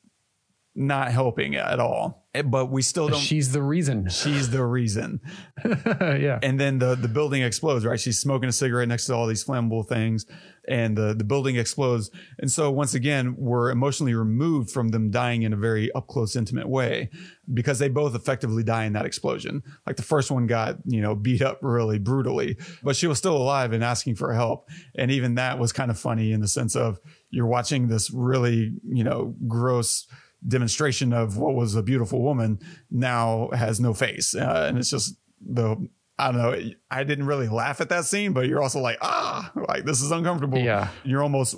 not 0.76 1.12
helping 1.12 1.56
at 1.56 1.80
all. 1.80 2.26
Eh, 2.34 2.42
But 2.42 2.66
we 2.66 2.82
still 2.82 3.08
don't. 3.08 3.20
she's 3.20 3.54
the 3.54 3.62
reason. 3.62 4.10
She's 4.10 4.50
the 4.50 4.66
reason. 4.66 5.22
Yeah. 5.66 6.40
And 6.44 6.60
then 6.60 6.80
the 6.80 6.96
the 6.96 7.08
building 7.08 7.42
explodes 7.44 7.86
right? 7.86 8.00
She's 8.00 8.20
smoking 8.20 8.50
a 8.50 8.52
cigarette 8.52 8.88
next 8.88 9.06
to 9.08 9.16
all 9.16 9.26
these 9.28 9.44
flammable 9.44 9.88
things 9.88 10.26
and 10.68 10.98
the 10.98 11.14
the 11.14 11.24
building 11.24 11.56
explodes. 11.56 12.12
And 12.40 12.52
so 12.52 12.72
once 12.72 12.94
again 12.94 13.36
we're 13.38 13.70
emotionally 13.72 14.14
removed 14.14 14.70
from 14.72 14.90
them 14.90 15.10
dying 15.12 15.44
in 15.44 15.54
a 15.54 15.58
very 15.58 15.92
up 15.94 16.08
close 16.08 16.36
intimate 16.36 16.68
way 16.70 17.10
because 17.54 17.80
they 17.80 17.88
both 17.90 18.16
effectively 18.16 18.64
die 18.64 18.86
in 18.86 18.94
that 18.94 19.06
explosion. 19.06 19.64
Like 19.88 19.96
the 19.96 20.04
first 20.04 20.30
one 20.32 20.46
got 20.48 20.78
you 20.86 21.02
know 21.02 21.16
beat 21.16 21.42
up 21.42 21.60
really 21.62 22.00
brutally 22.00 22.58
but 22.84 22.96
she 22.96 23.08
was 23.08 23.18
still 23.18 23.38
alive 23.38 23.72
and 23.74 23.84
asking 23.84 24.16
for 24.16 24.34
help. 24.34 24.68
And 24.96 25.10
even 25.12 25.36
that 25.36 25.58
was 25.58 25.72
kind 25.72 25.90
of 25.90 25.98
funny 26.00 26.32
in 26.34 26.42
the 26.42 26.48
sense 26.48 26.76
of 26.76 27.00
you're 27.30 27.48
watching 27.48 27.88
this 27.88 28.12
really 28.12 28.74
you 28.88 29.04
know 29.04 29.36
gross 29.48 30.06
demonstration 30.48 31.12
of 31.14 31.38
what 31.38 31.56
was 31.56 31.76
a 31.76 31.82
beautiful 31.84 32.22
woman 32.22 32.60
now 32.92 33.50
has 33.54 33.80
no 33.80 33.94
face 33.94 34.36
uh, 34.36 34.66
and 34.68 34.78
it's 34.78 34.90
just 34.90 35.16
the 35.42 35.76
I 36.18 36.32
don't 36.32 36.42
know. 36.42 36.70
I 36.90 37.04
didn't 37.04 37.26
really 37.26 37.50
laugh 37.50 37.82
at 37.82 37.90
that 37.90 38.06
scene, 38.06 38.32
but 38.32 38.48
you're 38.48 38.64
also 38.64 38.80
like, 38.80 38.98
ah, 39.02 39.52
like 39.68 39.84
this 39.84 40.02
is 40.02 40.12
uncomfortable. 40.12 40.58
Yeah. 40.60 40.88
You're 41.04 41.22
almost 41.22 41.58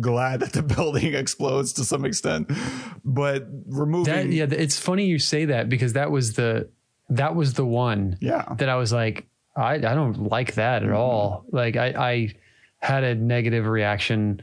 glad 0.00 0.40
that 0.40 0.52
the 0.52 0.62
building 0.74 1.14
explodes 1.14 1.72
to 1.74 1.84
some 1.84 2.04
extent, 2.04 2.50
but 3.04 3.46
removing. 3.68 4.12
That 4.12 4.26
yeah, 4.32 4.46
it's 4.50 4.76
funny 4.76 5.06
you 5.06 5.20
say 5.20 5.44
that 5.44 5.68
because 5.68 5.92
that 5.92 6.10
was 6.10 6.32
the 6.32 6.68
that 7.10 7.36
was 7.36 7.54
the 7.54 7.64
one 7.64 8.18
Yeah. 8.20 8.54
that 8.58 8.68
I 8.68 8.74
was 8.74 8.92
like, 8.92 9.28
I, 9.54 9.74
I 9.74 9.78
don't 9.78 10.24
like 10.24 10.54
that 10.54 10.82
at 10.82 10.90
all. 10.90 11.44
Like 11.52 11.76
I, 11.76 11.86
I 11.88 12.34
had 12.80 13.04
a 13.04 13.14
negative 13.14 13.66
reaction 13.66 14.42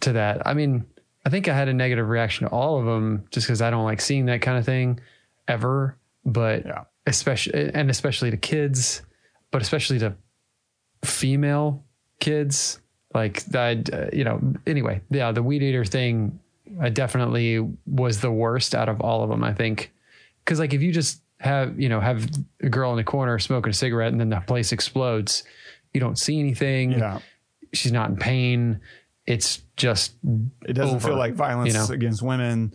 to 0.00 0.12
that. 0.14 0.46
I 0.46 0.54
mean, 0.54 0.86
I 1.24 1.30
think 1.30 1.48
I 1.48 1.54
had 1.54 1.68
a 1.68 1.74
negative 1.74 2.08
reaction 2.08 2.46
to 2.46 2.52
all 2.52 2.78
of 2.78 2.84
them 2.86 3.24
just 3.30 3.46
because 3.46 3.62
I 3.62 3.70
don't 3.70 3.84
like 3.84 4.00
seeing 4.00 4.26
that 4.26 4.42
kind 4.42 4.58
of 4.58 4.64
thing 4.64 5.00
ever. 5.48 5.96
But 6.26 6.66
Yeah. 6.66 6.84
especially 7.06 7.70
and 7.74 7.90
especially 7.90 8.30
to 8.30 8.36
kids, 8.36 9.02
but 9.50 9.62
especially 9.62 9.98
to 10.00 10.14
female 11.04 11.84
kids. 12.20 12.80
Like 13.14 13.44
that, 13.46 13.92
uh, 13.94 14.06
you 14.12 14.24
know. 14.24 14.40
Anyway, 14.66 15.00
yeah, 15.08 15.30
the 15.30 15.42
weed 15.42 15.62
eater 15.62 15.84
thing, 15.84 16.40
I 16.80 16.88
definitely 16.88 17.60
was 17.86 18.20
the 18.20 18.30
worst 18.32 18.74
out 18.74 18.88
of 18.88 19.00
all 19.00 19.22
of 19.22 19.30
them. 19.30 19.44
I 19.44 19.52
think 19.54 19.92
because 20.44 20.58
like 20.58 20.74
if 20.74 20.82
you 20.82 20.90
just 20.92 21.20
have 21.38 21.78
you 21.78 21.88
know 21.88 22.00
have 22.00 22.28
a 22.60 22.68
girl 22.68 22.90
in 22.90 22.96
the 22.96 23.04
corner 23.04 23.38
smoking 23.38 23.70
a 23.70 23.72
cigarette 23.74 24.10
and 24.10 24.20
then 24.20 24.30
the 24.30 24.40
place 24.40 24.72
explodes, 24.72 25.44
you 25.92 26.00
don't 26.00 26.18
see 26.18 26.40
anything. 26.40 26.90
Yeah. 26.92 27.20
She's 27.72 27.92
not 27.92 28.10
in 28.10 28.16
pain. 28.16 28.80
It's 29.26 29.62
just 29.76 30.14
It 30.66 30.74
doesn't 30.74 30.96
over, 30.96 31.08
feel 31.08 31.18
like 31.18 31.34
violence 31.34 31.72
you 31.72 31.78
know? 31.78 31.86
against 31.92 32.22
women. 32.22 32.72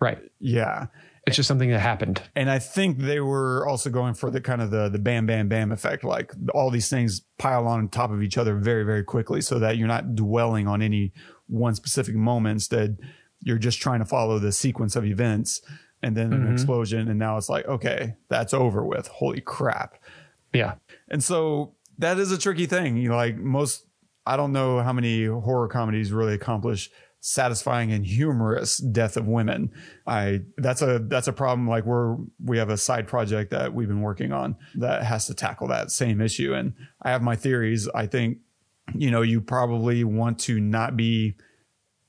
right. 0.00 0.18
Yeah. 0.38 0.86
It's 1.26 1.36
just 1.36 1.46
something 1.46 1.70
that 1.70 1.80
happened. 1.80 2.22
And 2.34 2.50
I 2.50 2.58
think 2.58 2.98
they 2.98 3.20
were 3.20 3.66
also 3.68 3.90
going 3.90 4.14
for 4.14 4.30
the 4.30 4.40
kind 4.40 4.62
of 4.62 4.70
the 4.70 4.88
the 4.88 4.98
bam 4.98 5.26
bam 5.26 5.48
bam 5.48 5.70
effect, 5.70 6.02
like 6.02 6.32
all 6.54 6.70
these 6.70 6.88
things 6.88 7.22
pile 7.38 7.68
on 7.68 7.88
top 7.88 8.10
of 8.10 8.22
each 8.22 8.38
other 8.38 8.56
very 8.56 8.84
very 8.84 9.04
quickly, 9.04 9.40
so 9.42 9.58
that 9.58 9.76
you're 9.76 9.86
not 9.86 10.14
dwelling 10.16 10.66
on 10.66 10.80
any 10.80 11.12
one 11.46 11.74
specific 11.74 12.14
moment. 12.14 12.54
Instead, 12.54 12.98
you're 13.40 13.58
just 13.58 13.80
trying 13.80 14.00
to 14.00 14.06
follow 14.06 14.38
the 14.38 14.50
sequence 14.50 14.96
of 14.96 15.04
events, 15.04 15.60
and 16.02 16.16
then 16.16 16.32
an 16.32 16.40
mm-hmm. 16.40 16.52
explosion, 16.54 17.08
and 17.08 17.18
now 17.18 17.36
it's 17.36 17.50
like, 17.50 17.66
okay, 17.66 18.14
that's 18.28 18.54
over 18.54 18.84
with. 18.84 19.06
Holy 19.08 19.42
crap! 19.42 20.02
Yeah. 20.54 20.76
And 21.08 21.22
so 21.22 21.74
that 21.98 22.18
is 22.18 22.32
a 22.32 22.38
tricky 22.38 22.66
thing. 22.66 22.96
You 22.96 23.10
know, 23.10 23.16
like 23.16 23.36
most, 23.36 23.84
I 24.26 24.36
don't 24.36 24.52
know 24.52 24.80
how 24.80 24.92
many 24.92 25.26
horror 25.26 25.68
comedies 25.68 26.12
really 26.12 26.34
accomplish 26.34 26.90
satisfying 27.20 27.92
and 27.92 28.04
humorous 28.04 28.78
death 28.78 29.16
of 29.16 29.26
women. 29.26 29.70
I 30.06 30.40
that's 30.56 30.82
a 30.82 30.98
that's 31.00 31.28
a 31.28 31.32
problem. 31.32 31.68
Like 31.68 31.84
we're 31.84 32.16
we 32.42 32.58
have 32.58 32.70
a 32.70 32.76
side 32.76 33.06
project 33.06 33.50
that 33.50 33.74
we've 33.74 33.88
been 33.88 34.00
working 34.00 34.32
on 34.32 34.56
that 34.76 35.04
has 35.04 35.26
to 35.26 35.34
tackle 35.34 35.68
that 35.68 35.90
same 35.90 36.20
issue. 36.20 36.54
And 36.54 36.74
I 37.02 37.10
have 37.10 37.22
my 37.22 37.36
theories. 37.36 37.88
I 37.94 38.06
think, 38.06 38.38
you 38.94 39.10
know, 39.10 39.22
you 39.22 39.40
probably 39.40 40.02
want 40.02 40.38
to 40.40 40.60
not 40.60 40.96
be 40.96 41.36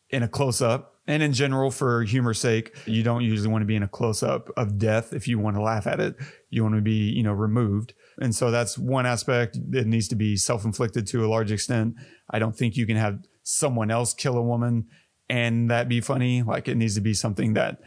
in 0.09 0.23
a 0.23 0.27
close 0.27 0.61
up. 0.61 0.87
And 1.07 1.21
in 1.21 1.33
general, 1.33 1.71
for 1.71 2.03
humor's 2.03 2.39
sake, 2.39 2.75
you 2.85 3.03
don't 3.03 3.23
usually 3.23 3.49
want 3.49 3.63
to 3.63 3.65
be 3.65 3.75
in 3.75 3.83
a 3.83 3.87
close 3.87 4.23
up 4.23 4.49
of 4.55 4.77
death 4.77 5.13
if 5.13 5.27
you 5.27 5.39
want 5.39 5.57
to 5.57 5.61
laugh 5.61 5.87
at 5.87 5.99
it. 5.99 6.15
You 6.49 6.63
want 6.63 6.75
to 6.75 6.81
be, 6.81 7.11
you 7.11 7.23
know, 7.23 7.33
removed. 7.33 7.93
And 8.21 8.33
so 8.35 8.51
that's 8.51 8.77
one 8.77 9.05
aspect 9.05 9.57
that 9.71 9.87
needs 9.87 10.07
to 10.09 10.15
be 10.15 10.37
self 10.37 10.63
inflicted 10.63 11.07
to 11.07 11.25
a 11.25 11.27
large 11.27 11.51
extent. 11.51 11.95
I 12.29 12.39
don't 12.39 12.55
think 12.55 12.77
you 12.77 12.85
can 12.85 12.97
have 12.97 13.19
someone 13.43 13.89
else 13.91 14.13
kill 14.13 14.37
a 14.37 14.41
woman 14.41 14.85
and 15.29 15.69
that 15.71 15.89
be 15.89 15.99
funny. 16.01 16.43
Like 16.43 16.67
it 16.67 16.75
needs 16.75 16.95
to 16.95 17.01
be 17.01 17.13
something 17.13 17.53
that 17.55 17.79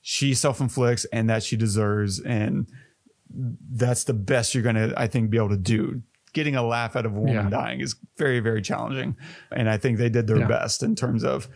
she 0.00 0.34
self 0.34 0.60
inflicts 0.60 1.04
and 1.12 1.28
that 1.30 1.42
she 1.42 1.56
deserves. 1.56 2.18
And 2.20 2.66
that's 3.70 4.04
the 4.04 4.14
best 4.14 4.54
you're 4.54 4.62
going 4.62 4.74
to, 4.76 4.92
I 4.96 5.06
think, 5.06 5.30
be 5.30 5.36
able 5.36 5.50
to 5.50 5.56
do. 5.56 6.02
Getting 6.32 6.56
a 6.56 6.62
laugh 6.62 6.96
out 6.96 7.04
of 7.06 7.12
a 7.14 7.20
woman 7.20 7.34
Yeah. 7.34 7.50
dying 7.50 7.80
is 7.80 7.94
very, 8.16 8.40
very 8.40 8.62
challenging. 8.62 9.16
And 9.50 9.68
I 9.68 9.76
think 9.76 9.98
they 9.98 10.08
did 10.08 10.26
their 10.26 10.38
Yeah. 10.40 10.48
best 10.48 10.82
in 10.82 10.94
terms 10.96 11.22
of 11.24 11.48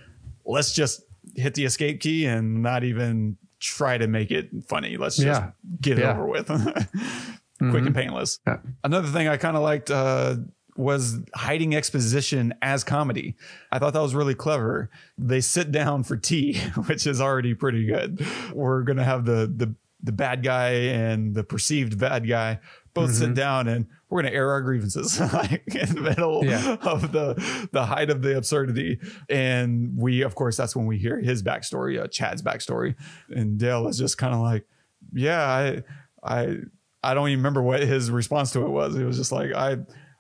let's 0.44 0.72
just 0.74 1.00
hit 1.34 1.54
the 1.54 1.64
escape 1.64 2.00
key 2.00 2.26
and 2.26 2.62
not 2.62 2.84
even 2.84 3.36
try 3.58 3.96
to 3.98 4.06
make 4.06 4.30
it 4.30 4.50
funny. 4.68 4.96
Let's 4.98 5.16
just 5.16 5.40
Yeah. 5.42 5.50
get 5.80 5.98
it 5.98 6.04
over 6.04 6.26
with. 6.26 6.50
Quick 7.58 7.86
and 7.86 7.94
painless. 7.94 8.38
Yeah. 8.46 8.58
Another 8.84 9.08
thing 9.08 9.28
I 9.28 9.36
kind 9.38 9.56
of 9.56 9.62
liked 9.62 9.90
uh, 9.90 10.36
was 10.76 11.18
hiding 11.34 11.74
exposition 11.74 12.52
as 12.60 12.84
comedy. 12.84 13.34
I 13.72 13.78
thought 13.78 13.94
that 13.94 14.02
was 14.02 14.14
really 14.14 14.34
clever. 14.34 14.90
They 15.16 15.40
sit 15.40 15.72
down 15.72 16.02
for 16.04 16.16
tea, 16.16 16.58
which 16.86 17.06
is 17.06 17.20
already 17.20 17.54
pretty 17.54 17.86
good. 17.86 18.26
We're 18.52 18.82
gonna 18.82 19.04
have 19.04 19.24
the 19.24 19.50
the 19.54 19.74
the 20.02 20.12
bad 20.12 20.42
guy 20.42 20.68
and 20.70 21.34
the 21.34 21.42
perceived 21.42 21.98
bad 21.98 22.28
guy 22.28 22.60
both 22.92 23.12
sit 23.12 23.34
down 23.34 23.66
and 23.66 23.86
we're 24.08 24.22
going 24.22 24.30
to 24.32 24.36
air 24.38 24.50
our 24.52 24.62
grievances 24.62 25.18
like 25.32 25.62
in 25.74 25.94
the 25.94 26.00
middle 26.00 26.44
Yeah. 26.44 26.76
of 26.82 27.12
the 27.12 27.68
the 27.72 27.84
height 27.86 28.08
of 28.10 28.22
the 28.22 28.36
absurdity 28.36 29.00
and 29.28 29.92
we 29.98 30.22
of 30.22 30.34
course 30.34 30.56
that's 30.56 30.76
when 30.76 30.86
we 30.86 30.96
hear 30.98 31.18
his 31.20 31.42
backstory 31.42 32.00
uh, 32.00 32.06
chad's 32.06 32.40
backstory 32.42 32.94
and 33.30 33.58
dale 33.58 33.88
is 33.88 33.98
just 33.98 34.16
kind 34.16 34.32
of 34.34 34.40
like 34.40 34.64
yeah 35.12 35.42
i 35.42 35.82
i 36.22 36.56
i 37.02 37.14
don't 37.14 37.28
even 37.28 37.38
remember 37.40 37.62
what 37.62 37.80
his 37.80 38.10
response 38.10 38.52
to 38.52 38.62
it 38.64 38.68
was 38.70 38.94
it 38.96 39.04
was 39.04 39.16
just 39.16 39.32
like 39.32 39.52
i 39.52 39.76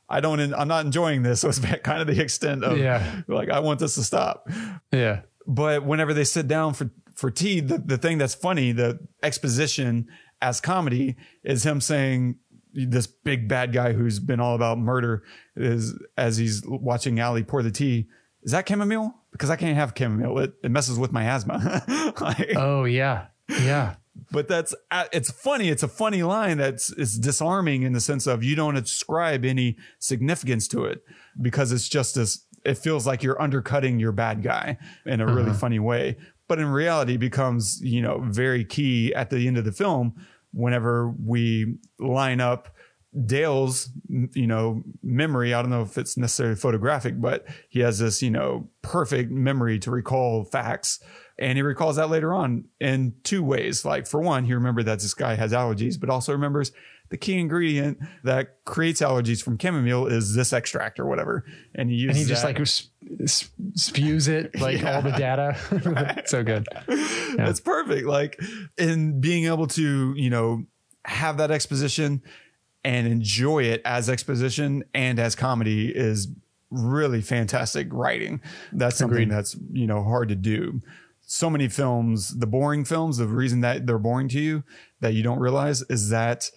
i 0.08 0.20
don't 0.20 0.40
i'm 0.54 0.68
not 0.68 0.84
enjoying 0.84 1.22
this 1.22 1.40
so 1.42 1.48
it's 1.48 1.58
kind 1.58 2.00
of 2.00 2.06
the 2.06 2.20
extent 2.22 2.64
of 2.64 2.78
Yeah. 2.78 3.22
like 3.28 3.50
i 3.50 3.60
want 3.60 3.80
this 3.80 3.94
to 3.96 4.02
stop 4.04 4.48
Yeah. 4.92 5.22
but 5.46 5.84
whenever 5.84 6.12
they 6.14 6.24
sit 6.24 6.46
down 6.48 6.74
for 6.74 6.90
for 7.14 7.30
tea, 7.30 7.60
the, 7.60 7.78
the 7.78 7.96
thing 7.96 8.18
that's 8.18 8.34
funny, 8.34 8.72
the 8.72 8.98
exposition 9.22 10.06
as 10.42 10.60
comedy 10.60 11.16
is 11.44 11.64
him 11.64 11.80
saying 11.80 12.36
this 12.74 13.06
big 13.06 13.48
bad 13.48 13.72
guy 13.72 13.94
who's 13.94 14.18
been 14.18 14.38
all 14.38 14.54
about 14.54 14.78
murder 14.78 15.22
is 15.56 15.94
as 16.18 16.36
he's 16.36 16.62
watching 16.66 17.18
Allie 17.18 17.42
pour 17.42 17.62
the 17.62 17.70
tea. 17.70 18.06
Is 18.42 18.52
that 18.52 18.68
chamomile? 18.68 19.14
Because 19.32 19.48
I 19.48 19.56
can't 19.56 19.76
have 19.78 19.94
chamomile. 19.96 20.38
It, 20.40 20.52
it 20.62 20.70
messes 20.70 20.98
with 20.98 21.10
my 21.10 21.24
asthma. 21.24 21.82
Like, 22.20 22.52
Oh 22.54 22.84
yeah. 22.84 23.28
Yeah. 23.48 23.94
But 24.30 24.48
that's 24.48 24.74
uh, 24.90 25.04
it's 25.12 25.30
funny. 25.30 25.68
It's 25.68 25.82
a 25.82 25.88
funny 25.88 26.22
line 26.22 26.58
that's 26.58 26.90
it's 26.92 27.18
disarming 27.18 27.82
in 27.82 27.92
the 27.92 28.00
sense 28.00 28.26
of 28.26 28.42
you 28.42 28.56
don't 28.56 28.76
ascribe 28.76 29.44
any 29.44 29.76
significance 29.98 30.68
to 30.68 30.84
it 30.84 31.04
because 31.40 31.72
it's 31.72 31.88
just 31.88 32.14
this. 32.14 32.44
It 32.64 32.78
feels 32.78 33.06
like 33.06 33.22
you're 33.22 33.40
undercutting 33.40 34.00
your 34.00 34.12
bad 34.12 34.42
guy 34.42 34.78
in 35.04 35.20
a 35.20 35.26
really 35.26 35.52
funny 35.52 35.78
way, 35.78 36.16
but 36.48 36.58
in 36.58 36.66
reality 36.66 37.16
becomes 37.16 37.80
you 37.82 38.02
know 38.02 38.20
very 38.24 38.64
key 38.64 39.14
at 39.14 39.30
the 39.30 39.46
end 39.46 39.56
of 39.56 39.64
the 39.64 39.72
film 39.72 40.14
whenever 40.52 41.14
we 41.22 41.76
line 41.98 42.40
up 42.40 42.74
Dale's, 43.24 43.88
you 44.08 44.46
know, 44.46 44.82
memory. 45.02 45.54
I 45.54 45.62
don't 45.62 45.70
know 45.70 45.82
if 45.82 45.96
it's 45.96 46.16
necessarily 46.16 46.56
photographic, 46.56 47.20
but 47.20 47.46
he 47.68 47.80
has 47.80 47.98
this, 47.98 48.22
you 48.22 48.30
know, 48.30 48.68
perfect 48.82 49.30
memory 49.30 49.78
to 49.80 49.90
recall 49.90 50.44
facts. 50.44 51.00
And 51.38 51.58
he 51.58 51.62
recalls 51.62 51.96
that 51.96 52.08
later 52.08 52.32
on 52.32 52.64
in 52.80 53.14
two 53.22 53.42
ways. 53.42 53.84
Like, 53.84 54.06
for 54.06 54.20
one, 54.20 54.44
he 54.44 54.54
remembered 54.54 54.86
that 54.86 55.00
this 55.00 55.12
guy 55.12 55.34
has 55.34 55.52
allergies, 55.52 56.00
but 56.00 56.08
also 56.08 56.32
remembers 56.32 56.72
the 57.08 57.16
key 57.16 57.38
ingredient 57.38 57.98
that 58.24 58.64
creates 58.64 59.00
allergies 59.00 59.42
from 59.42 59.58
chamomile 59.58 60.06
is 60.06 60.34
this 60.34 60.52
extract 60.52 60.98
or 60.98 61.06
whatever. 61.06 61.44
And 61.74 61.90
he 61.90 61.96
uses 61.96 62.16
And 62.16 62.18
he 62.18 62.28
just 62.28 62.42
that. 62.42 62.58
like 62.58 63.76
spews 63.76 64.28
it 64.28 64.58
like 64.60 64.82
all 64.84 65.02
the 65.02 65.12
data. 65.12 66.22
so 66.26 66.42
good. 66.42 66.66
That's 67.36 67.60
perfect. 67.60 68.06
Like 68.06 68.40
in 68.78 69.20
being 69.20 69.44
able 69.44 69.66
to, 69.68 70.14
you 70.16 70.30
know, 70.30 70.64
have 71.04 71.36
that 71.36 71.50
exposition 71.50 72.22
and 72.84 73.06
enjoy 73.06 73.64
it 73.64 73.82
as 73.84 74.08
exposition 74.08 74.84
and 74.94 75.18
as 75.18 75.34
comedy 75.34 75.88
is 75.94 76.28
really 76.70 77.20
fantastic 77.20 77.88
writing. 77.92 78.40
That's 78.72 78.96
something 78.96 79.14
Agreed. 79.16 79.30
that's, 79.30 79.56
you 79.72 79.86
know, 79.86 80.02
hard 80.02 80.30
to 80.30 80.34
do. 80.34 80.82
So 81.28 81.50
many 81.50 81.68
films, 81.68 82.38
the 82.38 82.46
boring 82.46 82.84
films, 82.84 83.18
the 83.18 83.26
reason 83.26 83.60
that 83.62 83.86
they're 83.86 83.98
boring 83.98 84.28
to 84.28 84.40
you 84.40 84.62
that 85.00 85.12
you 85.14 85.22
don't 85.24 85.40
realize 85.40 85.82
is 85.90 86.08
that 86.10 86.50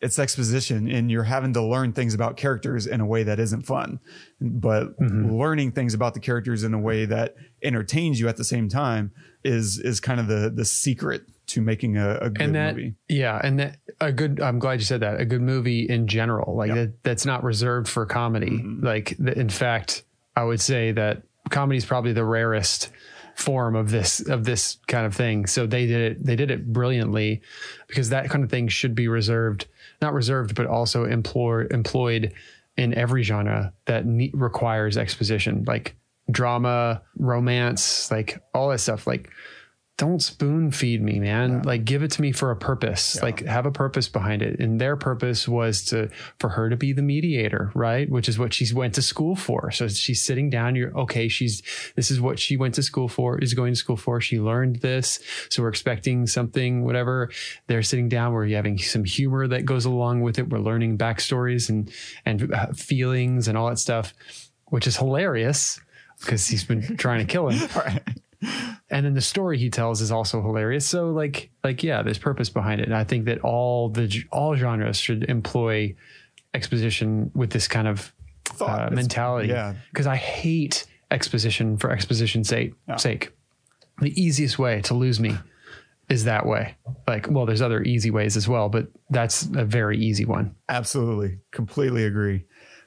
it's 0.00 0.18
exposition 0.18 0.88
and 0.88 1.10
you're 1.10 1.24
having 1.24 1.52
to 1.54 1.62
learn 1.62 1.92
things 1.92 2.14
about 2.14 2.36
characters 2.36 2.86
in 2.86 3.00
a 3.00 3.06
way 3.06 3.22
that 3.24 3.38
isn't 3.40 3.62
fun. 3.62 3.98
But 4.40 4.88
learning 5.00 5.72
things 5.72 5.94
about 5.94 6.14
the 6.14 6.20
characters 6.20 6.62
in 6.64 6.74
a 6.74 6.78
way 6.78 7.04
that 7.06 7.34
entertains 7.62 8.20
you 8.20 8.28
at 8.28 8.36
the 8.36 8.44
same 8.44 8.68
time 8.68 9.12
is 9.44 9.78
is 9.78 9.98
kind 10.00 10.18
of 10.20 10.26
the 10.26 10.50
the 10.54 10.64
secret 10.64 11.22
to 11.48 11.60
making 11.62 11.96
a, 11.96 12.16
a 12.20 12.28
good 12.30 12.42
and 12.42 12.54
that 12.54 12.76
movie. 12.76 12.94
yeah 13.08 13.40
and 13.42 13.58
that 13.60 13.76
a 14.00 14.12
good 14.12 14.38
i'm 14.40 14.58
glad 14.58 14.74
you 14.80 14.84
said 14.84 15.00
that 15.00 15.18
a 15.20 15.24
good 15.24 15.40
movie 15.40 15.88
in 15.88 16.06
general 16.06 16.54
like 16.56 16.74
that, 16.74 16.92
that's 17.04 17.24
not 17.24 17.42
reserved 17.42 17.88
for 17.88 18.04
comedy 18.04 18.50
Mm-hmm. 18.50 18.84
like 18.84 19.16
the, 19.18 19.32
in 19.38 19.48
fact 19.48 20.02
i 20.36 20.44
would 20.44 20.60
say 20.60 20.92
that 20.92 21.22
comedy 21.50 21.78
is 21.78 21.86
probably 21.86 22.12
the 22.12 22.24
rarest 22.24 22.90
form 23.38 23.76
of 23.76 23.90
this 23.90 24.20
of 24.28 24.44
this 24.44 24.78
kind 24.88 25.06
of 25.06 25.14
thing. 25.14 25.46
So 25.46 25.66
they 25.66 25.86
did 25.86 26.12
it 26.12 26.24
they 26.24 26.34
did 26.34 26.50
it 26.50 26.72
brilliantly 26.72 27.40
because 27.86 28.08
that 28.08 28.28
kind 28.30 28.42
of 28.42 28.50
thing 28.50 28.66
should 28.66 28.96
be 28.96 29.06
reserved 29.06 29.66
not 30.02 30.12
reserved 30.12 30.56
but 30.56 30.66
also 30.66 31.04
employ, 31.04 31.66
employed 31.70 32.32
in 32.76 32.94
every 32.94 33.22
genre 33.22 33.72
that 33.86 34.06
ne- 34.06 34.32
requires 34.34 34.96
exposition 34.96 35.64
like 35.68 35.94
drama 36.30 37.00
romance 37.16 38.10
like 38.10 38.42
all 38.54 38.70
that 38.70 38.80
stuff. 38.80 39.06
Like 39.06 39.30
don't 39.98 40.22
spoon 40.22 40.70
feed 40.70 41.02
me, 41.02 41.18
man. 41.18 41.62
Like 41.62 41.84
give 41.84 42.04
it 42.04 42.12
to 42.12 42.22
me 42.22 42.30
for 42.30 42.52
a 42.52 42.56
purpose. 42.56 43.20
Like 43.20 43.44
have 43.44 43.66
a 43.66 43.72
purpose 43.72 44.08
behind 44.08 44.42
it. 44.42 44.60
And 44.60 44.80
their 44.80 44.96
purpose 44.96 45.48
was 45.48 45.84
to 45.86 46.08
for 46.38 46.50
her 46.50 46.70
to 46.70 46.76
be 46.76 46.92
the 46.92 47.02
mediator, 47.02 47.72
right? 47.74 48.08
Which 48.08 48.28
is 48.28 48.38
what 48.38 48.54
she 48.54 48.72
went 48.72 48.94
to 48.94 49.02
school 49.02 49.34
for. 49.34 49.72
So 49.72 49.88
she's 49.88 50.24
sitting 50.24 50.50
down, 50.50 50.76
you're 50.76 50.96
okay, 50.96 51.26
she's 51.26 51.62
this 51.96 52.12
is 52.12 52.20
what 52.20 52.38
she 52.38 52.56
went 52.56 52.76
to 52.76 52.82
school 52.82 53.08
for, 53.08 53.40
is 53.40 53.54
going 53.54 53.72
to 53.72 53.76
school 53.76 53.96
for. 53.96 54.20
She 54.20 54.38
learned 54.38 54.76
this. 54.76 55.18
So 55.50 55.64
we're 55.64 55.68
expecting 55.68 56.28
something, 56.28 56.84
whatever. 56.84 57.30
They're 57.66 57.82
sitting 57.82 58.08
down, 58.08 58.32
we're 58.32 58.46
having 58.50 58.78
some 58.78 59.02
humor 59.02 59.48
that 59.48 59.64
goes 59.64 59.84
along 59.84 60.20
with 60.20 60.38
it. 60.38 60.48
We're 60.48 60.60
learning 60.60 60.96
backstories 60.98 61.68
and 61.68 61.90
and 62.24 62.54
uh, 62.54 62.68
feelings 62.68 63.48
and 63.48 63.58
all 63.58 63.68
that 63.68 63.80
stuff, 63.80 64.14
which 64.66 64.86
is 64.86 64.96
hilarious 64.96 65.80
because 66.20 66.46
he's 66.46 66.62
been 66.62 66.96
trying 66.96 67.18
to 67.18 67.24
kill 67.24 67.48
him 67.48 67.68
and 68.42 69.06
then 69.06 69.14
the 69.14 69.20
story 69.20 69.58
he 69.58 69.70
tells 69.70 70.00
is 70.00 70.10
also 70.12 70.42
hilarious. 70.42 70.86
So 70.86 71.10
like 71.10 71.50
like 71.64 71.82
yeah 71.82 72.02
there's 72.02 72.18
purpose 72.18 72.50
behind 72.50 72.80
it. 72.80 72.84
And 72.84 72.94
i 72.94 73.04
think 73.04 73.24
that 73.26 73.40
all 73.40 73.88
the 73.88 74.24
all 74.30 74.54
genres 74.56 74.98
should 74.98 75.24
employ 75.24 75.94
exposition 76.54 77.30
with 77.34 77.50
this 77.50 77.68
kind 77.68 77.88
of 77.88 78.12
uh, 78.60 78.88
mentality. 78.90 79.48
yeah. 79.48 79.74
because 79.90 80.06
i 80.06 80.16
hate 80.16 80.86
exposition 81.10 81.76
for 81.76 81.90
exposition's 81.90 82.48
sake 82.48 82.74
sake. 82.96 83.32
The 84.00 84.20
easiest 84.20 84.58
way 84.58 84.80
to 84.82 84.94
lose 84.94 85.18
me 85.18 85.36
is 86.08 86.24
that 86.24 86.46
way. 86.46 86.76
Like 87.06 87.28
well 87.30 87.46
there's 87.46 87.62
other 87.62 87.82
easy 87.82 88.10
ways 88.10 88.36
as 88.36 88.48
well 88.48 88.68
but 88.68 88.88
that's 89.10 89.44
a 89.54 89.64
very 89.64 89.98
easy 89.98 90.24
one. 90.24 90.54
Absolutely. 90.68 91.38
Completely 91.50 92.04
agree. 92.04 92.44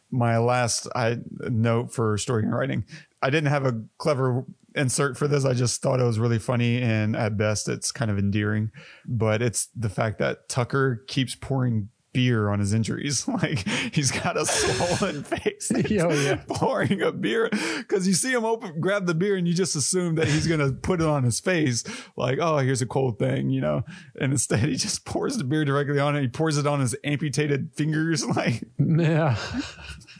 My 0.09 0.37
last 0.39 0.87
I 0.95 1.19
note 1.49 1.93
for 1.93 2.17
story 2.17 2.43
and 2.43 2.53
writing, 2.53 2.85
I 3.21 3.29
didn't 3.29 3.49
have 3.49 3.65
a 3.65 3.81
clever 3.97 4.43
insert 4.75 5.17
for 5.17 5.27
this. 5.27 5.45
I 5.45 5.53
just 5.53 5.81
thought 5.81 5.99
it 5.99 6.03
was 6.05 6.19
really 6.19 6.39
funny, 6.39 6.81
and 6.81 7.15
at 7.15 7.37
best, 7.37 7.67
it's 7.69 7.91
kind 7.91 8.09
of 8.11 8.17
endearing. 8.17 8.71
But 9.05 9.41
it's 9.41 9.67
the 9.75 9.89
fact 9.89 10.19
that 10.19 10.49
Tucker 10.49 11.03
keeps 11.07 11.35
pouring 11.35 11.89
beer 12.13 12.49
on 12.49 12.59
his 12.59 12.73
injuries. 12.73 13.25
Like 13.41 13.65
he's 13.93 14.11
got 14.11 14.35
a 14.35 14.45
swollen 14.45 15.23
face. 15.23 15.71
Oh, 15.73 16.11
yeah. 16.11 16.41
pouring 16.49 17.01
a 17.01 17.11
beer 17.11 17.49
because 17.77 18.05
you 18.05 18.13
see 18.13 18.33
him 18.33 18.43
open, 18.43 18.81
grab 18.81 19.05
the 19.05 19.15
beer, 19.15 19.37
and 19.37 19.47
you 19.47 19.53
just 19.53 19.75
assume 19.77 20.15
that 20.15 20.27
he's 20.27 20.45
gonna 20.45 20.73
put 20.73 20.99
it 20.99 21.07
on 21.07 21.23
his 21.23 21.39
face, 21.39 21.83
like, 22.17 22.37
oh, 22.41 22.57
here's 22.57 22.81
a 22.81 22.85
cold 22.85 23.17
thing, 23.17 23.49
you 23.49 23.61
know. 23.61 23.83
And 24.19 24.33
instead, 24.33 24.59
he 24.59 24.75
just 24.75 25.05
pours 25.11 25.37
the 25.37 25.45
beer 25.45 25.63
directly 25.63 25.99
on 25.99 26.15
it. 26.17 26.21
He 26.21 26.27
pours 26.27 26.57
it 26.57 26.67
on 26.67 26.81
his 26.81 26.95
amputated 27.05 27.71
fingers, 27.73 28.25
like 28.27 28.63
Yeah. 28.77 29.37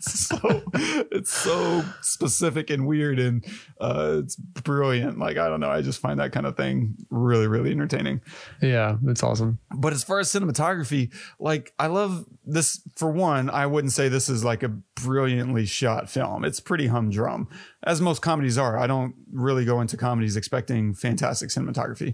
so 0.28 0.64
it's 1.12 1.32
so 1.32 1.84
specific 2.02 2.70
and 2.70 2.88
weird 2.88 3.20
and 3.20 3.46
uh 3.80 4.18
it's 4.24 4.36
brilliant. 4.36 5.20
Like 5.20 5.38
i 5.38 5.48
don't 5.48 5.60
know. 5.60 5.70
I 5.70 5.82
just 5.82 6.00
find 6.00 6.20
that 6.20 6.32
kind 6.32 6.46
of 6.46 6.58
thing 6.58 6.96
really 7.10 7.48
really 7.48 7.72
entertaining. 7.72 8.22
Yeah. 8.62 8.98
It's 9.08 9.24
awesome. 9.24 9.60
but 9.76 9.94
as 9.94 10.04
far 10.04 10.20
as 10.20 10.32
cinematography 10.32 11.14
like 11.40 11.74
i 11.80 11.88
love 11.88 12.26
this 12.46 12.82
for 12.96 13.12
one 13.12 13.50
i 13.50 13.66
wouldn't 13.66 13.94
say 13.94 14.10
this 14.10 14.30
is 14.30 14.44
like 14.44 14.64
a 14.64 14.70
brilliantly 14.96 15.66
shot 15.66 16.10
film. 16.10 16.46
It's 16.46 16.60
pretty 16.60 16.88
humdrum 16.88 17.48
as 17.84 18.00
most 18.00 18.22
comedies 18.22 18.58
are. 18.58 18.78
I 18.78 18.86
don't 18.86 19.16
really 19.32 19.66
go 19.66 19.82
into 19.82 19.98
comedies 19.98 20.36
expecting 20.36 20.94
fantastic 20.94 21.50
cinematography. 21.50 22.14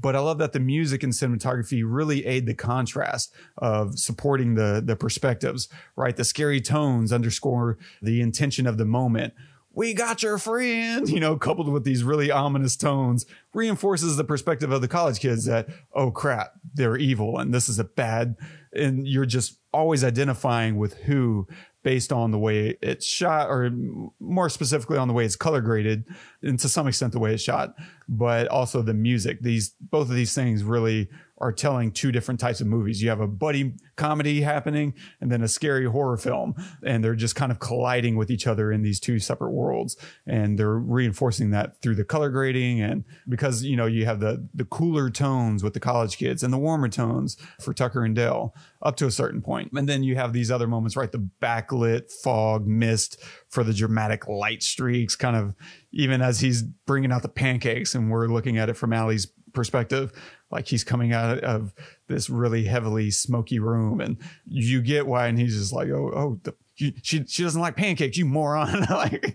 But 0.00 0.14
i 0.14 0.20
love 0.20 0.38
that 0.38 0.52
the 0.52 0.60
music 0.60 1.02
and 1.02 1.12
cinematography 1.12 1.82
really 1.84 2.24
aid 2.26 2.46
the 2.46 2.54
contrast 2.54 3.32
of 3.56 3.98
supporting 3.98 4.54
the 4.54 4.82
the 4.84 4.94
perspectives 4.96 5.68
right? 5.96 6.16
The 6.16 6.24
scary 6.24 6.60
tones 6.60 7.12
underscore 7.28 7.76
the 8.00 8.22
intention 8.22 8.66
of 8.66 8.78
the 8.78 8.86
moment 8.86 9.34
we 9.74 9.94
got 9.94 10.24
your 10.24 10.38
friend, 10.38 11.08
you 11.08 11.20
know, 11.20 11.36
coupled 11.36 11.68
with 11.68 11.84
these 11.84 12.02
really 12.02 12.32
ominous 12.32 12.74
tones, 12.74 13.26
reinforces 13.54 14.16
the 14.16 14.24
perspective 14.24 14.72
of 14.72 14.80
the 14.80 14.88
college 14.88 15.20
kids 15.20 15.44
that, 15.44 15.68
oh 15.92 16.10
crap, 16.10 16.54
they're 16.74 16.96
evil 16.96 17.38
and 17.38 17.54
this 17.54 17.68
is 17.68 17.78
a 17.78 17.84
bad, 17.84 18.34
and 18.72 19.06
you're 19.06 19.24
just 19.24 19.60
always 19.72 20.02
identifying 20.02 20.78
with 20.78 20.94
who 20.94 21.46
based 21.84 22.12
on 22.12 22.32
the 22.32 22.38
way 22.38 22.76
it's 22.82 23.06
shot, 23.06 23.48
or 23.48 23.70
more 24.18 24.48
specifically 24.48 24.98
on 24.98 25.06
the 25.06 25.14
way 25.14 25.24
it's 25.24 25.36
color 25.36 25.60
graded, 25.60 26.04
and 26.42 26.58
to 26.58 26.68
some 26.68 26.88
extent 26.88 27.12
the 27.12 27.20
way 27.20 27.32
it's 27.32 27.42
shot, 27.42 27.74
but 28.08 28.48
also 28.48 28.82
the 28.82 28.94
music. 28.94 29.42
These 29.42 29.76
both 29.80 30.08
of 30.08 30.16
these 30.16 30.34
things 30.34 30.64
really 30.64 31.08
are 31.40 31.52
telling 31.52 31.92
two 31.92 32.12
different 32.12 32.40
types 32.40 32.60
of 32.60 32.66
movies. 32.66 33.02
You 33.02 33.08
have 33.10 33.20
a 33.20 33.26
buddy 33.26 33.74
comedy 33.96 34.40
happening 34.40 34.94
and 35.20 35.30
then 35.30 35.42
a 35.42 35.48
scary 35.48 35.86
horror 35.86 36.16
film, 36.16 36.54
and 36.84 37.02
they're 37.02 37.14
just 37.14 37.36
kind 37.36 37.52
of 37.52 37.58
colliding 37.58 38.16
with 38.16 38.30
each 38.30 38.46
other 38.46 38.72
in 38.72 38.82
these 38.82 39.00
two 39.00 39.18
separate 39.18 39.50
worlds. 39.50 39.96
And 40.26 40.58
they're 40.58 40.78
reinforcing 40.78 41.50
that 41.50 41.80
through 41.80 41.94
the 41.94 42.04
color 42.04 42.30
grading 42.30 42.80
and 42.80 43.04
because 43.28 43.64
you 43.64 43.76
know 43.76 43.86
you 43.86 44.04
have 44.04 44.20
the 44.20 44.48
the 44.54 44.64
cooler 44.64 45.10
tones 45.10 45.62
with 45.62 45.74
the 45.74 45.80
college 45.80 46.16
kids 46.16 46.42
and 46.42 46.52
the 46.52 46.58
warmer 46.58 46.88
tones 46.88 47.36
for 47.60 47.72
Tucker 47.72 48.04
and 48.04 48.14
Dale 48.14 48.54
up 48.82 48.96
to 48.96 49.06
a 49.06 49.10
certain 49.10 49.42
point. 49.42 49.70
And 49.72 49.88
then 49.88 50.02
you 50.02 50.16
have 50.16 50.32
these 50.32 50.50
other 50.50 50.66
moments, 50.66 50.96
right? 50.96 51.10
The 51.10 51.28
backlit 51.42 52.12
fog 52.12 52.66
mist 52.66 53.22
for 53.48 53.64
the 53.64 53.72
dramatic 53.72 54.28
light 54.28 54.62
streaks, 54.62 55.16
kind 55.16 55.36
of 55.36 55.54
even 55.92 56.20
as 56.20 56.40
he's 56.40 56.62
bringing 56.62 57.12
out 57.12 57.22
the 57.22 57.28
pancakes 57.28 57.94
and 57.94 58.10
we're 58.10 58.28
looking 58.28 58.58
at 58.58 58.68
it 58.68 58.74
from 58.74 58.92
Allie's 58.92 59.26
perspective 59.52 60.12
like 60.50 60.66
he's 60.66 60.84
coming 60.84 61.12
out 61.12 61.38
of 61.40 61.74
this 62.06 62.30
really 62.30 62.64
heavily 62.64 63.10
smoky 63.10 63.58
room 63.58 64.00
and 64.00 64.16
you 64.46 64.80
get 64.80 65.06
why 65.06 65.26
and 65.26 65.38
he's 65.38 65.56
just 65.56 65.72
like 65.72 65.88
oh 65.88 66.10
oh 66.14 66.40
the, 66.44 66.54
you, 66.76 66.92
she 67.02 67.24
she 67.26 67.42
doesn't 67.42 67.60
like 67.60 67.76
pancakes 67.76 68.16
you 68.16 68.24
moron 68.24 68.82
like 68.90 69.32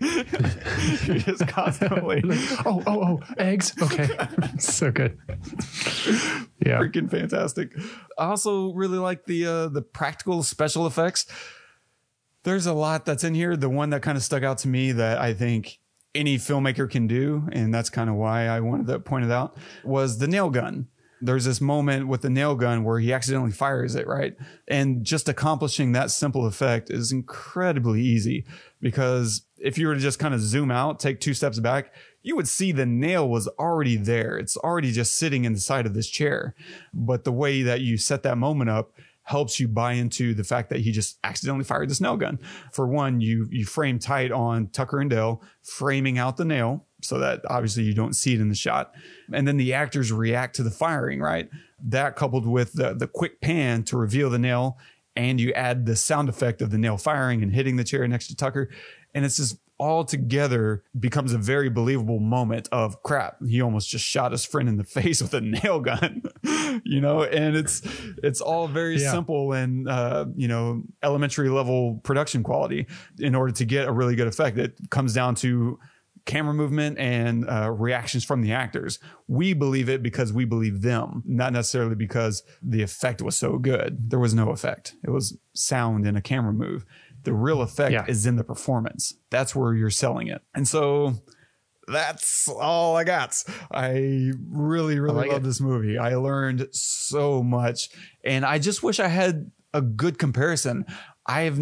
you're 1.04 1.18
just 1.18 1.46
constantly 1.48 2.22
Oh, 2.64 2.82
oh, 2.86 3.02
oh, 3.02 3.20
eggs. 3.38 3.74
Okay. 3.82 4.08
so 4.58 4.90
good. 4.90 5.18
Yeah. 6.64 6.78
freaking 6.80 7.10
fantastic 7.10 7.72
i 8.18 8.24
also 8.26 8.72
really 8.72 8.98
like 8.98 9.26
the 9.26 9.46
uh 9.46 9.68
the 9.68 9.82
practical 9.82 10.42
special 10.42 10.86
effects 10.86 11.26
there's 12.44 12.66
a 12.66 12.72
lot 12.72 13.04
that's 13.04 13.24
in 13.24 13.34
here 13.34 13.56
the 13.56 13.68
one 13.68 13.90
that 13.90 14.02
kind 14.02 14.16
of 14.16 14.22
stuck 14.22 14.42
out 14.42 14.58
to 14.58 14.68
me 14.68 14.92
that 14.92 15.18
i 15.18 15.34
think 15.34 15.78
any 16.14 16.38
filmmaker 16.38 16.88
can 16.88 17.06
do 17.06 17.48
and 17.52 17.74
that's 17.74 17.90
kind 17.90 18.08
of 18.08 18.16
why 18.16 18.46
i 18.46 18.60
wanted 18.60 18.86
to 18.86 18.98
point 19.00 19.24
it 19.24 19.30
out 19.30 19.56
was 19.84 20.18
the 20.18 20.28
nail 20.28 20.50
gun. 20.50 20.88
There's 21.20 21.46
this 21.46 21.60
moment 21.60 22.06
with 22.06 22.20
the 22.20 22.28
nail 22.28 22.54
gun 22.54 22.84
where 22.84 22.98
he 22.98 23.12
accidentally 23.12 23.52
fires 23.52 23.94
it 23.94 24.06
right? 24.06 24.36
And 24.68 25.04
just 25.04 25.28
accomplishing 25.28 25.92
that 25.92 26.10
simple 26.10 26.44
effect 26.46 26.90
is 26.90 27.12
incredibly 27.12 28.02
easy 28.02 28.44
because 28.80 29.42
if 29.58 29.78
you 29.78 29.86
were 29.86 29.94
to 29.94 30.00
just 30.00 30.18
kind 30.18 30.34
of 30.34 30.40
zoom 30.40 30.70
out 30.70 31.00
take 31.00 31.20
two 31.20 31.32
steps 31.32 31.60
back 31.60 31.92
you 32.24 32.34
would 32.34 32.48
see 32.48 32.72
the 32.72 32.86
nail 32.86 33.28
was 33.28 33.46
already 33.58 33.96
there. 33.96 34.36
It's 34.38 34.56
already 34.56 34.90
just 34.90 35.14
sitting 35.14 35.44
inside 35.44 35.86
of 35.86 35.92
this 35.92 36.08
chair. 36.08 36.54
But 36.92 37.24
the 37.24 37.32
way 37.32 37.62
that 37.62 37.82
you 37.82 37.98
set 37.98 38.22
that 38.22 38.38
moment 38.38 38.70
up 38.70 38.92
helps 39.24 39.58
you 39.58 39.66
buy 39.66 39.92
into 39.92 40.34
the 40.34 40.44
fact 40.44 40.68
that 40.70 40.80
he 40.80 40.92
just 40.92 41.18
accidentally 41.24 41.64
fired 41.64 41.88
this 41.88 42.00
nail 42.00 42.16
gun. 42.16 42.38
For 42.72 42.86
one, 42.86 43.20
you 43.20 43.48
you 43.50 43.64
frame 43.64 43.98
tight 43.98 44.30
on 44.30 44.68
Tucker 44.68 45.00
and 45.00 45.10
Dale 45.10 45.42
framing 45.62 46.18
out 46.18 46.36
the 46.36 46.44
nail 46.44 46.86
so 47.02 47.18
that 47.18 47.40
obviously 47.48 47.82
you 47.82 47.94
don't 47.94 48.14
see 48.14 48.34
it 48.34 48.40
in 48.40 48.48
the 48.48 48.54
shot. 48.54 48.92
And 49.32 49.46
then 49.46 49.56
the 49.56 49.74
actors 49.74 50.12
react 50.12 50.56
to 50.56 50.62
the 50.62 50.70
firing, 50.70 51.20
right? 51.20 51.48
That 51.82 52.16
coupled 52.16 52.46
with 52.46 52.74
the 52.74 52.94
the 52.94 53.08
quick 53.08 53.40
pan 53.40 53.82
to 53.84 53.96
reveal 53.96 54.30
the 54.30 54.38
nail 54.38 54.78
and 55.16 55.40
you 55.40 55.52
add 55.52 55.86
the 55.86 55.96
sound 55.96 56.28
effect 56.28 56.60
of 56.60 56.70
the 56.70 56.78
nail 56.78 56.96
firing 56.96 57.42
and 57.42 57.54
hitting 57.54 57.76
the 57.76 57.84
chair 57.84 58.06
next 58.06 58.28
to 58.28 58.36
Tucker 58.36 58.68
and 59.14 59.24
it's 59.24 59.36
just 59.36 59.58
all 59.78 60.04
together 60.04 60.84
becomes 60.98 61.32
a 61.32 61.38
very 61.38 61.68
believable 61.68 62.20
moment 62.20 62.68
of 62.70 63.02
crap 63.02 63.36
he 63.44 63.60
almost 63.60 63.88
just 63.88 64.04
shot 64.04 64.30
his 64.32 64.44
friend 64.44 64.68
in 64.68 64.76
the 64.76 64.84
face 64.98 65.20
with 65.20 65.34
a 65.34 65.40
nail 65.40 65.80
gun 65.80 66.22
you 66.84 67.00
know? 67.00 67.22
And 67.24 67.56
it's 67.56 67.82
it's 68.22 68.40
all 68.40 68.68
very 68.68 69.00
Yeah. 69.00 69.10
simple 69.12 69.52
and 69.52 69.88
uh 69.88 70.26
you 70.36 70.48
know 70.48 70.82
elementary 71.02 71.48
level 71.48 72.00
production 72.04 72.42
quality 72.42 72.86
in 73.18 73.34
order 73.34 73.52
to 73.52 73.64
get 73.64 73.88
a 73.88 73.92
really 73.92 74.14
good 74.16 74.26
effect. 74.28 74.58
It 74.58 74.78
comes 74.90 75.12
down 75.14 75.34
to 75.36 75.78
camera 76.26 76.54
movement 76.54 76.98
and 76.98 77.46
uh, 77.50 77.70
reactions 77.70 78.24
from 78.24 78.40
the 78.40 78.50
actors. 78.52 78.98
We 79.28 79.52
believe 79.52 79.90
it 79.90 80.02
because 80.02 80.32
we 80.32 80.46
believe 80.46 80.80
them 80.80 81.22
not 81.26 81.52
necessarily 81.52 81.94
because 81.96 82.42
the 82.62 82.80
effect 82.82 83.20
was 83.20 83.36
so 83.36 83.58
good. 83.58 84.10
There 84.10 84.18
was 84.18 84.32
no 84.32 84.50
effect. 84.50 84.94
It 85.04 85.10
was 85.10 85.36
sound 85.54 86.06
and 86.06 86.16
a 86.16 86.22
camera 86.22 86.52
move 86.54 86.86
the 87.24 87.32
real 87.32 87.60
effect 87.62 87.92
Yeah. 87.92 88.04
is 88.06 88.26
in 88.26 88.36
the 88.36 88.44
performance 88.44 89.14
that's 89.30 89.54
where 89.54 89.74
you're 89.74 89.90
selling 89.90 90.28
it 90.28 90.42
and 90.54 90.68
so 90.68 91.14
that's 91.86 92.48
all 92.48 92.96
I 92.96 93.04
got. 93.04 93.36
I 93.70 94.30
really, 94.48 94.98
really 94.98 95.16
like 95.16 95.28
love 95.32 95.42
it. 95.42 95.44
this 95.44 95.60
movie. 95.60 95.98
I 95.98 96.14
learned 96.14 96.68
so 96.72 97.42
much, 97.42 97.90
and 98.24 98.42
I 98.46 98.58
just 98.58 98.82
wish 98.82 98.98
I 99.00 99.08
had 99.08 99.50
a 99.74 99.82
good 99.82 100.18
comparison. 100.18 100.86
I've, 101.26 101.60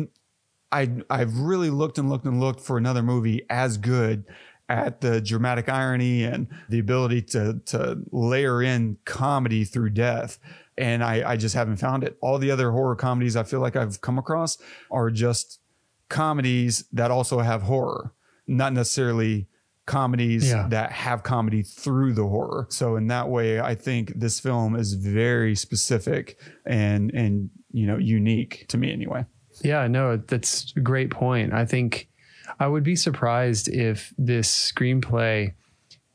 I, 0.71 0.91
I've 1.11 1.37
really 1.41 1.71
looked 1.71 1.99
and 1.99 2.09
looked 2.09 2.25
and 2.25 2.39
looked 2.39 2.61
for 2.61 2.79
another 2.79 3.03
movie 3.03 3.45
as 3.51 3.79
good 3.79 4.25
at 4.69 5.01
the 5.01 5.21
dramatic 5.21 5.69
irony 5.69 6.23
and 6.23 6.47
the 6.69 6.79
ability 6.79 7.23
to 7.23 7.61
to 7.67 7.99
layer 8.13 8.63
in 8.63 8.99
comedy 9.05 9.65
through 9.65 9.91
death. 9.91 10.39
And 10.79 11.05
I, 11.05 11.33
I 11.33 11.37
just 11.37 11.55
haven't 11.55 11.77
found 11.77 12.03
it. 12.05 12.17
All 12.23 12.39
the 12.39 12.51
other 12.51 12.71
horror 12.71 12.97
comedies 12.97 13.37
I 13.37 13.43
feel 13.43 13.61
like 13.61 13.77
I've 13.77 14.01
come 14.01 14.19
across 14.19 14.57
are 14.91 15.11
just 15.11 15.61
comedies 16.09 16.85
that 16.93 17.11
also 17.11 17.41
have 17.41 17.63
horror, 17.63 18.13
not 18.47 18.73
necessarily 18.73 19.49
comedies 19.87 20.49
Yeah. 20.49 20.69
that 20.69 20.93
have 20.93 21.23
comedy 21.23 21.63
through 21.63 22.13
the 22.15 22.23
horror. 22.27 22.67
So 22.71 22.97
in 22.97 23.09
that 23.09 23.29
way, 23.29 23.61
I 23.61 23.75
think 23.75 24.13
this 24.15 24.39
film 24.41 24.77
is 24.77 24.95
very 24.95 25.55
specific 25.57 26.39
and 26.65 27.11
and 27.13 27.51
you 27.73 27.87
know 27.87 27.99
unique 27.99 28.67
to 28.69 28.79
me 28.79 28.93
anyway. 28.93 29.25
Yeah, 29.63 29.87
no, 29.89 30.17
that's 30.17 30.73
a 30.77 30.81
great 30.81 31.11
point. 31.11 31.53
I 31.53 31.65
think 31.67 32.09
I 32.61 32.67
would 32.69 32.85
be 32.85 32.97
surprised 32.97 33.69
if 33.69 34.15
this 34.17 34.73
screenplay 34.73 35.55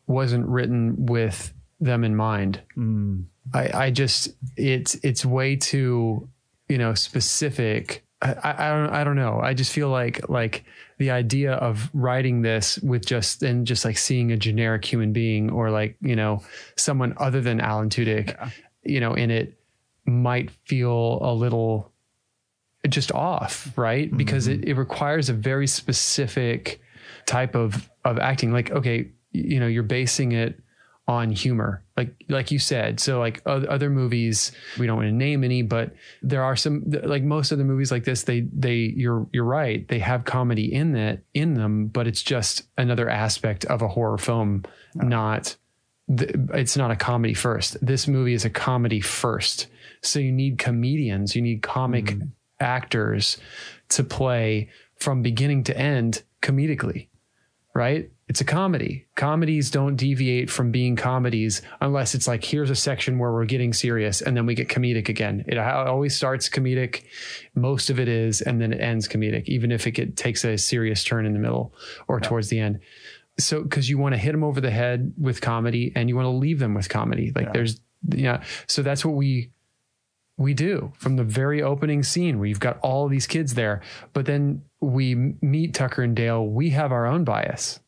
wasn't 0.08 0.48
written 0.48 1.06
with 1.06 1.54
them 1.80 2.04
in 2.04 2.16
mind. 2.16 2.62
Mm. 2.78 3.26
I, 3.54 3.86
I 3.86 3.92
just 3.92 4.30
it's 4.56 4.96
it's 4.96 5.26
way 5.26 5.56
too 5.56 6.30
you 6.68 6.78
know 6.78 6.94
specific. 6.94 8.04
I, 8.22 8.34
I 8.34 8.68
I 8.68 8.70
don't 8.70 8.90
I 8.90 9.04
don't 9.04 9.16
know. 9.16 9.40
I 9.42 9.54
just 9.54 9.72
feel 9.72 9.90
like 9.90 10.30
like 10.30 10.66
the 10.98 11.12
idea 11.12 11.54
of 11.54 11.90
writing 11.94 12.42
this 12.42 12.80
with 12.80 13.06
just 13.06 13.44
and 13.44 13.68
just 13.68 13.86
like 13.86 13.98
seeing 13.98 14.32
a 14.32 14.38
generic 14.38 14.84
human 14.84 15.14
being 15.14 15.50
or 15.50 15.70
like 15.70 15.96
you 16.02 16.16
know 16.16 16.44
someone 16.76 17.14
other 17.18 17.42
than 17.42 17.60
Alan 17.60 17.90
Tudyk, 17.90 18.52
you 18.84 19.00
know, 19.00 19.14
in 19.14 19.32
it 19.32 19.60
might 20.06 20.52
feel 20.66 21.20
a 21.22 21.34
little 21.34 21.92
just 22.88 23.12
off, 23.12 23.74
right? 23.76 24.16
Because 24.16 24.48
it, 24.48 24.62
mm-hmm. 24.62 24.70
it 24.72 24.78
requires 24.78 25.30
a 25.30 25.34
very 25.34 25.68
specific 25.68 26.82
type 27.26 27.56
of 27.56 27.90
of 28.04 28.18
acting. 28.18 28.52
Like, 28.52 28.72
okay, 28.72 29.10
you 29.32 29.60
know, 29.60 29.68
you're 29.68 29.84
basing 29.84 30.32
it 30.32 30.60
on 31.08 31.32
humor 31.32 31.84
like 31.96 32.14
like 32.28 32.52
you 32.52 32.60
said. 32.60 33.00
So 33.00 33.20
like 33.20 33.42
other 33.46 33.90
movies 33.90 34.52
we 34.78 34.88
don't 34.88 34.98
want 34.98 35.08
to 35.08 35.14
name 35.14 35.44
any 35.44 35.62
but 35.62 35.94
there 36.22 36.44
are 36.44 36.56
some 36.56 36.84
like 37.04 37.24
most 37.24 37.52
of 37.52 37.58
the 37.58 37.64
movies 37.64 37.92
like 37.92 38.04
this 38.04 38.24
they 38.24 38.42
they 38.54 38.76
you're 38.76 39.28
you're 39.32 39.46
right 39.46 39.88
they 39.88 40.00
have 40.00 40.26
comedy 40.26 40.72
in 40.72 40.94
that 40.94 41.22
in 41.34 41.54
them 41.54 41.88
but 41.88 42.08
it's 42.08 42.22
just 42.22 42.64
another 42.78 43.10
aspect 43.10 43.66
of 43.66 43.82
a 43.82 43.88
horror 43.88 44.18
film 44.18 44.64
not 44.96 45.56
it's 46.10 46.78
not 46.78 46.90
a 46.90 46.96
comedy 46.96 47.34
first. 47.34 47.86
This 47.86 48.08
movie 48.08 48.34
is 48.34 48.46
a 48.46 48.50
comedy 48.50 49.02
first. 49.02 49.68
So 50.02 50.20
you 50.20 50.32
need 50.32 50.58
comedians 50.58 51.36
you 51.36 51.42
need 51.42 51.62
comic 51.62 52.06
mm. 52.06 52.30
actors 52.60 53.38
to 53.90 54.04
play 54.04 54.70
from 54.98 55.22
beginning 55.22 55.64
to 55.66 55.78
end 55.78 56.24
comedically 56.42 57.08
right 57.74 58.12
it's 58.28 58.42
a 58.42 58.46
comedy. 58.46 59.06
Comedies 59.16 59.72
don't 59.72 59.96
deviate 59.96 60.50
from 60.50 60.70
being 60.70 60.98
comedies 60.98 61.62
unless 61.80 62.14
it's 62.14 62.28
like, 62.28 62.44
here's 62.44 62.70
a 62.70 62.76
section 62.76 63.20
where 63.20 63.32
we're 63.32 63.46
getting 63.46 63.72
serious 63.72 64.22
and 64.22 64.36
then 64.36 64.46
we 64.46 64.54
get 64.54 64.68
comedic 64.68 65.08
again. 65.08 65.46
It 65.48 65.58
always 65.58 66.16
starts 66.16 66.50
comedic. 66.50 67.04
Most 67.56 67.90
of 67.90 68.02
it 68.02 68.10
is, 68.10 68.42
and 68.42 68.62
then 68.62 68.74
it 68.74 68.82
ends 68.82 69.08
comedic, 69.08 69.46
even 69.46 69.72
if 69.72 69.88
it 69.88 69.92
get, 69.92 70.18
takes 70.18 70.44
a 70.44 70.58
serious 70.58 71.06
turn 71.06 71.26
in 71.26 71.34
the 71.34 71.40
middle 71.40 71.74
or 72.10 72.20
yeah. 72.22 72.28
towards 72.28 72.50
the 72.50 72.60
end. 72.60 72.80
So, 73.40 73.64
cause 73.64 73.88
you 73.88 73.98
want 73.98 74.14
to 74.14 74.20
hit 74.20 74.34
them 74.34 74.44
over 74.44 74.60
the 74.60 74.72
head 74.72 75.14
with 75.18 75.40
comedy 75.40 75.94
and 75.96 76.10
you 76.10 76.16
want 76.16 76.26
to 76.26 76.32
leave 76.32 76.60
them 76.60 76.74
with 76.74 76.90
comedy. 76.90 77.32
Like 77.34 77.46
yeah. 77.46 77.52
there's, 77.54 77.80
yeah. 78.10 78.44
So 78.68 78.82
that's 78.82 79.06
what 79.06 79.16
we, 79.16 79.52
we 80.38 80.54
do 80.54 80.92
from 80.98 81.16
the 81.16 81.24
very 81.24 81.64
opening 81.64 82.04
scene 82.04 82.40
where 82.40 82.48
you've 82.48 82.60
got 82.60 82.78
all 82.80 83.08
these 83.08 83.26
kids 83.26 83.54
there, 83.54 83.82
but 84.12 84.26
then 84.26 84.64
we 84.82 85.16
meet 85.16 85.74
Tucker 85.74 86.04
and 86.04 86.16
Dale. 86.16 86.46
We 86.46 86.72
have 86.72 86.92
our 86.92 87.06
own 87.08 87.24
bias 87.24 87.80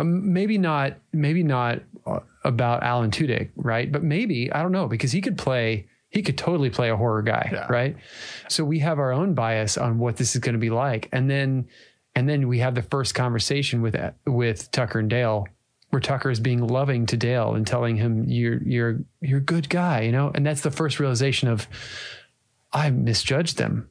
um, 0.00 0.32
maybe 0.32 0.58
not, 0.58 0.94
maybe 1.12 1.42
not 1.42 1.80
uh, 2.06 2.20
about 2.44 2.82
Alan 2.82 3.10
Tudyk, 3.10 3.50
right? 3.56 3.90
But 3.90 4.02
maybe 4.02 4.50
I 4.52 4.62
don't 4.62 4.72
know 4.72 4.88
because 4.88 5.12
he 5.12 5.20
could 5.20 5.38
play. 5.38 5.86
He 6.08 6.22
could 6.22 6.36
totally 6.36 6.70
play 6.70 6.90
a 6.90 6.96
horror 6.96 7.22
guy, 7.22 7.50
yeah. 7.52 7.66
right? 7.68 7.96
So 8.48 8.64
we 8.64 8.80
have 8.80 8.98
our 8.98 9.12
own 9.12 9.34
bias 9.34 9.78
on 9.78 9.98
what 9.98 10.16
this 10.16 10.34
is 10.34 10.40
going 10.40 10.54
to 10.54 10.58
be 10.58 10.70
like, 10.70 11.08
and 11.12 11.30
then, 11.30 11.68
and 12.16 12.28
then 12.28 12.48
we 12.48 12.58
have 12.58 12.74
the 12.74 12.82
first 12.82 13.14
conversation 13.14 13.80
with 13.80 13.96
with 14.26 14.70
Tucker 14.72 14.98
and 14.98 15.10
Dale, 15.10 15.46
where 15.90 16.00
Tucker 16.00 16.30
is 16.30 16.40
being 16.40 16.66
loving 16.66 17.06
to 17.06 17.16
Dale 17.16 17.54
and 17.54 17.66
telling 17.66 17.96
him 17.96 18.24
you're 18.26 18.60
you're 18.62 19.00
you're 19.20 19.38
a 19.38 19.42
good 19.42 19.68
guy, 19.68 20.00
you 20.00 20.12
know, 20.12 20.32
and 20.34 20.44
that's 20.44 20.62
the 20.62 20.70
first 20.70 20.98
realization 20.98 21.48
of 21.48 21.68
I 22.72 22.90
misjudged 22.90 23.58
them 23.58 23.89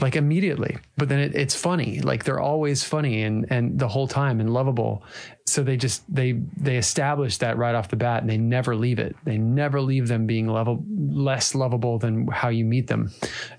like 0.00 0.16
immediately. 0.16 0.76
But 0.96 1.08
then 1.08 1.20
it, 1.20 1.34
it's 1.34 1.54
funny. 1.54 2.00
Like 2.00 2.24
they're 2.24 2.40
always 2.40 2.82
funny 2.82 3.22
and 3.22 3.46
and 3.50 3.78
the 3.78 3.88
whole 3.88 4.08
time 4.08 4.40
and 4.40 4.52
lovable. 4.52 5.04
So 5.46 5.62
they 5.62 5.76
just 5.76 6.02
they 6.12 6.32
they 6.56 6.76
establish 6.76 7.38
that 7.38 7.56
right 7.56 7.74
off 7.74 7.88
the 7.88 7.96
bat 7.96 8.22
and 8.22 8.30
they 8.30 8.38
never 8.38 8.74
leave 8.74 8.98
it. 8.98 9.14
They 9.24 9.38
never 9.38 9.80
leave 9.80 10.08
them 10.08 10.26
being 10.26 10.48
level 10.48 10.84
less 10.88 11.54
lovable 11.54 11.98
than 11.98 12.26
how 12.28 12.48
you 12.48 12.64
meet 12.64 12.88
them 12.88 13.12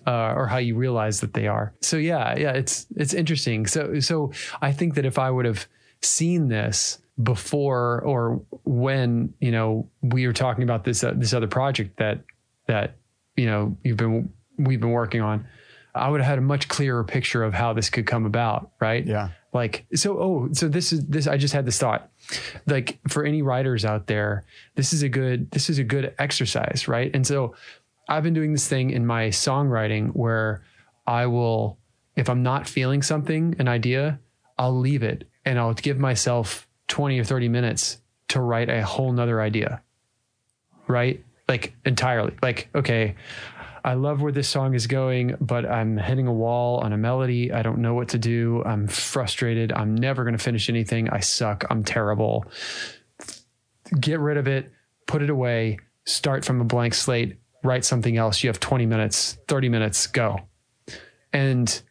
uh, 0.06 0.34
or 0.36 0.48
how 0.48 0.58
you 0.58 0.76
realize 0.76 1.22
that 1.22 1.34
they 1.34 1.48
are. 1.48 1.74
So 1.82 1.98
yeah 1.98 2.38
yeah 2.38 2.52
it's 2.52 2.86
it's 2.96 3.14
interesting. 3.14 3.68
So 3.68 4.00
so 4.00 4.32
i 4.62 4.72
think 4.72 4.96
that 4.96 5.06
if 5.06 5.18
i 5.18 5.30
would 5.30 5.46
have 5.46 5.68
seen 6.02 6.48
this 6.48 7.00
before 7.22 8.02
or 8.02 8.42
when 8.66 9.34
you 9.40 9.52
know 9.52 9.90
we 10.02 10.28
were 10.28 10.34
talking 10.34 10.64
about 10.64 10.84
this 10.84 11.04
uh, 11.04 11.14
this 11.16 11.34
other 11.34 11.48
project 11.48 11.98
that 11.98 12.24
that 12.68 12.98
you 13.36 13.46
know 13.46 13.78
you've 13.84 13.98
been 13.98 14.32
we've 14.58 14.82
been 14.82 14.92
working 14.92 15.22
on 15.22 15.48
I 15.96 16.10
would 16.10 16.22
have 16.22 16.30
had 16.30 16.38
a 16.38 16.41
much 16.41 16.68
clearer 16.68 17.04
picture 17.04 17.43
of 17.43 17.54
how 17.54 17.74
this 17.74 17.89
could 17.89 18.06
come 18.06 18.26
about, 18.26 18.72
right? 18.80 19.06
Yeah. 19.06 19.30
Like 19.54 19.86
so 19.96 20.20
oh, 20.20 20.50
so 20.52 20.68
this 20.68 20.91
is 20.91 21.06
this 21.06 21.28
I 21.28 21.38
just 21.38 21.54
had 21.54 21.66
this 21.66 21.80
thought. 21.80 22.10
Like 22.68 23.00
for 23.08 23.24
any 23.24 23.41
writers 23.41 23.86
out 23.86 24.08
there, 24.08 24.43
this 24.76 24.91
is 24.91 25.02
a 25.02 25.10
good 25.10 25.50
this 25.52 25.70
is 25.70 25.80
a 25.80 25.84
good 25.84 26.14
exercise, 26.20 26.88
right? 26.88 27.10
And 27.14 27.26
so 27.26 27.56
I've 28.10 28.24
been 28.24 28.34
doing 28.34 28.52
this 28.52 28.68
thing 28.68 28.89
in 28.91 29.06
my 29.06 29.28
songwriting 29.30 30.10
where 30.10 30.64
I 31.08 31.28
will 31.28 31.78
if 32.16 32.30
I'm 32.30 32.43
not 32.43 32.68
feeling 32.68 33.02
something, 33.02 33.56
an 33.60 33.68
idea, 33.68 34.20
I'll 34.58 34.78
leave 34.78 35.04
it 35.04 35.28
and 35.46 35.60
I'll 35.60 35.74
give 35.74 36.00
myself 36.00 36.68
20 36.88 37.20
or 37.20 37.24
30 37.24 37.50
minutes 37.50 38.02
to 38.30 38.41
write 38.41 38.70
a 38.70 38.84
whole 38.84 39.12
nother 39.12 39.41
idea. 39.41 39.82
Right? 40.88 41.24
Like 41.48 41.76
entirely. 41.86 42.36
Like, 42.41 42.70
okay, 42.74 43.16
I 43.86 43.94
love 43.94 44.20
where 44.20 44.32
this 44.32 44.50
song 44.50 44.74
is 44.74 44.88
going, 44.88 45.36
but 45.40 45.64
I'm 45.64 45.96
hitting 45.96 46.26
a 46.26 46.34
wall 46.34 46.80
on 46.80 46.92
a 46.92 46.98
melody. 46.98 47.54
I 47.54 47.62
don't 47.62 47.78
know 47.78 47.94
what 47.94 48.10
to 48.10 48.18
do. 48.18 48.64
I'm 48.66 48.88
frustrated. 48.88 49.72
I'm 49.72 49.94
never 49.94 50.24
going 50.24 50.36
to 50.36 50.44
finish 50.44 50.70
anything. 50.70 51.08
I 51.12 51.20
suck. 51.20 51.66
I'm 51.70 51.84
terrible. 51.84 52.46
Get 54.00 54.20
rid 54.20 54.38
of 54.38 54.48
it, 54.48 54.72
put 55.06 55.22
it 55.22 55.30
away, 55.30 55.78
start 56.04 56.44
from 56.44 56.62
a 56.62 56.64
blank 56.64 56.96
slate, 56.96 57.38
write 57.64 57.86
something 57.86 58.18
else. 58.18 58.44
You 58.44 58.50
have 58.50 58.60
20 58.60 58.88
minutes, 58.88 59.38
30 59.48 59.70
minutes, 59.70 60.08
go. 60.08 60.40
And 61.32 61.82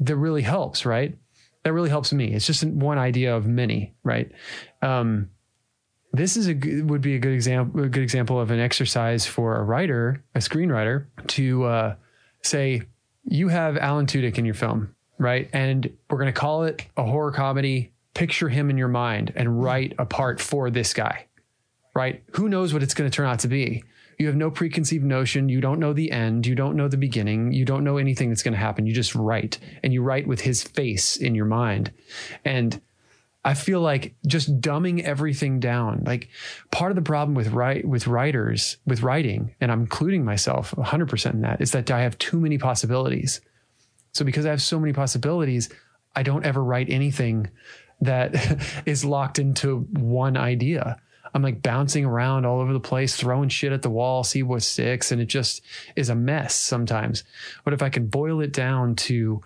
that 0.00 0.16
really 0.16 0.40
helps, 0.40 0.86
right? 0.86 1.14
That 1.62 1.74
really 1.74 1.90
helps 1.90 2.10
me. 2.10 2.32
It's 2.32 2.46
just 2.46 2.64
one 2.64 2.96
idea 2.96 3.36
of 3.36 3.46
many, 3.46 3.94
right? 4.02 4.32
Um, 4.80 5.28
this 6.18 6.36
is 6.36 6.48
a 6.48 6.54
would 6.82 7.00
be 7.00 7.14
a 7.14 7.18
good 7.18 7.32
example 7.32 7.82
a 7.82 7.88
good 7.88 8.02
example 8.02 8.40
of 8.40 8.50
an 8.50 8.60
exercise 8.60 9.26
for 9.26 9.56
a 9.56 9.62
writer 9.62 10.22
a 10.34 10.38
screenwriter 10.38 11.06
to 11.26 11.64
uh, 11.64 11.94
say 12.42 12.82
you 13.24 13.48
have 13.48 13.76
alan 13.76 14.06
tudyk 14.06 14.38
in 14.38 14.44
your 14.44 14.54
film 14.54 14.94
right? 15.20 15.50
And 15.52 15.90
we're 16.08 16.18
going 16.18 16.32
to 16.32 16.40
call 16.40 16.62
it 16.62 16.86
a 16.96 17.02
horror 17.02 17.32
comedy 17.32 17.92
picture 18.14 18.48
him 18.48 18.70
in 18.70 18.78
your 18.78 18.88
mind 18.88 19.32
and 19.34 19.60
write 19.62 19.92
a 19.98 20.06
part 20.06 20.40
for 20.40 20.70
this 20.70 20.94
guy 20.94 21.26
right? 21.98 22.22
Who 22.34 22.48
knows 22.48 22.72
what 22.72 22.84
it's 22.84 22.94
going 22.94 23.10
to 23.10 23.14
turn 23.14 23.26
out 23.26 23.40
to 23.40 23.48
be? 23.48 23.82
You 24.20 24.28
have 24.28 24.36
no 24.36 24.52
preconceived 24.52 25.04
notion. 25.04 25.48
You 25.48 25.60
don't 25.60 25.80
know 25.80 25.92
the 25.92 26.12
end. 26.12 26.46
You 26.46 26.54
don't 26.54 26.76
know 26.76 26.86
the 26.86 26.96
beginning. 26.96 27.52
You 27.52 27.64
don't 27.64 27.82
know 27.82 27.98
anything 27.98 28.28
that's 28.28 28.42
going 28.42 28.52
to 28.52 28.58
happen. 28.58 28.86
You 28.86 28.94
just 28.94 29.16
write 29.16 29.58
and 29.82 29.92
you 29.92 30.00
write 30.00 30.28
with 30.28 30.40
his 30.40 30.62
face 30.62 31.16
in 31.16 31.34
your 31.34 31.44
mind. 31.44 31.92
And 32.44 32.80
I 33.44 33.54
feel 33.54 33.80
like 33.80 34.14
just 34.26 34.60
dumbing 34.60 35.02
everything 35.02 35.60
down. 35.60 36.02
Like 36.04 36.28
part 36.70 36.90
of 36.90 36.96
the 36.96 37.02
problem 37.02 37.34
with 37.34 37.48
write 37.48 37.86
with 37.86 38.06
writers 38.06 38.76
with 38.84 39.02
writing, 39.02 39.54
and 39.60 39.70
I'm 39.70 39.82
including 39.82 40.24
myself 40.24 40.72
100% 40.72 41.32
in 41.32 41.40
that, 41.42 41.60
is 41.60 41.72
that 41.72 41.90
I 41.90 42.02
have 42.02 42.18
too 42.18 42.40
many 42.40 42.58
possibilities. 42.58 43.40
So 44.12 44.24
because 44.24 44.44
I 44.44 44.50
have 44.50 44.62
so 44.62 44.80
many 44.80 44.92
possibilities, 44.92 45.68
I 46.16 46.22
don't 46.22 46.44
ever 46.44 46.62
write 46.62 46.90
anything 46.90 47.50
that 48.00 48.82
is 48.86 49.04
locked 49.04 49.38
into 49.38 49.80
one 49.92 50.36
idea. 50.36 51.00
I'm 51.34 51.42
like 51.42 51.62
bouncing 51.62 52.04
around 52.04 52.46
all 52.46 52.60
over 52.60 52.72
the 52.72 52.80
place, 52.80 53.14
throwing 53.14 53.50
shit 53.50 53.72
at 53.72 53.82
the 53.82 53.90
wall, 53.90 54.24
see 54.24 54.42
what 54.42 54.62
sticks, 54.62 55.12
and 55.12 55.20
it 55.20 55.26
just 55.26 55.62
is 55.94 56.08
a 56.08 56.14
mess 56.14 56.54
sometimes. 56.54 57.22
But 57.64 57.74
if 57.74 57.82
I 57.82 57.90
can 57.90 58.06
boil 58.06 58.40
it 58.40 58.52
down 58.52 58.96
to 58.96 59.42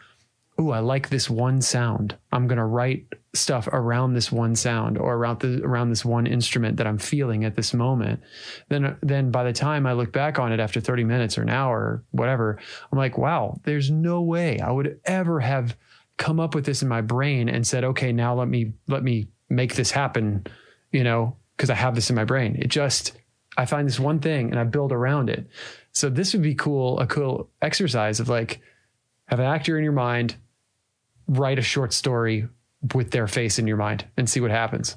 ooh, 0.60 0.70
I 0.70 0.78
like 0.78 1.08
this 1.08 1.28
one 1.28 1.60
sound. 1.60 2.16
I'm 2.30 2.46
to 2.58 2.64
write 2.64 3.06
stuff 3.34 3.66
around 3.68 4.12
this 4.12 4.30
one 4.30 4.54
sound 4.54 4.98
or 4.98 5.14
around 5.14 5.40
the, 5.40 5.62
around 5.64 5.88
this 5.88 6.04
one 6.04 6.26
instrument 6.26 6.76
that 6.76 6.86
I'm 6.86 6.98
feeling 6.98 7.44
at 7.44 7.56
this 7.56 7.72
moment. 7.72 8.20
Then, 8.68 8.96
then 9.02 9.30
by 9.30 9.44
the 9.44 9.52
time 9.52 9.86
I 9.86 9.94
look 9.94 10.12
back 10.12 10.38
on 10.38 10.52
it 10.52 10.60
after 10.60 10.80
30 10.80 11.04
minutes 11.04 11.38
or 11.38 11.42
an 11.42 11.48
hour 11.48 11.78
or 11.78 12.04
whatever, 12.10 12.58
I'm 12.90 12.98
like, 12.98 13.16
wow, 13.16 13.58
there's 13.64 13.90
no 13.90 14.20
way 14.20 14.60
I 14.60 14.70
would 14.70 15.00
ever 15.04 15.40
have 15.40 15.76
come 16.18 16.40
up 16.40 16.54
with 16.54 16.66
this 16.66 16.82
in 16.82 16.88
my 16.88 17.00
brain 17.00 17.48
and 17.48 17.66
said, 17.66 17.84
okay, 17.84 18.12
now 18.12 18.34
let 18.34 18.48
me, 18.48 18.74
let 18.86 19.02
me 19.02 19.28
make 19.48 19.76
this 19.76 19.90
happen, 19.90 20.46
you 20.90 21.02
know, 21.02 21.36
because 21.56 21.70
I 21.70 21.74
have 21.74 21.94
this 21.94 22.10
in 22.10 22.16
my 22.16 22.24
brain. 22.24 22.56
It 22.58 22.68
just, 22.68 23.12
I 23.56 23.64
find 23.64 23.88
this 23.88 23.98
one 23.98 24.20
thing 24.20 24.50
and 24.50 24.60
I 24.60 24.64
build 24.64 24.92
around 24.92 25.30
it. 25.30 25.48
So 25.92 26.10
this 26.10 26.34
would 26.34 26.42
be 26.42 26.54
cool, 26.54 27.00
a 27.00 27.06
cool 27.06 27.48
exercise 27.62 28.20
of 28.20 28.28
like, 28.28 28.60
have 29.26 29.40
an 29.40 29.46
actor 29.46 29.78
in 29.78 29.84
your 29.84 29.92
mind, 29.94 30.36
write 31.28 31.58
a 31.58 31.62
short 31.62 31.94
story 31.94 32.46
with 32.94 33.10
their 33.10 33.28
face 33.28 33.58
in 33.58 33.66
your 33.66 33.76
mind 33.76 34.04
and 34.16 34.28
see 34.28 34.40
what 34.40 34.50
happens. 34.50 34.96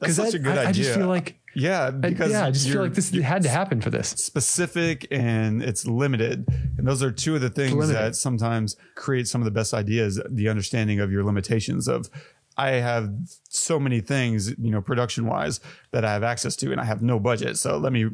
That's 0.00 0.16
such 0.16 0.34
I, 0.34 0.38
a 0.38 0.40
good 0.40 0.58
I, 0.58 0.66
idea. 0.66 0.68
I 0.68 0.72
just 0.72 0.94
feel 0.94 1.08
like 1.08 1.40
yeah, 1.54 1.90
because 1.90 2.30
yeah, 2.30 2.46
I 2.46 2.50
just 2.50 2.68
feel 2.68 2.82
like 2.82 2.94
this 2.94 3.10
had 3.10 3.42
to 3.42 3.48
happen 3.48 3.80
for 3.80 3.90
this. 3.90 4.08
Specific 4.10 5.06
and 5.10 5.62
it's 5.62 5.84
limited, 5.84 6.46
and 6.78 6.86
those 6.86 7.02
are 7.02 7.10
two 7.10 7.34
of 7.34 7.40
the 7.40 7.50
things 7.50 7.88
that 7.88 8.14
sometimes 8.14 8.76
create 8.94 9.26
some 9.26 9.40
of 9.40 9.44
the 9.44 9.50
best 9.50 9.74
ideas. 9.74 10.20
The 10.30 10.48
understanding 10.48 11.00
of 11.00 11.10
your 11.10 11.24
limitations 11.24 11.88
of 11.88 12.08
I 12.56 12.72
have 12.72 13.12
so 13.48 13.80
many 13.80 14.00
things, 14.00 14.50
you 14.58 14.70
know, 14.70 14.80
production 14.80 15.26
wise 15.26 15.60
that 15.90 16.04
I 16.04 16.12
have 16.12 16.22
access 16.22 16.54
to, 16.56 16.72
and 16.72 16.80
I 16.80 16.84
have 16.84 17.02
no 17.02 17.18
budget. 17.18 17.58
So 17.58 17.78
let 17.78 17.92
me. 17.92 18.10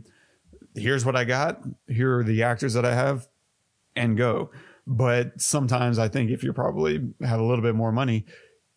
Here's 0.75 1.05
what 1.05 1.17
I 1.17 1.25
got. 1.25 1.63
Here 1.89 2.19
are 2.19 2.25
the 2.25 2.43
actors 2.43 2.75
that 2.75 2.85
I 2.85 2.95
have, 2.95 3.29
and 3.95 4.17
go. 4.17 4.51
But 4.87 5.41
sometimes 5.41 5.99
I 5.99 6.09
think 6.09 6.31
if 6.31 6.43
you 6.43 6.53
probably 6.53 7.01
have 7.23 7.41
a 7.41 7.45
little 7.45 7.63
bit 7.63 7.75
more 7.75 7.93
money, 7.93 8.25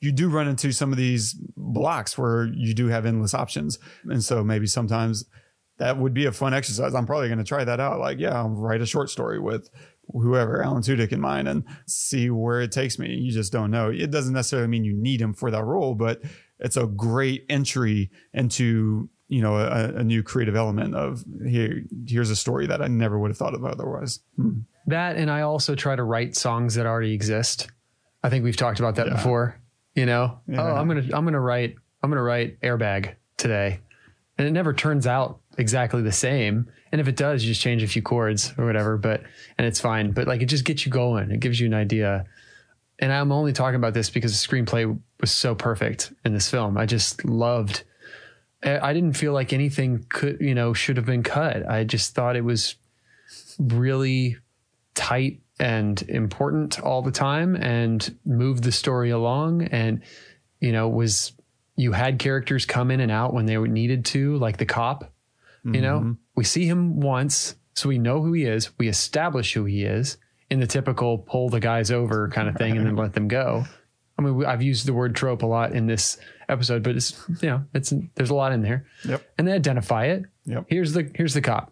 you 0.01 0.11
do 0.11 0.29
run 0.29 0.47
into 0.47 0.71
some 0.71 0.91
of 0.91 0.97
these 0.97 1.33
blocks 1.57 2.17
where 2.17 2.45
you 2.53 2.73
do 2.73 2.87
have 2.87 3.05
endless 3.05 3.33
options. 3.33 3.77
And 4.05 4.23
so 4.23 4.43
maybe 4.43 4.65
sometimes 4.67 5.25
that 5.77 5.97
would 5.97 6.13
be 6.13 6.25
a 6.25 6.31
fun 6.31 6.53
exercise. 6.53 6.93
I'm 6.93 7.05
probably 7.05 7.27
going 7.27 7.37
to 7.39 7.43
try 7.43 7.63
that 7.63 7.79
out. 7.79 7.99
Like, 7.99 8.19
yeah, 8.19 8.35
I'll 8.37 8.49
write 8.49 8.81
a 8.81 8.85
short 8.85 9.09
story 9.09 9.39
with 9.39 9.69
whoever, 10.11 10.63
Alan 10.63 10.81
Tudyk 10.81 11.11
in 11.11 11.21
mind 11.21 11.47
and 11.47 11.63
see 11.85 12.29
where 12.29 12.61
it 12.61 12.71
takes 12.71 12.97
me. 12.97 13.13
You 13.13 13.31
just 13.31 13.51
don't 13.51 13.71
know. 13.71 13.89
It 13.89 14.09
doesn't 14.11 14.33
necessarily 14.33 14.67
mean 14.67 14.83
you 14.83 14.93
need 14.93 15.21
him 15.21 15.33
for 15.33 15.51
that 15.51 15.63
role, 15.63 15.95
but 15.95 16.21
it's 16.59 16.77
a 16.77 16.87
great 16.87 17.45
entry 17.49 18.09
into 18.33 19.09
you 19.27 19.41
know 19.43 19.57
a, 19.57 19.93
a 19.97 20.03
new 20.03 20.23
creative 20.23 20.55
element 20.55 20.95
of 20.95 21.23
here 21.45 21.83
here's 22.07 22.31
a 22.31 22.35
story 22.35 22.65
that 22.65 22.81
I 22.81 22.87
never 22.87 23.19
would 23.19 23.29
have 23.29 23.37
thought 23.37 23.53
of 23.53 23.63
otherwise. 23.63 24.21
Hmm. 24.35 24.61
That 24.87 25.17
and 25.17 25.29
I 25.29 25.41
also 25.41 25.75
try 25.75 25.95
to 25.95 26.03
write 26.03 26.35
songs 26.35 26.73
that 26.75 26.87
already 26.87 27.13
exist. 27.13 27.69
I 28.23 28.29
think 28.29 28.43
we've 28.43 28.57
talked 28.57 28.79
about 28.79 28.95
that 28.95 29.05
Yeah. 29.07 29.13
before. 29.13 29.61
You 29.95 30.05
know, 30.05 30.39
Yeah. 30.47 30.61
oh, 30.61 30.75
I'm 30.75 30.87
gonna 30.87 31.03
I'm 31.13 31.25
gonna 31.25 31.39
write 31.39 31.75
I'm 32.01 32.09
gonna 32.09 32.21
write 32.23 32.59
airbag 32.61 33.15
today, 33.37 33.79
and 34.37 34.47
it 34.47 34.51
never 34.51 34.73
turns 34.73 35.07
out 35.07 35.39
exactly 35.57 36.01
the 36.01 36.11
same. 36.11 36.67
And 36.91 37.01
if 37.01 37.07
it 37.07 37.15
does, 37.15 37.43
you 37.43 37.51
just 37.51 37.61
change 37.61 37.83
a 37.83 37.87
few 37.87 38.01
chords 38.01 38.53
or 38.57 38.65
whatever. 38.65 38.97
But 38.97 39.23
and 39.57 39.67
it's 39.67 39.79
fine. 39.79 40.11
But 40.11 40.27
like 40.27 40.41
it 40.41 40.45
just 40.45 40.65
gets 40.65 40.85
you 40.85 40.91
going. 40.91 41.31
It 41.31 41.39
gives 41.39 41.59
you 41.59 41.67
an 41.67 41.73
idea. 41.73 42.25
And 42.99 43.11
I'm 43.13 43.31
only 43.31 43.53
talking 43.53 43.75
about 43.75 43.93
this 43.93 44.09
because 44.09 44.31
the 44.31 44.47
screenplay 44.47 44.99
was 45.21 45.31
so 45.31 45.55
perfect 45.55 46.11
in 46.25 46.33
this 46.33 46.49
film. 46.49 46.77
I 46.77 46.85
just 46.85 47.25
loved. 47.25 47.83
I 48.63 48.79
I 48.89 48.93
didn't 48.93 49.13
feel 49.13 49.33
like 49.33 49.53
anything 49.53 50.05
could 50.09 50.39
you 50.39 50.55
know 50.55 50.73
should 50.73 50.97
have 50.97 51.05
been 51.05 51.23
cut. 51.23 51.67
I 51.69 51.83
just 51.83 52.13
thought 52.15 52.35
it 52.35 52.43
was 52.45 52.75
really 53.57 54.37
tight 54.95 55.41
and 55.59 56.01
important 56.03 56.79
all 56.79 57.01
the 57.01 57.11
time 57.11 57.55
and 57.55 58.17
moved 58.25 58.63
the 58.63 58.71
story 58.71 59.09
along. 59.09 59.63
And 59.63 60.01
you 60.59 60.71
know 60.71 60.87
was 60.89 61.33
you 61.75 61.91
had 61.93 62.19
characters 62.19 62.65
come 62.65 62.91
in 62.91 62.99
and 62.99 63.11
out 63.11 63.33
when 63.33 63.45
they 63.45 63.57
were 63.57 63.67
needed 63.67 64.05
to 64.05 64.37
like 64.37 64.57
the 64.57 64.65
cop 64.65 65.13
you 65.63 65.81
know? 65.81 65.99
Mm-hmm. 65.99 66.11
We 66.35 66.43
see 66.43 66.65
him 66.65 66.99
once 66.99 67.55
so 67.73 67.89
we 67.89 67.97
know 67.97 68.21
who 68.21 68.33
he 68.33 68.45
is. 68.45 68.77
We 68.77 68.87
establish 68.87 69.53
who 69.53 69.65
he 69.65 69.83
is 69.83 70.17
in 70.49 70.59
the 70.59 70.67
typical 70.67 71.17
pull 71.17 71.49
the 71.49 71.59
guys 71.59 71.91
over 71.91 72.29
kind 72.29 72.49
of 72.49 72.55
thing 72.55 72.77
and 72.77 72.85
then 72.85 72.95
let 72.95 73.13
them 73.13 73.27
go. 73.27 73.65
I 74.17 74.21
mean 74.21 74.43
i've 74.45 74.61
used 74.61 74.85
the 74.85 74.93
word 74.93 75.15
trope 75.15 75.43
a 75.43 75.45
lot 75.45 75.71
in 75.71 75.87
this 75.87 76.17
episode 76.49 76.83
but 76.83 76.97
it's 76.97 77.23
you 77.41 77.49
know 77.49 77.63
it's 77.73 77.93
there's 78.15 78.31
a 78.31 78.35
lot 78.35 78.51
in 78.51 78.61
there. 78.61 78.85
Yep. 79.05 79.23
and 79.37 79.47
they 79.47 79.53
identify 79.53 80.05
it. 80.05 80.23
Yep. 80.45 80.65
here's 80.67 80.93
the 80.93 81.09
here's 81.15 81.33
the 81.33 81.41
cop. 81.41 81.71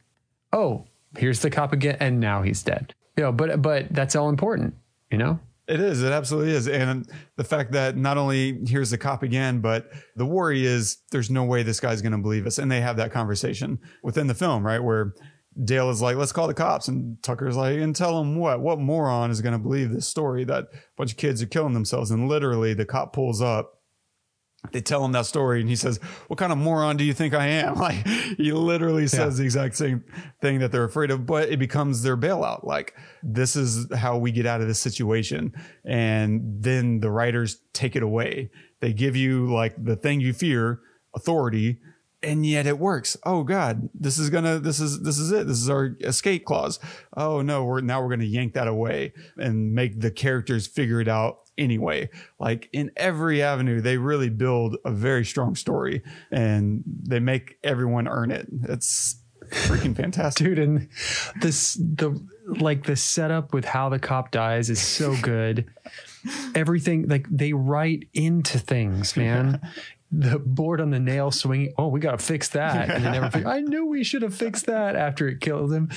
Oh 0.53 0.85
here's 1.17 1.41
the 1.41 1.49
cop 1.49 1.73
again 1.73 1.97
and 1.99 2.19
now 2.19 2.43
he's 2.43 2.63
dead 2.63 2.93
you 3.17 3.23
know 3.23 3.31
but 3.31 3.61
but 3.61 3.87
that's 3.91 4.15
all 4.15 4.29
important 4.29 4.73
you 5.11 5.17
know 5.17 5.39
It 5.67 5.81
is. 5.81 6.01
It 6.01 6.13
absolutely 6.13 6.53
is. 6.53 6.69
And 6.69 7.05
the 7.35 7.43
fact 7.43 7.73
that 7.73 7.97
not 7.97 8.17
only 8.17 8.57
here's 8.65 8.89
the 8.89 8.97
cop 8.97 9.21
again, 9.21 9.59
but 9.59 9.91
the 10.15 10.25
worry 10.25 10.65
is 10.65 10.99
there's 11.11 11.29
no 11.29 11.43
way 11.43 11.61
this 11.61 11.81
guy's 11.81 12.01
going 12.01 12.13
to 12.13 12.17
believe 12.17 12.47
us. 12.47 12.57
And 12.57 12.71
they 12.71 12.79
have 12.79 12.95
that 12.95 13.11
conversation 13.11 13.79
within 14.01 14.27
the 14.27 14.33
film, 14.33 14.65
right? 14.65 14.79
Where 14.81 15.13
Dale 15.61 15.89
is 15.89 16.01
like, 16.01 16.15
let's 16.15 16.31
call 16.31 16.47
the 16.47 16.53
cops. 16.53 16.87
And 16.87 17.21
Tucker's 17.21 17.57
like, 17.57 17.79
and 17.79 17.93
tell 17.93 18.17
them 18.17 18.37
what? 18.37 18.61
What 18.61 18.79
moron 18.79 19.29
is 19.29 19.41
going 19.41 19.51
to 19.51 19.59
believe 19.59 19.91
this 19.91 20.07
story 20.07 20.45
that 20.45 20.63
a 20.71 20.77
bunch 20.95 21.11
of 21.11 21.17
kids 21.17 21.41
are 21.41 21.47
killing 21.47 21.73
themselves? 21.73 22.11
And 22.11 22.29
literally 22.29 22.73
the 22.73 22.85
cop 22.85 23.11
pulls 23.11 23.41
up. 23.41 23.76
They 24.71 24.81
tell 24.81 25.03
him 25.03 25.11
that 25.13 25.25
story 25.25 25.61
and 25.61 25.69
he 25.69 25.75
says, 25.75 25.97
What 26.27 26.37
kind 26.37 26.51
of 26.51 26.57
moron 26.57 26.97
do 26.97 27.03
you 27.03 27.13
think 27.13 27.33
I 27.33 27.47
am? 27.47 27.77
Like, 27.87 28.05
he 28.07 28.51
literally 28.51 29.07
says 29.07 29.37
the 29.37 29.43
exact 29.43 29.77
same 29.77 30.03
thing 30.41 30.59
that 30.59 30.71
they're 30.71 30.83
afraid 30.83 31.11
of, 31.11 31.25
but 31.25 31.49
it 31.49 31.57
becomes 31.57 32.01
their 32.01 32.17
bailout. 32.17 32.65
Like, 32.65 32.95
this 33.23 33.55
is 33.55 33.87
how 33.95 34.17
we 34.17 34.31
get 34.31 34.45
out 34.45 34.61
of 34.61 34.67
this 34.67 34.79
situation. 34.79 35.53
And 35.85 36.41
then 36.61 36.99
the 36.99 37.09
writers 37.09 37.61
take 37.73 37.95
it 37.95 38.03
away. 38.03 38.49
They 38.81 38.93
give 38.93 39.15
you 39.15 39.51
like 39.53 39.81
the 39.81 39.95
thing 39.95 40.19
you 40.19 40.33
fear, 40.33 40.81
authority, 41.15 41.79
and 42.23 42.45
yet 42.45 42.65
it 42.65 42.79
works. 42.79 43.15
Oh 43.25 43.43
God, 43.43 43.89
this 43.93 44.17
is 44.17 44.29
gonna, 44.29 44.59
this 44.59 44.79
is, 44.79 45.01
this 45.03 45.19
is 45.19 45.31
it. 45.31 45.47
This 45.47 45.61
is 45.61 45.69
our 45.69 45.95
escape 46.01 46.45
clause. 46.45 46.79
Oh 47.15 47.41
no, 47.41 47.63
we're 47.63 47.81
now 47.81 48.01
we're 48.01 48.09
gonna 48.09 48.25
yank 48.25 48.53
that 48.53 48.67
away 48.67 49.13
and 49.37 49.73
make 49.73 50.01
the 50.01 50.11
characters 50.11 50.67
figure 50.67 50.99
it 50.99 51.07
out 51.07 51.46
anyway. 51.57 52.09
Like 52.39 52.69
in 52.73 52.91
every 52.95 53.41
avenue, 53.41 53.81
they 53.81 53.97
really 53.97 54.29
build 54.29 54.77
a 54.85 54.91
very 54.91 55.25
strong 55.25 55.55
story 55.55 56.03
and 56.31 56.83
they 56.85 57.19
make 57.19 57.57
everyone 57.63 58.07
earn 58.07 58.31
it. 58.31 58.47
It's 58.63 59.21
freaking 59.49 59.95
fantastic. 59.95 60.45
dude 60.45 60.59
and 60.59 60.89
this 61.41 61.75
the 61.75 62.19
like 62.59 62.85
the 62.85 62.95
setup 62.95 63.53
with 63.53 63.65
how 63.65 63.89
the 63.89 63.99
cop 63.99 64.31
dies 64.31 64.69
is 64.69 64.81
so 64.81 65.15
good 65.21 65.65
everything 66.55 67.07
like 67.07 67.25
they 67.29 67.53
write 67.53 68.07
into 68.13 68.59
things 68.59 69.15
man 69.15 69.61
the 70.11 70.39
board 70.39 70.81
on 70.81 70.89
the 70.89 70.99
nail 70.99 71.31
swinging 71.31 71.73
oh 71.77 71.87
we 71.87 71.99
gotta 71.99 72.17
fix 72.17 72.49
that 72.49 72.89
and 72.89 73.03
never 73.03 73.47
i 73.47 73.59
knew 73.61 73.85
we 73.85 74.03
should 74.03 74.21
have 74.21 74.35
fixed 74.35 74.65
that 74.65 74.95
after 74.95 75.27
it 75.27 75.39
killed 75.39 75.71
him 75.71 75.89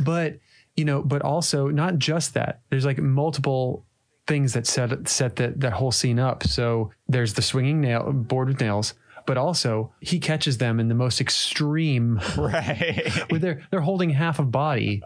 but 0.00 0.38
you 0.76 0.84
know 0.84 1.02
but 1.02 1.22
also 1.22 1.68
not 1.68 1.98
just 1.98 2.34
that 2.34 2.60
there's 2.70 2.84
like 2.84 2.98
multiple 2.98 3.84
things 4.28 4.52
that 4.52 4.66
set 4.66 5.08
set 5.08 5.36
that 5.36 5.58
that 5.60 5.72
whole 5.72 5.90
scene 5.90 6.20
up. 6.20 6.44
So 6.44 6.92
there's 7.08 7.34
the 7.34 7.42
swinging 7.42 7.80
nail 7.80 8.12
board 8.12 8.48
with 8.48 8.60
nails 8.60 8.94
but 9.26 9.36
also 9.36 9.92
he 10.00 10.18
catches 10.18 10.56
them 10.56 10.80
in 10.80 10.88
the 10.88 10.94
most 10.94 11.20
extreme. 11.20 12.18
Right. 12.38 13.10
where 13.30 13.38
they're 13.38 13.62
they're 13.70 13.82
holding 13.82 14.08
half 14.08 14.38
of 14.38 14.50
body 14.50 15.02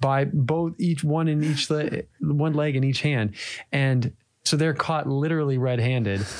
by 0.00 0.24
both 0.24 0.72
each 0.78 1.04
one 1.04 1.28
in 1.28 1.44
each 1.44 1.68
le- 1.68 2.02
one 2.20 2.54
leg 2.54 2.76
in 2.76 2.84
each 2.84 3.02
hand. 3.02 3.34
And 3.70 4.14
so 4.44 4.56
they're 4.56 4.72
caught 4.72 5.06
literally 5.06 5.58
red-handed. 5.58 6.24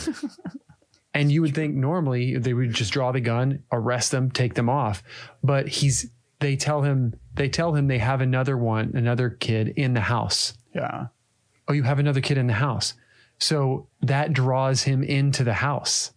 And 1.15 1.33
you 1.33 1.43
would 1.43 1.55
think 1.55 1.75
normally 1.75 2.39
they 2.39 2.55
would 2.55 2.73
just 2.73 2.93
draw 2.93 3.11
the 3.13 3.21
gun 3.21 3.65
arrest 3.73 4.13
them 4.13 4.31
take 4.31 4.55
them 4.55 4.69
off. 4.69 5.03
But 5.43 5.67
he's 5.67 6.11
they 6.39 6.55
tell 6.55 6.83
him 6.83 7.15
they 7.35 7.49
tell 7.49 7.75
him 7.75 7.89
they 7.89 7.99
have 7.99 8.21
another 8.21 8.57
one 8.57 8.93
another 8.95 9.31
kid 9.31 9.69
in 9.77 9.95
the 9.95 10.01
house. 10.01 10.55
Yeah. 10.75 11.07
Oh 11.69 11.73
you 11.73 11.83
have 11.83 11.99
another 11.99 12.21
kid 12.21 12.39
in 12.39 12.47
the 12.47 12.55
house. 12.55 12.95
So 13.39 13.87
that 14.03 14.33
draws 14.33 14.83
him 14.83 15.03
into 15.03 15.45
the 15.45 15.55
house. 15.55 16.13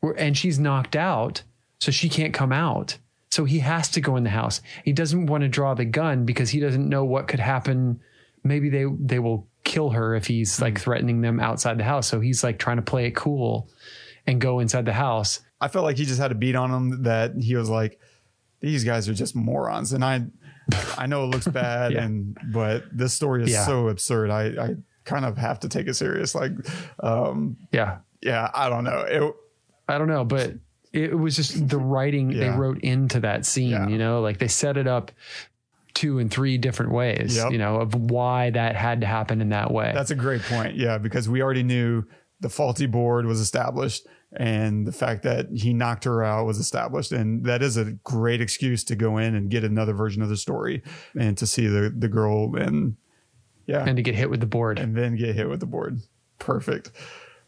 Where- 0.00 0.18
and 0.18 0.36
she's 0.36 0.58
knocked 0.58 0.96
out 0.96 1.42
so 1.78 1.90
she 1.90 2.08
can't 2.08 2.34
come 2.34 2.52
out. 2.52 2.98
So 3.30 3.44
he 3.44 3.60
has 3.60 3.88
to 3.90 4.00
go 4.00 4.16
in 4.16 4.24
the 4.24 4.30
house. 4.30 4.60
He 4.84 4.92
doesn't 4.92 5.26
want 5.26 5.42
to 5.42 5.48
draw 5.48 5.74
the 5.74 5.84
gun 5.84 6.24
because 6.24 6.50
he 6.50 6.58
doesn't 6.58 6.88
know 6.88 7.04
what 7.04 7.28
could 7.28 7.38
happen. 7.38 8.00
Maybe 8.42 8.68
they 8.68 8.86
they 8.98 9.18
will 9.20 9.46
kill 9.62 9.90
her 9.90 10.14
if 10.14 10.26
he's 10.26 10.60
like 10.60 10.78
hmm. 10.78 10.82
threatening 10.82 11.20
them 11.20 11.38
outside 11.38 11.78
the 11.78 11.84
house. 11.84 12.08
So 12.08 12.20
he's 12.20 12.42
like 12.42 12.58
trying 12.58 12.76
to 12.76 12.82
play 12.82 13.06
it 13.06 13.14
cool 13.14 13.68
and 14.26 14.40
go 14.40 14.58
inside 14.58 14.84
the 14.84 14.92
house. 14.92 15.40
I 15.60 15.68
felt 15.68 15.84
like 15.84 15.96
he 15.96 16.04
just 16.04 16.20
had 16.20 16.32
a 16.32 16.34
beat 16.34 16.56
on 16.56 16.70
him 16.70 17.02
that 17.04 17.36
he 17.36 17.54
was 17.54 17.68
like, 17.68 18.00
these 18.60 18.84
guys 18.84 19.08
are 19.08 19.14
just 19.14 19.36
morons. 19.36 19.92
And 19.92 20.04
I, 20.04 20.26
I 20.98 21.06
know 21.06 21.24
it 21.24 21.28
looks 21.28 21.46
bad, 21.62 21.92
Yeah. 21.92 22.04
and 22.04 22.36
but 22.52 22.84
this 22.92 23.12
story 23.14 23.44
is 23.44 23.50
Yeah. 23.50 23.64
so 23.66 23.88
absurd. 23.88 24.30
I, 24.30 24.44
I 24.62 24.74
kind 25.04 25.24
of 25.24 25.36
have 25.38 25.60
to 25.60 25.68
take 25.68 25.86
it 25.88 25.94
serious. 25.94 26.34
Like, 26.34 26.52
um, 27.00 27.56
yeah 27.72 27.98
yeah, 28.22 28.50
I 28.52 28.68
don't 28.68 28.84
know. 28.84 29.00
It, 29.08 29.34
I 29.88 29.96
don't 29.96 30.08
know, 30.08 30.24
but 30.26 30.52
it 30.92 31.18
was 31.18 31.36
just 31.36 31.68
the 31.68 31.78
writing 31.78 32.28
they 32.28 32.50
wrote 32.50 32.80
into 32.82 33.20
that 33.20 33.46
scene, 33.46 33.70
Yeah. 33.70 33.88
you 33.88 33.96
know, 33.96 34.20
like 34.20 34.38
they 34.38 34.48
set 34.48 34.76
it 34.76 34.86
up 34.86 35.10
two 35.94 36.18
and 36.18 36.30
three 36.30 36.58
different 36.58 36.92
ways, 36.92 37.36
Yep. 37.36 37.52
you 37.52 37.58
know, 37.58 37.76
of 37.76 37.94
why 37.94 38.50
that 38.50 38.76
had 38.76 39.00
to 39.00 39.06
happen 39.06 39.40
in 39.40 39.48
that 39.48 39.70
way. 39.72 39.90
That's 39.94 40.10
a 40.10 40.14
great 40.14 40.42
point. 40.42 40.76
Yeah, 40.76 40.98
because 40.98 41.28
we 41.30 41.42
already 41.42 41.62
knew 41.62 42.04
the 42.40 42.50
faulty 42.50 42.86
board 42.86 43.24
was 43.26 43.40
established 43.40 44.06
and 44.32 44.86
the 44.86 44.92
fact 44.92 45.22
that 45.24 45.48
he 45.52 45.72
knocked 45.72 46.04
her 46.04 46.22
out 46.22 46.46
was 46.46 46.58
established. 46.58 47.12
And 47.12 47.44
that 47.44 47.62
is 47.62 47.76
a 47.76 47.92
great 48.04 48.40
excuse 48.40 48.84
to 48.84 48.96
go 48.96 49.18
in 49.18 49.34
and 49.34 49.50
get 49.50 49.64
another 49.64 49.92
version 49.92 50.22
of 50.22 50.28
the 50.28 50.36
story 50.36 50.82
and 51.18 51.36
to 51.38 51.46
see 51.46 51.66
the, 51.66 51.92
the 51.96 52.08
girl 52.08 52.54
and 52.56 52.96
yeah, 53.66 53.84
and 53.84 53.96
to 53.96 54.02
get 54.02 54.14
hit 54.14 54.30
with 54.30 54.40
the 54.40 54.46
board. 54.46 54.78
and 54.78 54.96
then 54.96 55.16
get 55.16 55.34
hit 55.34 55.48
with 55.48 55.60
the 55.60 55.66
board. 55.66 56.00
Perfect. 56.38 56.90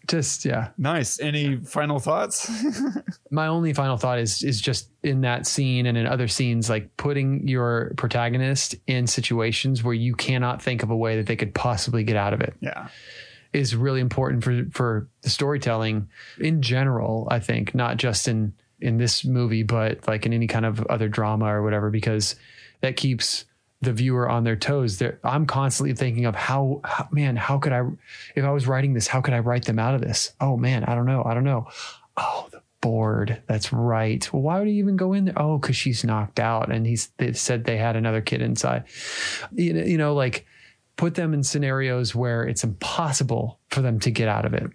Just 0.08 0.44
yeah. 0.44 0.70
Nice. 0.76 1.20
Any 1.20 1.56
final 1.58 2.00
thoughts? 2.00 2.50
My 3.30 3.46
only 3.46 3.72
final 3.72 3.96
thought 3.96 4.18
is 4.18 4.42
is 4.42 4.60
just 4.60 4.90
in 5.04 5.20
that 5.20 5.46
scene 5.46 5.86
and 5.86 5.96
in 5.96 6.06
other 6.06 6.26
scenes, 6.26 6.68
like 6.68 6.96
putting 6.96 7.46
your 7.46 7.92
protagonist 7.96 8.74
in 8.88 9.06
situations 9.06 9.84
where 9.84 9.94
you 9.94 10.14
cannot 10.14 10.60
think 10.60 10.82
of 10.82 10.90
a 10.90 10.96
way 10.96 11.16
that 11.16 11.26
they 11.26 11.36
could 11.36 11.54
possibly 11.54 12.02
get 12.02 12.16
out 12.16 12.32
of 12.32 12.40
it. 12.40 12.54
yeah. 12.60 12.88
Is 13.52 13.76
really 13.76 14.00
important 14.00 14.42
for 14.42 14.64
for 14.72 15.08
the 15.22 15.30
storytelling 15.30 16.08
in 16.38 16.62
general 16.62 17.28
i 17.30 17.38
think 17.38 17.74
not 17.74 17.96
just 17.96 18.28
in 18.28 18.52
in 18.80 18.98
this 18.98 19.24
movie 19.24 19.62
but 19.62 20.06
like 20.08 20.26
in 20.26 20.32
any 20.32 20.46
kind 20.46 20.66
of 20.66 20.84
other 20.86 21.08
drama 21.08 21.46
or 21.46 21.62
whatever 21.62 21.90
because 21.90 22.34
that 22.80 22.96
keeps 22.96 23.44
the 23.82 23.92
viewer 23.92 24.28
on 24.28 24.44
their 24.44 24.56
toes. 24.56 24.98
There 24.98 25.18
i'm 25.24 25.44
constantly 25.44 25.94
thinking 25.94 26.24
of 26.24 26.34
how, 26.34 26.80
how 26.84 27.08
man 27.10 27.36
how 27.36 27.58
could 27.58 27.72
i 27.72 27.82
if 28.34 28.44
i 28.44 28.50
was 28.50 28.66
writing 28.66 28.94
this 28.94 29.08
how 29.08 29.20
could 29.20 29.34
i 29.34 29.40
write 29.40 29.64
them 29.64 29.78
out 29.78 29.94
of 29.94 30.00
this? 30.00 30.32
Oh 30.40 30.56
man 30.56 30.84
i 30.84 30.94
don't 30.94 31.06
know 31.06 31.22
i 31.26 31.34
don't 31.34 31.44
know. 31.44 31.68
Oh 32.16 32.48
the 32.50 32.62
board 32.80 33.42
that's 33.46 33.72
right. 33.72 34.32
Well 34.32 34.42
why 34.42 34.58
would 34.58 34.68
he 34.68 34.74
even 34.74 34.96
go 34.96 35.12
in 35.12 35.26
there? 35.26 35.38
Oh 35.40 35.58
because 35.58 35.76
she's 35.76 36.04
knocked 36.04 36.40
out 36.40 36.70
and 36.72 36.86
he's 36.86 37.08
they 37.18 37.32
said 37.32 37.64
they 37.64 37.76
had 37.76 37.96
another 37.96 38.20
kid 38.20 38.40
inside. 38.40 38.84
You 39.52 39.74
know, 39.74 39.82
you 39.82 39.98
know 39.98 40.14
like 40.14 40.46
put 40.96 41.14
them 41.14 41.34
in 41.34 41.42
scenarios 41.42 42.14
where 42.14 42.42
it's 42.44 42.64
impossible 42.64 43.58
for 43.70 43.82
them 43.82 43.98
to 44.00 44.10
get 44.10 44.28
out 44.28 44.44
of 44.44 44.54
it 44.54 44.70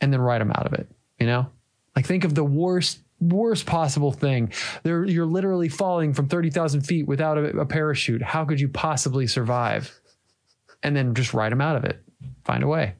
and 0.00 0.12
then 0.12 0.20
write 0.20 0.38
them 0.38 0.50
out 0.52 0.66
of 0.66 0.72
it 0.72 0.88
you 1.18 1.26
know 1.26 1.46
like 1.96 2.06
think 2.06 2.24
of 2.24 2.34
the 2.34 2.44
worst 2.44 3.00
worst 3.20 3.66
possible 3.66 4.12
thing 4.12 4.50
They're, 4.82 5.04
you're 5.04 5.26
literally 5.26 5.68
falling 5.68 6.14
from 6.14 6.28
30,000 6.28 6.80
feet 6.82 7.06
without 7.06 7.36
a, 7.36 7.58
a 7.58 7.66
parachute 7.66 8.22
how 8.22 8.44
could 8.44 8.60
you 8.60 8.68
possibly 8.68 9.26
survive 9.26 10.00
and 10.82 10.96
then 10.96 11.14
just 11.14 11.34
write 11.34 11.50
them 11.50 11.60
out 11.60 11.76
of 11.76 11.84
it 11.84 12.02
find 12.44 12.62
a 12.62 12.66
way 12.66 12.94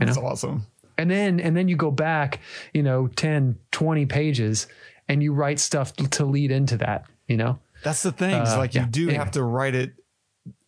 you 0.00 0.06
know 0.06 0.12
That's 0.12 0.18
awesome. 0.18 0.66
And 0.98 1.10
then 1.10 1.40
and 1.40 1.56
then 1.56 1.66
you 1.68 1.76
go 1.76 1.90
back, 1.90 2.40
you 2.72 2.82
know, 2.82 3.08
10, 3.08 3.58
20 3.72 4.06
pages 4.06 4.66
and 5.08 5.22
you 5.22 5.32
write 5.32 5.58
stuff 5.58 5.92
to 5.96 6.24
lead 6.24 6.50
into 6.50 6.76
that, 6.78 7.06
you 7.26 7.36
know? 7.36 7.58
That's 7.82 8.02
the 8.02 8.12
thing. 8.12 8.34
Uh, 8.34 8.54
like 8.58 8.74
you 8.74 8.82
yeah. 8.82 8.86
do 8.90 9.02
Anyway. 9.08 9.18
have 9.18 9.32
to 9.32 9.42
write 9.42 9.74
it 9.74 9.92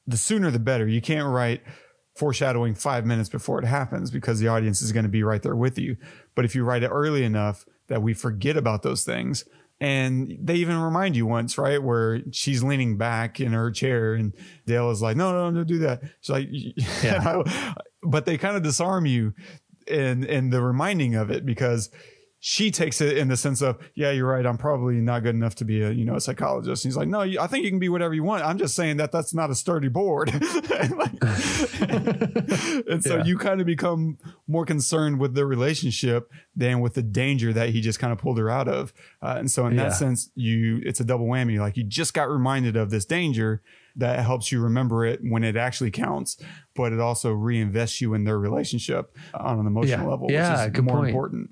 the 0.06 0.16
sooner 0.16 0.50
the 0.50 0.58
better. 0.58 0.86
You 0.86 1.00
can't 1.00 1.28
write 1.28 1.62
foreshadowing 2.16 2.74
five 2.74 3.04
minutes 3.04 3.28
before 3.28 3.58
it 3.58 3.66
happens 3.66 4.10
because 4.10 4.40
the 4.40 4.48
audience 4.48 4.80
is 4.80 4.92
going 4.92 5.04
to 5.04 5.08
be 5.10 5.22
right 5.22 5.42
there 5.42 5.56
with 5.56 5.78
you. 5.78 5.96
But 6.34 6.44
if 6.44 6.54
you 6.54 6.64
write 6.64 6.82
it 6.82 6.88
early 6.88 7.24
enough 7.24 7.66
that 7.88 8.02
we 8.02 8.14
forget 8.14 8.56
about 8.56 8.82
those 8.82 9.04
things, 9.04 9.44
and 9.78 10.34
they 10.40 10.54
even 10.54 10.78
remind 10.78 11.16
you 11.16 11.26
once, 11.26 11.58
right, 11.58 11.82
where 11.82 12.20
she's 12.32 12.62
leaning 12.62 12.96
back 12.96 13.40
in 13.40 13.52
her 13.52 13.70
chair, 13.70 14.14
and 14.14 14.32
Dale 14.66 14.90
is 14.90 15.02
like, 15.02 15.18
"No, 15.18 15.32
no, 15.32 15.54
don't 15.54 15.66
do 15.66 15.78
that." 15.80 16.00
She's 16.22 16.30
like, 16.30 16.48
Yeah. 17.04 17.42
I- 17.44 17.74
but 18.02 18.24
they 18.24 18.38
kind 18.38 18.56
of 18.56 18.62
disarm 18.62 19.04
you 19.04 19.34
in 19.86 20.24
in 20.24 20.48
the 20.48 20.62
reminding 20.62 21.14
of 21.14 21.30
it 21.30 21.44
because 21.44 21.90
she 22.48 22.70
takes 22.70 23.00
it 23.00 23.18
in 23.18 23.26
the 23.26 23.36
sense 23.36 23.60
of, 23.60 23.76
yeah, 23.96 24.12
you're 24.12 24.28
right. 24.28 24.46
I'm 24.46 24.56
probably 24.56 24.94
not 25.00 25.24
good 25.24 25.34
enough 25.34 25.56
to 25.56 25.64
be 25.64 25.82
a, 25.82 25.90
you 25.90 26.04
know, 26.04 26.14
a 26.14 26.20
psychologist. 26.20 26.84
And 26.84 26.92
he's 26.92 26.96
like, 26.96 27.08
no, 27.08 27.22
you- 27.22 27.40
I 27.40 27.48
think 27.48 27.64
you 27.64 27.70
can 27.70 27.80
be 27.80 27.88
whatever 27.88 28.14
you 28.14 28.22
want. 28.22 28.44
I'm 28.44 28.56
just 28.56 28.76
saying 28.76 28.98
that 28.98 29.10
that's 29.10 29.34
not 29.34 29.50
a 29.50 29.54
sturdy 29.56 29.88
board. 29.88 30.28
and, 30.78 30.96
like- 30.96 31.10
and 32.88 33.02
so 33.02 33.16
Yeah. 33.16 33.24
you 33.24 33.36
kind 33.36 33.60
of 33.60 33.66
become 33.66 34.18
more 34.46 34.64
concerned 34.64 35.18
with 35.18 35.34
the 35.34 35.44
relationship 35.44 36.30
than 36.54 36.78
with 36.78 36.94
the 36.94 37.02
danger 37.02 37.52
that 37.52 37.70
he 37.70 37.80
just 37.80 37.98
kind 37.98 38.12
of 38.12 38.18
pulled 38.20 38.38
her 38.38 38.48
out 38.48 38.68
of. 38.68 38.92
Uh, 39.20 39.34
and 39.38 39.50
so 39.50 39.66
in 39.66 39.74
Yeah. 39.74 39.84
that 39.88 39.94
sense, 39.94 40.30
you, 40.36 40.80
it's 40.84 41.00
a 41.00 41.04
double 41.04 41.26
whammy. 41.26 41.58
Like 41.58 41.76
you 41.76 41.82
just 41.82 42.14
got 42.14 42.30
reminded 42.30 42.76
of 42.76 42.90
this 42.90 43.04
danger 43.04 43.60
that 43.96 44.20
helps 44.20 44.52
you 44.52 44.60
remember 44.60 45.04
it 45.04 45.18
when 45.22 45.42
it 45.42 45.56
actually 45.56 45.90
counts, 45.90 46.36
but 46.76 46.92
it 46.92 47.00
also 47.00 47.34
reinvests 47.34 48.00
you 48.00 48.14
in 48.14 48.22
their 48.22 48.38
relationship 48.38 49.16
on 49.34 49.58
an 49.58 49.66
emotional 49.66 50.04
Yeah. 50.04 50.08
level, 50.10 50.28
Yeah, 50.30 50.50
which 50.62 50.68
is 50.68 50.76
good 50.76 50.84
more 50.84 50.96
point. 50.98 51.08
important. 51.08 51.50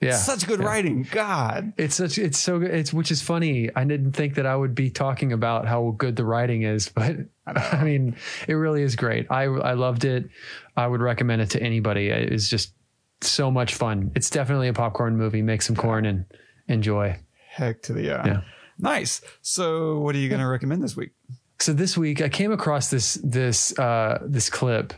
Yeah. 0.00 0.12
Such 0.12 0.46
good 0.46 0.60
Yeah. 0.60 0.66
writing. 0.66 1.06
God. 1.10 1.72
It's 1.76 1.94
such 1.94 2.18
it's 2.18 2.38
so 2.38 2.58
good. 2.58 2.70
It's 2.70 2.92
which 2.92 3.10
is 3.10 3.22
funny. 3.22 3.70
I 3.74 3.84
didn't 3.84 4.12
think 4.12 4.34
that 4.34 4.44
I 4.46 4.54
would 4.54 4.74
be 4.74 4.90
talking 4.90 5.32
about 5.32 5.66
how 5.66 5.94
good 5.96 6.16
the 6.16 6.24
writing 6.24 6.62
is, 6.62 6.88
but 6.94 7.16
I, 7.46 7.82
mean, 7.82 8.16
it 8.46 8.54
really 8.54 8.82
is 8.82 8.96
great. 8.96 9.26
I 9.30 9.44
I 9.44 9.72
loved 9.72 10.04
it. 10.04 10.28
I 10.76 10.86
would 10.86 11.00
recommend 11.00 11.42
it 11.42 11.50
to 11.50 11.62
anybody. 11.62 12.08
It's 12.08 12.48
just 12.48 12.74
so 13.22 13.50
much 13.50 13.74
fun. 13.74 14.12
It's 14.14 14.28
definitely 14.28 14.68
a 14.68 14.74
popcorn 14.74 15.16
movie. 15.16 15.40
Make 15.42 15.62
some 15.62 15.76
corn 15.76 16.04
and 16.04 16.26
enjoy. 16.68 17.18
Heck 17.48 17.80
to 17.82 17.94
the 17.94 18.02
yeah. 18.02 18.26
Yeah. 18.26 18.40
Nice. 18.78 19.22
So 19.40 19.98
what 20.00 20.14
are 20.14 20.18
you 20.18 20.28
going 20.28 20.42
to 20.42 20.46
recommend 20.46 20.82
this 20.82 20.94
week? 20.94 21.12
So 21.58 21.72
this 21.72 21.96
week 21.96 22.20
I 22.20 22.28
came 22.28 22.52
across 22.52 22.90
this 22.90 23.14
this 23.24 23.76
uh, 23.78 24.18
this 24.26 24.50
clip 24.50 24.92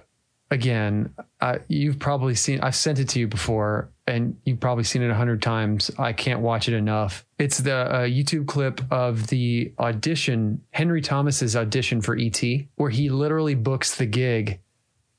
again. 0.51 1.15
Uh, 1.41 1.59
you've 1.69 1.99
probably 1.99 2.35
seen. 2.35 2.61
I've 2.61 2.75
sent 2.75 2.99
it 2.99 3.09
to 3.11 3.21
you 3.21 3.29
before, 3.29 3.91
and 4.07 4.37
you've 4.45 4.61
probably 4.61 4.85
seen 4.85 5.03
it 5.03 5.11
a 5.11 5.15
hundred 5.15 5.43
times. 5.43 5.91
I 5.99 6.13
can't 6.13 6.41
watch 6.41 6.69
it 6.69 6.75
enough. 6.75 7.25
It's 7.39 7.59
the 7.59 7.75
uh, 7.75 8.01
YouTube 8.03 8.47
clip 8.47 8.81
of 8.91 9.29
the 9.29 9.73
audition, 9.79 10.63
Henry 10.71 11.01
Thomas's 11.01 11.55
audition 11.57 12.01
for 12.01 12.17
ET, 12.19 12.43
where 12.77 12.91
he 12.91 13.09
literally 13.11 13.55
books 13.55 13.97
the 13.97 14.07
gig 14.07 14.61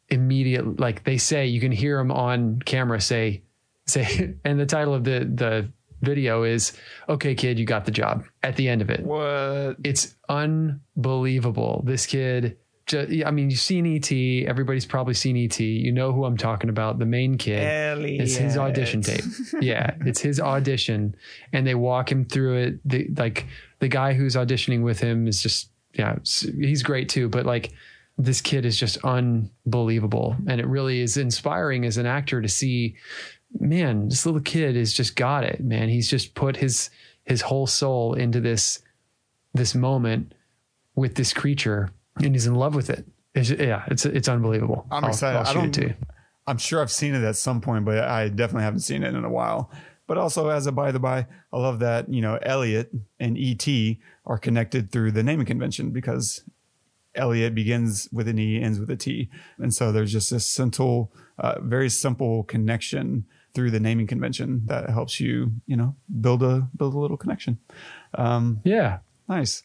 immediately. 0.09 0.73
Like 0.77 1.03
they 1.03 1.17
say, 1.17 1.45
you 1.47 1.59
can 1.61 1.71
hear 1.71 1.99
him 1.99 2.11
on 2.11 2.59
camera 2.65 2.99
say 2.99 3.43
say, 3.87 4.35
and 4.43 4.59
the 4.59 4.65
title 4.65 4.93
of 4.93 5.03
the 5.03 5.19
the 5.33 5.71
video 6.01 6.43
is 6.43 6.73
"Okay, 7.07 7.35
kid, 7.35 7.59
you 7.59 7.65
got 7.65 7.85
the 7.85 7.91
job." 7.91 8.25
At 8.41 8.55
the 8.55 8.67
end 8.69 8.81
of 8.81 8.89
it, 8.89 9.01
What? 9.05 9.77
it's 9.83 10.15
unbelievable. 10.27 11.83
This 11.85 12.05
kid, 12.05 12.57
ju- 12.89 13.23
I 13.25 13.31
mean, 13.31 13.49
you've 13.49 13.59
seen 13.59 13.85
ET. 13.85 14.11
Everybody's 14.47 14.85
probably 14.85 15.13
seen 15.13 15.37
ET. 15.37 15.59
You 15.59 15.91
know 15.91 16.11
who 16.11 16.25
I'm 16.25 16.35
talking 16.37 16.69
about. 16.69 16.99
The 16.99 17.05
main 17.05 17.37
kid. 17.37 17.59
It's 18.19 18.35
his 18.35 18.57
audition 18.57 19.01
tape. 19.01 19.23
Yeah, 19.61 19.95
it's 20.05 20.19
his 20.21 20.39
audition, 20.39 21.15
and 21.53 21.65
they 21.65 21.75
walk 21.75 22.11
him 22.11 22.25
through 22.25 22.57
it. 22.57 22.79
The, 22.85 23.07
like 23.17 23.45
the 23.79 23.87
guy 23.87 24.13
who's 24.13 24.35
auditioning 24.35 24.83
with 24.83 24.99
him 24.99 25.27
is 25.27 25.41
just 25.41 25.71
yeah, 25.93 26.17
he's 26.59 26.83
great 26.83 27.09
too. 27.09 27.29
But 27.29 27.45
like 27.45 27.71
this 28.17 28.41
kid 28.41 28.65
is 28.65 28.77
just 28.77 28.97
unbelievable, 29.05 30.35
and 30.47 30.59
it 30.59 30.67
really 30.67 30.99
is 31.01 31.17
inspiring 31.17 31.85
as 31.85 31.97
an 31.97 32.05
actor 32.05 32.41
to 32.41 32.47
see. 32.49 32.95
Man, 33.59 34.09
this 34.09 34.25
little 34.25 34.41
kid 34.41 34.75
has 34.75 34.93
just 34.93 35.15
got 35.15 35.43
it. 35.43 35.59
Man, 35.61 35.89
he's 35.89 36.09
just 36.09 36.35
put 36.35 36.57
his 36.57 36.89
his 37.23 37.41
whole 37.41 37.65
soul 37.67 38.13
into 38.13 38.39
this 38.39 38.81
this 39.53 39.73
moment 39.73 40.33
with 40.95 41.15
this 41.15 41.33
creature, 41.33 41.89
and 42.23 42.35
he's 42.35 42.47
in 42.47 42.55
love 42.55 42.75
with 42.75 42.89
it. 42.89 43.05
It's, 43.35 43.49
yeah, 43.49 43.83
it's 43.87 44.05
it's 44.05 44.27
unbelievable. 44.27 44.85
I'm 44.91 45.03
I'll- 45.03 45.09
excited. 45.11 45.37
I'll 45.37 45.63
I 45.63 45.67
to 45.67 45.81
you. 45.81 45.93
I'm 46.47 46.57
sure 46.57 46.81
I've 46.81 46.91
seen 46.91 47.13
it 47.13 47.23
at 47.23 47.35
some 47.35 47.61
point, 47.61 47.85
but 47.85 47.99
I 47.99 48.27
definitely 48.29 48.63
haven't 48.63 48.79
seen 48.79 49.03
it 49.03 49.13
in 49.13 49.23
a 49.23 49.29
while. 49.29 49.69
But 50.07 50.17
also, 50.17 50.49
as 50.49 50.65
a 50.65 50.71
by 50.71 50.91
the 50.91 50.99
by, 50.99 51.27
I 51.53 51.57
love 51.59 51.79
that 51.79 52.11
you 52.11 52.21
know 52.21 52.39
Elliot 52.41 52.91
and 53.19 53.37
ET 53.37 53.67
are 54.25 54.39
connected 54.39 54.91
through 54.91 55.11
the 55.11 55.21
naming 55.21 55.45
convention 55.45 55.91
because 55.91 56.41
Elliot 57.13 57.53
begins 57.53 58.09
with 58.11 58.27
an 58.27 58.39
E, 58.39 58.59
ends 58.61 58.79
with 58.79 58.89
a 58.89 58.95
T, 58.95 59.29
and 59.59 59.71
so 59.73 59.91
there's 59.91 60.11
just 60.11 60.31
this 60.31 60.47
simple, 60.47 61.11
uh, 61.37 61.59
very 61.61 61.89
simple 61.89 62.43
connection 62.43 63.25
through 63.53 63.69
the 63.71 63.79
naming 63.79 64.07
convention 64.07 64.63
that 64.65 64.89
helps 64.89 65.19
you, 65.19 65.51
you 65.67 65.75
know, 65.77 65.95
build 66.21 66.41
a 66.41 66.67
build 66.75 66.95
a 66.95 66.97
little 66.99 67.17
connection. 67.17 67.59
Um, 68.15 68.61
Yeah, 68.63 68.99
Nice. 69.27 69.61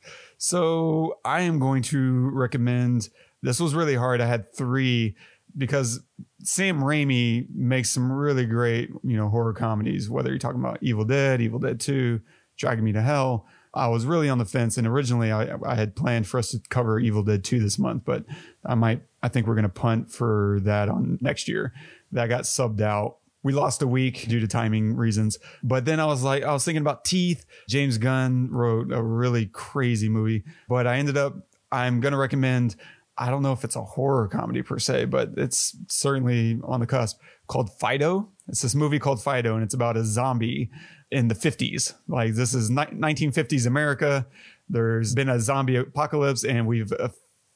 So 0.47 1.21
I 1.25 1.41
am 1.41 1.59
going 1.59 1.81
to 1.85 2.29
recommend. 2.35 3.09
This 3.41 3.61
was 3.61 3.75
really 3.75 3.95
hard. 3.95 4.21
I 4.21 4.27
had 4.27 4.55
three 4.55 5.17
because 5.57 6.01
Sam 6.41 6.81
Raimi 6.81 7.47
makes 7.51 7.89
some 7.89 8.13
really 8.13 8.45
great, 8.45 8.91
you 9.03 9.17
know, 9.17 9.31
horror 9.31 9.55
comedies. 9.55 10.11
Whether 10.11 10.29
you're 10.29 10.39
talking 10.39 10.61
about 10.61 10.83
Evil 10.83 11.07
Dead, 11.07 11.41
Evil 11.41 11.61
Dead 11.61 11.81
Two, 11.81 12.21
Dragging 12.59 12.85
Me 12.85 12.93
to 12.93 13.01
Hell. 13.01 13.47
I 13.73 13.89
was 13.89 14.05
really 14.05 14.29
on 14.29 14.37
the 14.37 14.45
fence, 14.45 14.77
and 14.77 14.87
originally 14.87 15.33
I, 15.33 15.57
I 15.65 15.77
had 15.77 15.97
planned 15.97 16.27
for 16.27 16.37
us 16.37 16.51
to 16.51 16.61
cover 16.69 17.01
Evil 17.01 17.23
Dead 17.23 17.43
Two 17.43 17.59
this 17.59 17.79
month, 17.79 18.03
but 18.05 18.27
I 18.67 18.75
might. 18.75 19.01
I 19.23 19.29
think 19.29 19.47
we're 19.47 19.55
going 19.55 19.63
to 19.63 19.71
punt 19.71 20.13
for 20.13 20.59
that 20.65 20.91
on 20.91 21.17
next 21.23 21.49
year. 21.49 21.73
That 22.13 22.27
got 22.27 22.43
subbed 22.43 22.83
out 22.83 23.17
we 23.45 23.53
lost 23.53 23.83
a 23.83 23.87
week 23.87 24.27
due 24.27 24.41
to 24.41 24.49
timing 24.49 24.97
reasons. 24.97 25.39
But 25.63 25.85
then 25.85 26.01
I 26.01 26.07
was 26.07 26.25
like, 26.25 26.43
I 26.43 26.53
was 26.53 26.65
thinking 26.65 26.81
about 26.81 27.05
Teeth. 27.05 27.45
James 27.69 27.99
Gunn 27.99 28.49
wrote 28.51 28.91
a 28.91 29.01
really 29.01 29.47
crazy 29.47 30.09
movie, 30.09 30.43
but 30.69 30.89
I 30.89 30.97
ended 30.97 31.17
up, 31.17 31.37
I'm 31.71 32.01
going 32.01 32.13
to 32.13 32.19
recommend, 32.19 32.75
I 33.17 33.31
don't 33.31 33.43
know 33.43 33.53
if 33.53 33.63
it's 33.63 33.77
a 33.77 33.85
horror 33.85 34.27
comedy 34.29 34.63
per 34.63 34.79
se, 34.79 35.05
but 35.05 35.35
it's 35.37 35.77
certainly 35.89 36.59
on 36.65 36.81
the 36.81 36.87
cusp 36.87 37.21
called 37.47 37.71
Fido. 37.79 38.31
It's 38.49 38.63
this 38.63 38.75
movie 38.75 38.99
called 38.99 39.23
Fido 39.23 39.55
and 39.55 39.63
it's 39.63 39.75
about 39.75 39.99
a 39.99 40.05
zombie 40.05 40.71
in 41.11 41.29
the 41.29 41.35
50s. 41.35 41.95
Like 42.09 42.35
this 42.35 42.55
is 42.55 42.71
ni- 42.71 42.77
1950s 42.77 43.67
America. 43.67 44.27
There's 44.71 45.15
been 45.15 45.29
a 45.29 45.39
zombie 45.39 45.77
apocalypse 45.77 46.45
and 46.45 46.67
we've 46.67 46.93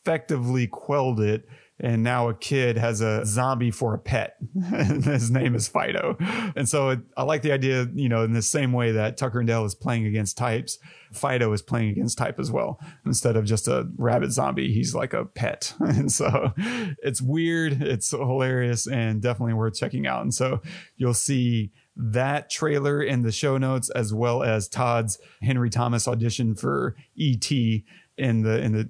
effectively 0.05 0.67
quelled 0.67 1.21
it 1.21 1.49
and 1.81 2.03
now 2.03 2.29
a 2.29 2.35
kid 2.35 2.77
has 2.77 3.01
a 3.01 3.25
zombie 3.25 3.71
for 3.71 3.95
a 3.95 3.99
pet. 3.99 4.37
And 4.73 5.05
his 5.05 5.31
name 5.31 5.55
is 5.55 5.69
fido. 5.69 6.17
And 6.57 6.69
so 6.69 6.91
it, 6.91 7.01
i 7.17 7.23
like 7.23 7.43
the 7.43 7.53
idea 7.53 7.87
you 7.95 8.09
know 8.09 8.23
in 8.23 8.33
the 8.33 8.43
same 8.43 8.73
way 8.73 8.93
that 8.93 9.17
tucker 9.17 9.39
and 9.39 9.47
dale 9.49 9.65
is 9.65 9.75
playing 9.75 10.07
against 10.07 10.37
types 10.37 10.79
fido 11.13 11.53
is 11.53 11.63
playing 11.63 11.91
against 11.91 12.19
type 12.19 12.39
as 12.39 12.51
well. 12.51 12.81
Instead 13.07 13.37
of 13.37 13.45
just 13.45 13.69
a 13.69 13.89
rabbit 13.97 14.33
zombie 14.33 14.73
he's 14.73 14.95
like 14.95 15.13
a 15.13 15.25
pet. 15.25 15.75
And 15.99 16.13
so 16.13 16.53
it's 17.03 17.21
weird 17.21 17.83
it's 17.83 18.11
hilarious 18.11 18.87
and 18.87 19.23
definitely 19.23 19.55
worth 19.55 19.75
checking 19.75 20.07
out. 20.07 20.23
And 20.23 20.35
so 20.35 20.61
you'll 20.97 21.15
see 21.15 21.73
that 21.97 22.51
trailer 22.51 23.03
in 23.03 23.23
the 23.23 23.33
show 23.33 23.59
notes 23.59 23.91
as 23.91 24.15
well 24.15 24.45
as 24.45 24.69
todd's 24.69 25.19
henry 25.43 25.69
thomas 25.69 26.07
audition 26.07 26.55
for 26.55 26.95
et 27.21 27.51
in 28.19 28.43
the 28.43 28.61
in 28.61 28.73
the 28.73 28.89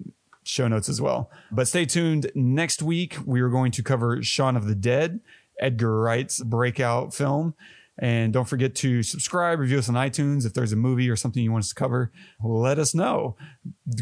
show 0.48 0.66
notes 0.66 0.88
as 0.88 1.00
well. 1.00 1.30
But 1.50 1.68
stay 1.68 1.84
tuned. 1.84 2.30
Next 2.34 2.82
week, 2.82 3.18
we 3.24 3.40
are 3.40 3.50
going 3.50 3.70
to 3.72 3.82
cover 3.82 4.22
Shaun 4.22 4.56
of 4.56 4.66
the 4.66 4.74
Dead, 4.74 5.20
Edgar 5.60 6.00
Wright's 6.00 6.42
breakout 6.42 7.14
film. 7.14 7.54
And 7.98 8.32
don't 8.32 8.48
forget 8.48 8.74
to 8.76 9.02
subscribe, 9.02 9.58
review 9.58 9.78
us 9.78 9.88
on 9.88 9.96
iTunes. 9.96 10.46
If 10.46 10.54
there's 10.54 10.72
a 10.72 10.76
movie 10.76 11.10
or 11.10 11.16
something 11.16 11.42
you 11.42 11.52
want 11.52 11.64
us 11.64 11.70
to 11.70 11.74
cover, 11.74 12.12
let 12.42 12.78
us 12.78 12.94
know. 12.94 13.36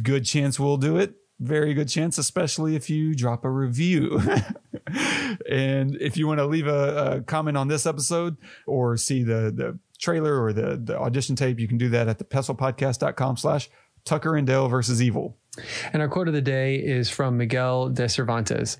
Good 0.02 0.24
chance 0.24 0.60
we'll 0.60 0.76
do 0.76 0.98
it. 0.98 1.14
Very 1.40 1.74
good 1.74 1.88
chance, 1.88 2.16
especially 2.16 2.76
if 2.76 2.88
you 2.88 3.14
drop 3.14 3.44
a 3.44 3.50
review. 3.50 4.20
and 5.50 5.96
if 5.96 6.16
you 6.16 6.26
want 6.26 6.38
to 6.38 6.46
leave 6.46 6.66
a, 6.66 7.16
a 7.16 7.20
comment 7.22 7.56
on 7.56 7.68
this 7.68 7.86
episode 7.86 8.36
or 8.66 8.96
see 8.96 9.22
the, 9.22 9.52
the 9.54 9.78
trailer 9.98 10.42
or 10.42 10.52
the, 10.52 10.76
the 10.76 10.98
audition 10.98 11.34
tape, 11.34 11.58
you 11.58 11.68
can 11.68 11.78
do 11.78 11.88
that 11.88 12.08
at 12.08 12.18
the 12.18 12.24
pestlepodcast.com 12.24 13.36
slash 13.36 13.68
Tucker 14.04 14.36
and 14.36 14.46
Dale 14.46 14.68
versus 14.68 15.02
Evil. 15.02 15.36
And 15.92 16.02
our 16.02 16.08
quote 16.08 16.28
of 16.28 16.34
the 16.34 16.40
day 16.42 16.76
is 16.76 17.08
from 17.10 17.36
Miguel 17.36 17.88
de 17.90 18.08
Cervantes. 18.08 18.78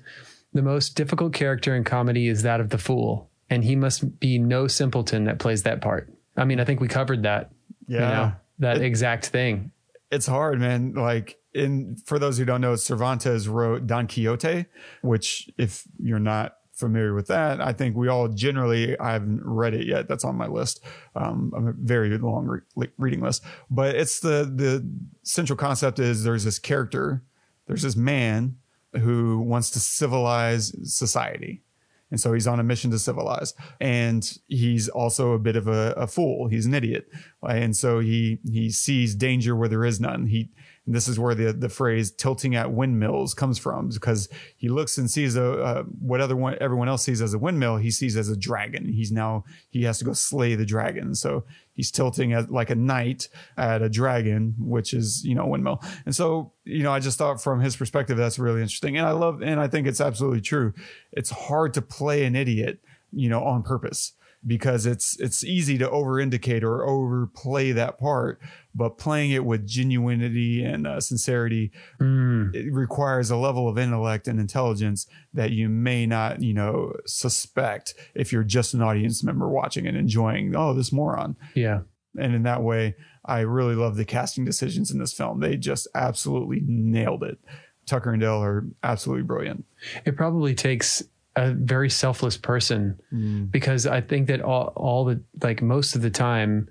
The 0.53 0.61
most 0.61 0.95
difficult 0.95 1.33
character 1.33 1.75
in 1.75 1.83
comedy 1.83 2.27
is 2.27 2.43
that 2.43 2.59
of 2.59 2.69
the 2.69 2.77
fool, 2.77 3.29
and 3.49 3.63
he 3.63 3.75
must 3.75 4.19
be 4.19 4.39
no 4.39 4.67
simpleton 4.67 5.25
that 5.25 5.39
plays 5.39 5.63
that 5.63 5.81
part. 5.81 6.11
I 6.35 6.45
mean, 6.45 6.59
I 6.59 6.65
think 6.65 6.79
we 6.79 6.87
covered 6.87 7.23
that. 7.23 7.51
You 7.87 7.97
Yeah. 7.99 8.09
know, 8.09 8.31
that 8.59 8.77
It- 8.77 8.83
exact 8.83 9.27
thing. 9.27 9.71
It's 10.11 10.25
hard, 10.27 10.59
man. 10.59 10.93
Like 10.93 11.37
in 11.53 11.95
for 12.05 12.19
those 12.19 12.37
who 12.37 12.45
don't 12.45 12.61
know, 12.61 12.75
Cervantes 12.75 13.47
wrote 13.47 13.87
Don 13.87 14.07
Quixote, 14.07 14.65
which 15.01 15.49
if 15.57 15.83
you're 15.99 16.19
not 16.19 16.56
familiar 16.77 17.13
with 17.13 17.27
that. 17.27 17.59
I 17.59 17.73
think 17.73 17.95
we 17.95 18.07
all 18.07 18.27
generally, 18.27 18.97
I 18.99 19.11
haven't 19.11 19.41
read 19.43 19.73
it 19.73 19.87
yet. 19.87 20.07
That's 20.07 20.23
on 20.23 20.35
my 20.35 20.47
list. 20.47 20.83
Um, 21.15 21.51
I'm 21.55 21.67
a 21.67 21.73
very 21.73 22.17
long 22.17 22.61
re- 22.75 22.87
reading 22.97 23.21
list, 23.21 23.43
but 23.69 23.95
it's 23.95 24.19
the, 24.19 24.51
the 24.53 24.87
central 25.23 25.57
concept 25.57 25.99
is 25.99 26.23
there's 26.23 26.43
this 26.43 26.59
character, 26.59 27.23
there's 27.65 27.81
this 27.81 27.95
man 27.95 28.57
who 28.93 29.39
wants 29.39 29.71
to 29.71 29.79
civilize 29.79 30.73
society. 30.83 31.63
And 32.09 32.19
so 32.19 32.31
he's 32.33 32.47
on 32.47 32.59
a 32.59 32.63
mission 32.63 32.89
to 32.91 32.99
civilize. 32.99 33.53
And 33.81 34.37
he's 34.47 34.87
also 34.87 35.33
a 35.33 35.39
bit 35.39 35.57
of 35.57 35.67
a, 35.67 35.93
a 35.97 36.07
fool. 36.07 36.47
He's 36.47 36.65
an 36.65 36.73
idiot. 36.73 37.09
And 37.47 37.75
so 37.75 37.99
he, 37.99 38.39
he 38.49 38.69
sees 38.69 39.13
danger 39.13 39.55
where 39.55 39.67
there 39.67 39.83
is 39.83 39.99
none. 39.99 40.27
He, 40.27 40.49
and 40.87 40.95
this 40.95 41.09
is 41.09 41.19
where 41.19 41.35
the, 41.35 41.51
the 41.51 41.67
phrase 41.67 42.11
tilting 42.11 42.55
at 42.55 42.71
windmills 42.71 43.33
comes 43.33 43.59
from 43.59 43.89
because 43.89 44.29
he 44.55 44.69
looks 44.69 44.97
and 44.97 45.11
sees 45.11 45.35
a, 45.35 45.83
what 45.99 46.21
other 46.21 46.35
one, 46.35 46.55
everyone 46.61 46.87
else 46.87 47.03
sees 47.03 47.21
as 47.21 47.33
a 47.33 47.37
windmill, 47.37 47.75
he 47.75 47.91
sees 47.91 48.15
as 48.15 48.29
a 48.29 48.37
dragon. 48.37 48.87
He's 48.87 49.11
now, 49.11 49.43
he 49.69 49.83
has 49.83 49.99
to 49.99 50.05
go 50.05 50.13
slay 50.13 50.55
the 50.55 50.65
dragon. 50.65 51.13
So 51.13 51.43
he's 51.73 51.91
tilting 51.91 52.31
at 52.31 52.49
like 52.49 52.69
a 52.69 52.75
knight 52.75 53.27
at 53.57 53.81
a 53.81 53.89
dragon, 53.89 54.55
which 54.57 54.93
is, 54.93 55.25
you 55.25 55.35
know, 55.35 55.45
windmill. 55.45 55.83
And 56.05 56.15
so, 56.15 56.53
you 56.63 56.83
know, 56.83 56.93
I 56.93 57.01
just 57.01 57.17
thought 57.17 57.43
from 57.43 57.59
his 57.59 57.75
perspective, 57.75 58.15
that's 58.15 58.39
really 58.39 58.61
interesting. 58.61 58.97
And 58.97 59.05
I 59.05 59.11
love, 59.11 59.41
and 59.41 59.59
I 59.59 59.67
think 59.67 59.87
it's 59.87 60.01
absolutely 60.01 60.41
true. 60.41 60.73
It's 61.11 61.29
hard 61.29 61.73
to 61.73 61.81
play 61.81 62.23
an 62.23 62.37
idiot, 62.37 62.79
you 63.11 63.27
know, 63.27 63.43
on 63.43 63.61
purpose 63.61 64.13
because 64.45 64.85
it's 64.85 65.19
it's 65.19 65.43
easy 65.43 65.77
to 65.77 65.89
over 65.89 66.19
indicate 66.19 66.63
or 66.63 66.87
overplay 66.87 67.71
that 67.71 67.99
part 67.99 68.39
but 68.75 68.97
playing 68.97 69.31
it 69.31 69.43
with 69.43 69.67
genuinity 69.67 70.63
and 70.63 70.85
uh, 70.85 70.99
sincerity 71.01 71.71
mm. 71.99 72.53
it 72.53 72.71
requires 72.71 73.31
a 73.31 73.35
level 73.35 73.67
of 73.67 73.77
intellect 73.77 74.27
and 74.27 74.39
intelligence 74.39 75.07
that 75.33 75.51
you 75.51 75.67
may 75.67 76.05
not 76.05 76.41
you 76.41 76.53
know 76.53 76.93
suspect 77.05 77.95
if 78.13 78.31
you're 78.31 78.43
just 78.43 78.73
an 78.73 78.81
audience 78.81 79.23
member 79.23 79.47
watching 79.47 79.87
and 79.87 79.97
enjoying 79.97 80.55
oh 80.55 80.73
this 80.73 80.91
moron. 80.91 81.35
Yeah. 81.55 81.81
And 82.15 82.33
in 82.35 82.43
that 82.43 82.63
way 82.63 82.95
i 83.25 83.39
really 83.39 83.75
love 83.75 83.97
the 83.97 84.05
casting 84.05 84.45
decisions 84.45 84.91
in 84.91 84.99
this 84.99 85.13
film. 85.13 85.39
They 85.39 85.57
just 85.57 85.87
absolutely 85.93 86.61
nailed 86.65 87.23
it. 87.23 87.39
Tucker 87.85 88.11
and 88.11 88.21
dale 88.21 88.41
are 88.43 88.65
absolutely 88.83 89.23
brilliant. 89.23 89.65
It 90.05 90.15
probably 90.15 90.53
takes 90.55 91.03
a 91.37 91.51
very 91.51 91.89
selfless 91.89 92.35
person 92.35 92.99
mm. 93.13 93.49
because 93.49 93.85
I 93.85 94.01
think 94.01 94.27
that 94.27 94.41
all, 94.41 94.73
all 94.75 95.05
the 95.05 95.21
like 95.41 95.61
most 95.61 95.95
of 95.95 96.01
the 96.01 96.09
time, 96.09 96.67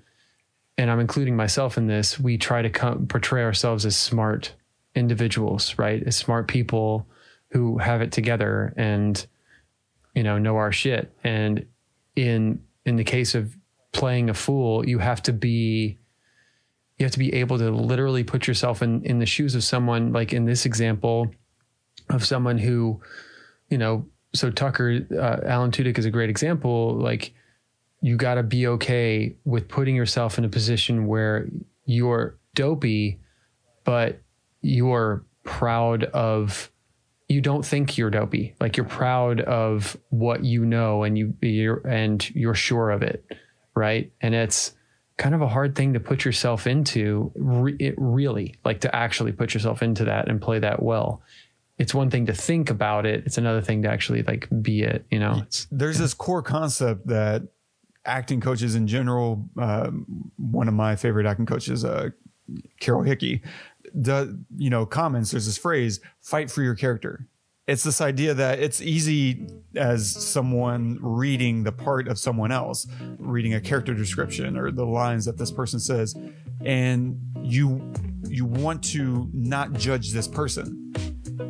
and 0.77 0.91
I'm 0.91 0.99
including 0.99 1.35
myself 1.37 1.77
in 1.77 1.87
this, 1.87 2.19
we 2.19 2.37
try 2.37 2.61
to 2.61 2.69
come, 2.69 3.07
portray 3.07 3.43
ourselves 3.43 3.85
as 3.85 3.95
smart 3.95 4.53
individuals, 4.93 5.77
right? 5.77 6.03
As 6.05 6.17
smart 6.17 6.49
people 6.49 7.07
who 7.51 7.77
have 7.77 8.01
it 8.01 8.11
together 8.11 8.73
and 8.75 9.25
you 10.13 10.23
know 10.23 10.37
know 10.37 10.57
our 10.57 10.73
shit. 10.73 11.15
And 11.23 11.65
in 12.17 12.61
in 12.85 12.97
the 12.97 13.05
case 13.05 13.35
of 13.35 13.55
playing 13.93 14.29
a 14.29 14.33
fool, 14.33 14.85
you 14.87 14.99
have 14.99 15.23
to 15.23 15.33
be 15.33 15.97
you 16.97 17.05
have 17.05 17.13
to 17.13 17.19
be 17.19 17.33
able 17.35 17.57
to 17.57 17.71
literally 17.71 18.25
put 18.25 18.47
yourself 18.47 18.81
in 18.81 19.01
in 19.05 19.19
the 19.19 19.25
shoes 19.25 19.55
of 19.55 19.63
someone 19.63 20.11
like 20.11 20.33
in 20.33 20.43
this 20.43 20.65
example 20.65 21.31
of 22.09 22.25
someone 22.25 22.57
who 22.57 22.99
you 23.69 23.77
know 23.77 24.05
so 24.33 24.51
Tucker, 24.51 25.05
uh, 25.11 25.47
Alan 25.47 25.71
Tudyk 25.71 25.97
is 25.97 26.05
a 26.05 26.11
great 26.11 26.29
example. 26.29 26.95
Like, 26.95 27.33
you 28.01 28.15
got 28.15 28.35
to 28.35 28.43
be 28.43 28.67
okay 28.67 29.35
with 29.43 29.67
putting 29.67 29.95
yourself 29.95 30.37
in 30.37 30.45
a 30.45 30.49
position 30.49 31.07
where 31.07 31.47
you're 31.85 32.37
dopey, 32.53 33.19
but 33.83 34.21
you're 34.61 35.25
proud 35.43 36.03
of. 36.03 36.71
You 37.27 37.41
don't 37.41 37.65
think 37.65 37.97
you're 37.97 38.09
dopey. 38.09 38.55
Like 38.61 38.77
you're 38.77 38.85
proud 38.85 39.41
of 39.41 39.97
what 40.09 40.45
you 40.45 40.63
know, 40.63 41.03
and 41.03 41.17
you 41.17 41.33
you're 41.41 41.85
and 41.85 42.29
you're 42.35 42.53
sure 42.53 42.91
of 42.91 43.01
it, 43.01 43.25
right? 43.75 44.11
And 44.21 44.33
it's 44.33 44.73
kind 45.17 45.35
of 45.35 45.41
a 45.41 45.47
hard 45.47 45.75
thing 45.75 45.93
to 45.93 45.99
put 45.99 46.23
yourself 46.23 46.67
into. 46.67 47.31
Re- 47.35 47.75
it 47.79 47.95
really, 47.97 48.55
like 48.63 48.81
to 48.81 48.95
actually 48.95 49.33
put 49.33 49.53
yourself 49.53 49.81
into 49.81 50.05
that 50.05 50.29
and 50.29 50.41
play 50.41 50.59
that 50.59 50.81
well 50.81 51.21
it's 51.77 51.93
one 51.93 52.09
thing 52.09 52.25
to 52.25 52.33
think 52.33 52.69
about 52.69 53.05
it 53.05 53.23
it's 53.25 53.37
another 53.37 53.61
thing 53.61 53.81
to 53.83 53.89
actually 53.89 54.23
like 54.23 54.47
be 54.61 54.81
it 54.81 55.05
you 55.11 55.19
know? 55.19 55.41
It's, 55.43 55.67
there's 55.71 55.97
this 55.97 56.13
core 56.13 56.41
concept 56.41 57.07
that 57.07 57.43
acting 58.05 58.39
coaches 58.39 58.75
in 58.75 58.87
general 58.87 59.49
uh, 59.59 59.89
one 60.37 60.67
of 60.67 60.73
my 60.73 60.95
favorite 60.95 61.25
acting 61.25 61.45
coaches 61.45 61.83
uh, 61.83 62.09
carol 62.79 63.03
hickey 63.03 63.41
the 63.93 64.39
you 64.55 64.69
know 64.69 64.85
comments 64.85 65.31
there's 65.31 65.45
this 65.45 65.57
phrase 65.57 65.99
fight 66.21 66.51
for 66.51 66.61
your 66.61 66.75
character. 66.75 67.27
It's 67.67 67.83
this 67.83 67.99
idea 67.99 68.33
that 68.33 68.59
it's 68.59 68.81
easy 68.81 69.45
as 69.75 70.09
someone 70.09 70.99
reading 71.01 71.63
the 71.63 71.73
part 71.73 72.07
of 72.07 72.17
someone 72.17 72.49
else 72.49 72.87
reading 73.17 73.53
a 73.53 73.59
character 73.59 73.93
description 73.93 74.57
or 74.57 74.71
the 74.71 74.85
lines 74.85 75.25
that 75.25 75.37
this 75.37 75.51
person 75.51 75.79
says 75.79 76.15
and 76.63 77.19
you 77.41 77.91
you 78.25 78.45
want 78.45 78.83
to 78.83 79.29
not 79.33 79.73
judge 79.73 80.13
this 80.13 80.29
person 80.29 80.86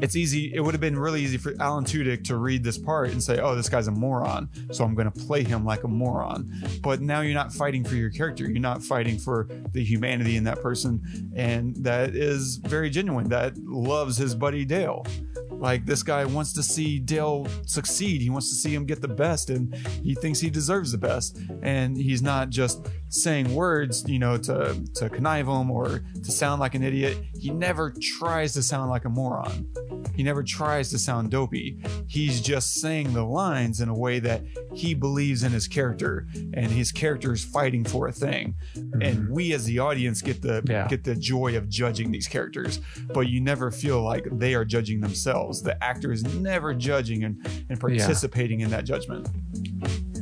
it's 0.01 0.15
easy. 0.15 0.53
It 0.53 0.59
would 0.61 0.73
have 0.73 0.81
been 0.81 0.97
really 0.97 1.21
easy 1.21 1.37
for 1.37 1.53
Alan 1.59 1.85
Tudyk 1.85 2.23
to 2.25 2.37
read 2.37 2.63
this 2.63 2.77
part 2.77 3.09
and 3.09 3.21
say, 3.21 3.39
"Oh, 3.39 3.55
this 3.55 3.69
guy's 3.69 3.87
a 3.87 3.91
moron," 3.91 4.49
so 4.71 4.83
I'm 4.83 4.95
going 4.95 5.09
to 5.11 5.25
play 5.25 5.43
him 5.43 5.65
like 5.65 5.83
a 5.83 5.87
moron. 5.87 6.51
But 6.81 7.01
now 7.01 7.21
you're 7.21 7.33
not 7.33 7.53
fighting 7.53 7.83
for 7.83 7.95
your 7.95 8.09
character. 8.09 8.43
You're 8.43 8.59
not 8.59 8.83
fighting 8.83 9.17
for 9.17 9.47
the 9.71 9.83
humanity 9.83 10.35
in 10.35 10.43
that 10.45 10.61
person, 10.61 11.31
and 11.35 11.75
that 11.77 12.15
is 12.15 12.57
very 12.57 12.89
genuine. 12.89 13.29
That 13.29 13.57
loves 13.57 14.17
his 14.17 14.35
buddy 14.35 14.65
Dale. 14.65 15.05
Like 15.51 15.85
this 15.85 16.03
guy 16.03 16.23
wants 16.25 16.53
to 16.53 16.63
see 16.63 16.99
Dale 16.99 17.47
succeed. 17.65 18.21
He 18.21 18.29
wants 18.29 18.49
to 18.49 18.55
see 18.55 18.73
him 18.73 18.85
get 18.85 19.01
the 19.01 19.07
best, 19.07 19.49
and 19.49 19.73
he 20.03 20.13
thinks 20.13 20.39
he 20.39 20.49
deserves 20.49 20.91
the 20.91 20.97
best. 20.97 21.39
And 21.61 21.97
he's 21.97 22.21
not 22.21 22.49
just 22.49 22.87
saying 23.09 23.53
words, 23.53 24.07
you 24.07 24.19
know, 24.19 24.37
to 24.37 24.79
to 24.95 25.09
connive 25.09 25.47
him 25.47 25.71
or 25.71 26.03
to 26.23 26.31
sound 26.31 26.59
like 26.59 26.75
an 26.75 26.83
idiot. 26.83 27.17
He 27.39 27.49
never 27.49 27.93
tries 28.01 28.53
to 28.53 28.63
sound 28.63 28.89
like 28.89 29.05
a 29.05 29.09
moron. 29.09 29.67
He 30.15 30.23
never 30.23 30.43
tries 30.43 30.89
to 30.89 30.97
sound 30.97 31.29
dopey. 31.29 31.77
He's 32.07 32.41
just 32.41 32.75
saying 32.75 33.13
the 33.13 33.23
lines 33.23 33.81
in 33.81 33.89
a 33.89 33.95
way 33.95 34.19
that 34.19 34.43
he 34.73 34.95
believes 34.95 35.43
in 35.43 35.51
his 35.51 35.67
character, 35.67 36.27
and 36.53 36.67
his 36.67 36.91
character 36.91 37.33
is 37.33 37.45
fighting 37.45 37.83
for 37.83 38.07
a 38.07 38.11
thing. 38.11 38.55
Mm-hmm. 38.75 39.01
And 39.01 39.29
we, 39.29 39.53
as 39.53 39.65
the 39.65 39.79
audience, 39.79 40.21
get 40.21 40.41
the 40.41 40.63
yeah. 40.67 40.87
get 40.87 41.03
the 41.03 41.15
joy 41.15 41.55
of 41.55 41.69
judging 41.69 42.11
these 42.11 42.27
characters, 42.27 42.79
but 43.13 43.27
you 43.27 43.41
never 43.41 43.71
feel 43.71 44.01
like 44.01 44.25
they 44.31 44.55
are 44.55 44.65
judging 44.65 45.01
themselves. 45.01 45.61
The 45.61 45.81
actor 45.83 46.11
is 46.11 46.23
never 46.35 46.73
judging 46.73 47.23
and, 47.23 47.45
and 47.69 47.79
participating 47.79 48.59
yeah. 48.59 48.65
in 48.65 48.71
that 48.71 48.85
judgment. 48.85 49.29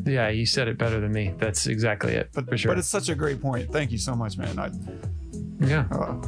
Yeah, 0.06 0.30
you 0.30 0.45
said 0.45 0.68
it 0.68 0.78
better 0.78 0.99
than 0.99 1.12
me. 1.12 1.34
That's 1.38 1.68
exactly 1.68 2.14
it. 2.14 2.30
But 2.34 2.47
for 2.47 2.58
sure. 2.58 2.72
But 2.72 2.78
it's 2.78 2.88
such 2.88 3.10
a 3.10 3.16
great 3.16 3.41
point. 3.41 3.72
Thank 3.72 3.91
you 3.91 3.97
so 3.97 4.16
much, 4.16 4.38
man. 4.38 4.60
I, 4.60 4.70
yeah. 5.66 5.86
Uh, 5.91 6.22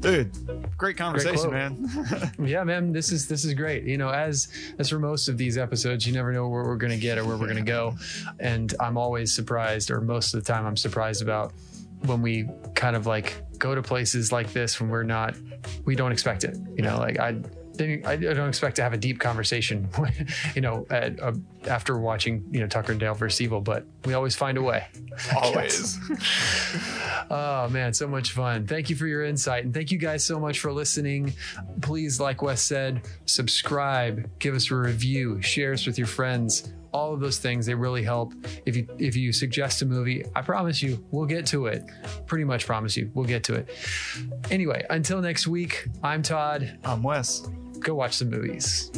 dude 0.00 0.30
great 0.76 0.96
conversation 0.96 1.50
great 1.50 1.52
man 1.52 2.32
yeah 2.44 2.62
man 2.62 2.92
this 2.92 3.10
is 3.10 3.26
this 3.26 3.44
is 3.44 3.54
great 3.54 3.84
you 3.84 3.96
know 3.96 4.10
as 4.10 4.48
as 4.78 4.90
for 4.90 4.98
most 4.98 5.26
of 5.26 5.38
these 5.38 5.56
episodes 5.56 6.06
you 6.06 6.12
never 6.12 6.32
know 6.32 6.48
where 6.48 6.64
we're 6.64 6.76
going 6.76 6.92
to 6.92 6.98
get 6.98 7.16
or 7.18 7.24
where 7.24 7.36
we're 7.36 7.46
going 7.46 7.56
to 7.56 7.62
go 7.62 7.94
and 8.38 8.74
i'm 8.78 8.98
always 8.98 9.32
surprised 9.32 9.90
or 9.90 10.00
most 10.00 10.34
of 10.34 10.44
the 10.44 10.52
time 10.52 10.66
i'm 10.66 10.76
surprised 10.76 11.22
about 11.22 11.52
when 12.04 12.20
we 12.20 12.48
kind 12.74 12.94
of 12.94 13.06
like 13.06 13.42
go 13.58 13.74
to 13.74 13.82
places 13.82 14.30
like 14.30 14.52
this 14.52 14.80
when 14.80 14.90
we're 14.90 15.02
not 15.02 15.34
we 15.86 15.96
don't 15.96 16.12
expect 16.12 16.44
it 16.44 16.56
you 16.76 16.82
know 16.82 16.98
like 16.98 17.18
i 17.80 18.12
I 18.12 18.16
don't 18.16 18.48
expect 18.48 18.76
to 18.76 18.82
have 18.82 18.92
a 18.92 18.96
deep 18.96 19.18
conversation, 19.18 19.88
you 20.54 20.60
know, 20.60 20.86
at, 20.90 21.20
uh, 21.20 21.32
after 21.66 21.98
watching, 21.98 22.44
you 22.50 22.60
know, 22.60 22.66
Tucker 22.66 22.92
and 22.92 23.00
Dale 23.00 23.14
versus 23.14 23.40
Evil, 23.40 23.60
but 23.60 23.84
we 24.04 24.14
always 24.14 24.36
find 24.36 24.58
a 24.58 24.62
way. 24.62 24.86
Always. 25.36 25.98
oh 27.30 27.68
man, 27.70 27.94
so 27.94 28.06
much 28.06 28.32
fun. 28.32 28.66
Thank 28.66 28.90
you 28.90 28.96
for 28.96 29.06
your 29.06 29.24
insight. 29.24 29.64
And 29.64 29.72
thank 29.72 29.90
you 29.90 29.98
guys 29.98 30.22
so 30.22 30.38
much 30.38 30.58
for 30.58 30.70
listening. 30.72 31.32
Please, 31.80 32.20
like 32.20 32.42
Wes 32.42 32.60
said, 32.60 33.00
subscribe, 33.24 34.28
give 34.38 34.54
us 34.54 34.70
a 34.70 34.76
review, 34.76 35.40
share 35.40 35.72
us 35.72 35.86
with 35.86 35.96
your 35.96 36.06
friends 36.06 36.72
all 36.96 37.12
of 37.12 37.20
those 37.20 37.36
things 37.36 37.66
they 37.66 37.74
really 37.74 38.02
help 38.02 38.32
if 38.64 38.74
you 38.74 38.88
if 38.98 39.14
you 39.14 39.30
suggest 39.30 39.82
a 39.82 39.86
movie 39.86 40.24
i 40.34 40.40
promise 40.40 40.82
you 40.82 41.04
we'll 41.10 41.26
get 41.26 41.44
to 41.44 41.66
it 41.66 41.84
pretty 42.26 42.44
much 42.44 42.64
promise 42.64 42.96
you 42.96 43.10
we'll 43.12 43.26
get 43.26 43.44
to 43.44 43.54
it 43.54 43.68
anyway 44.50 44.82
until 44.88 45.20
next 45.20 45.46
week 45.46 45.86
i'm 46.02 46.22
todd 46.22 46.78
i'm 46.84 47.02
wes 47.02 47.46
go 47.80 47.94
watch 47.94 48.16
some 48.16 48.30
movies. 48.30 48.90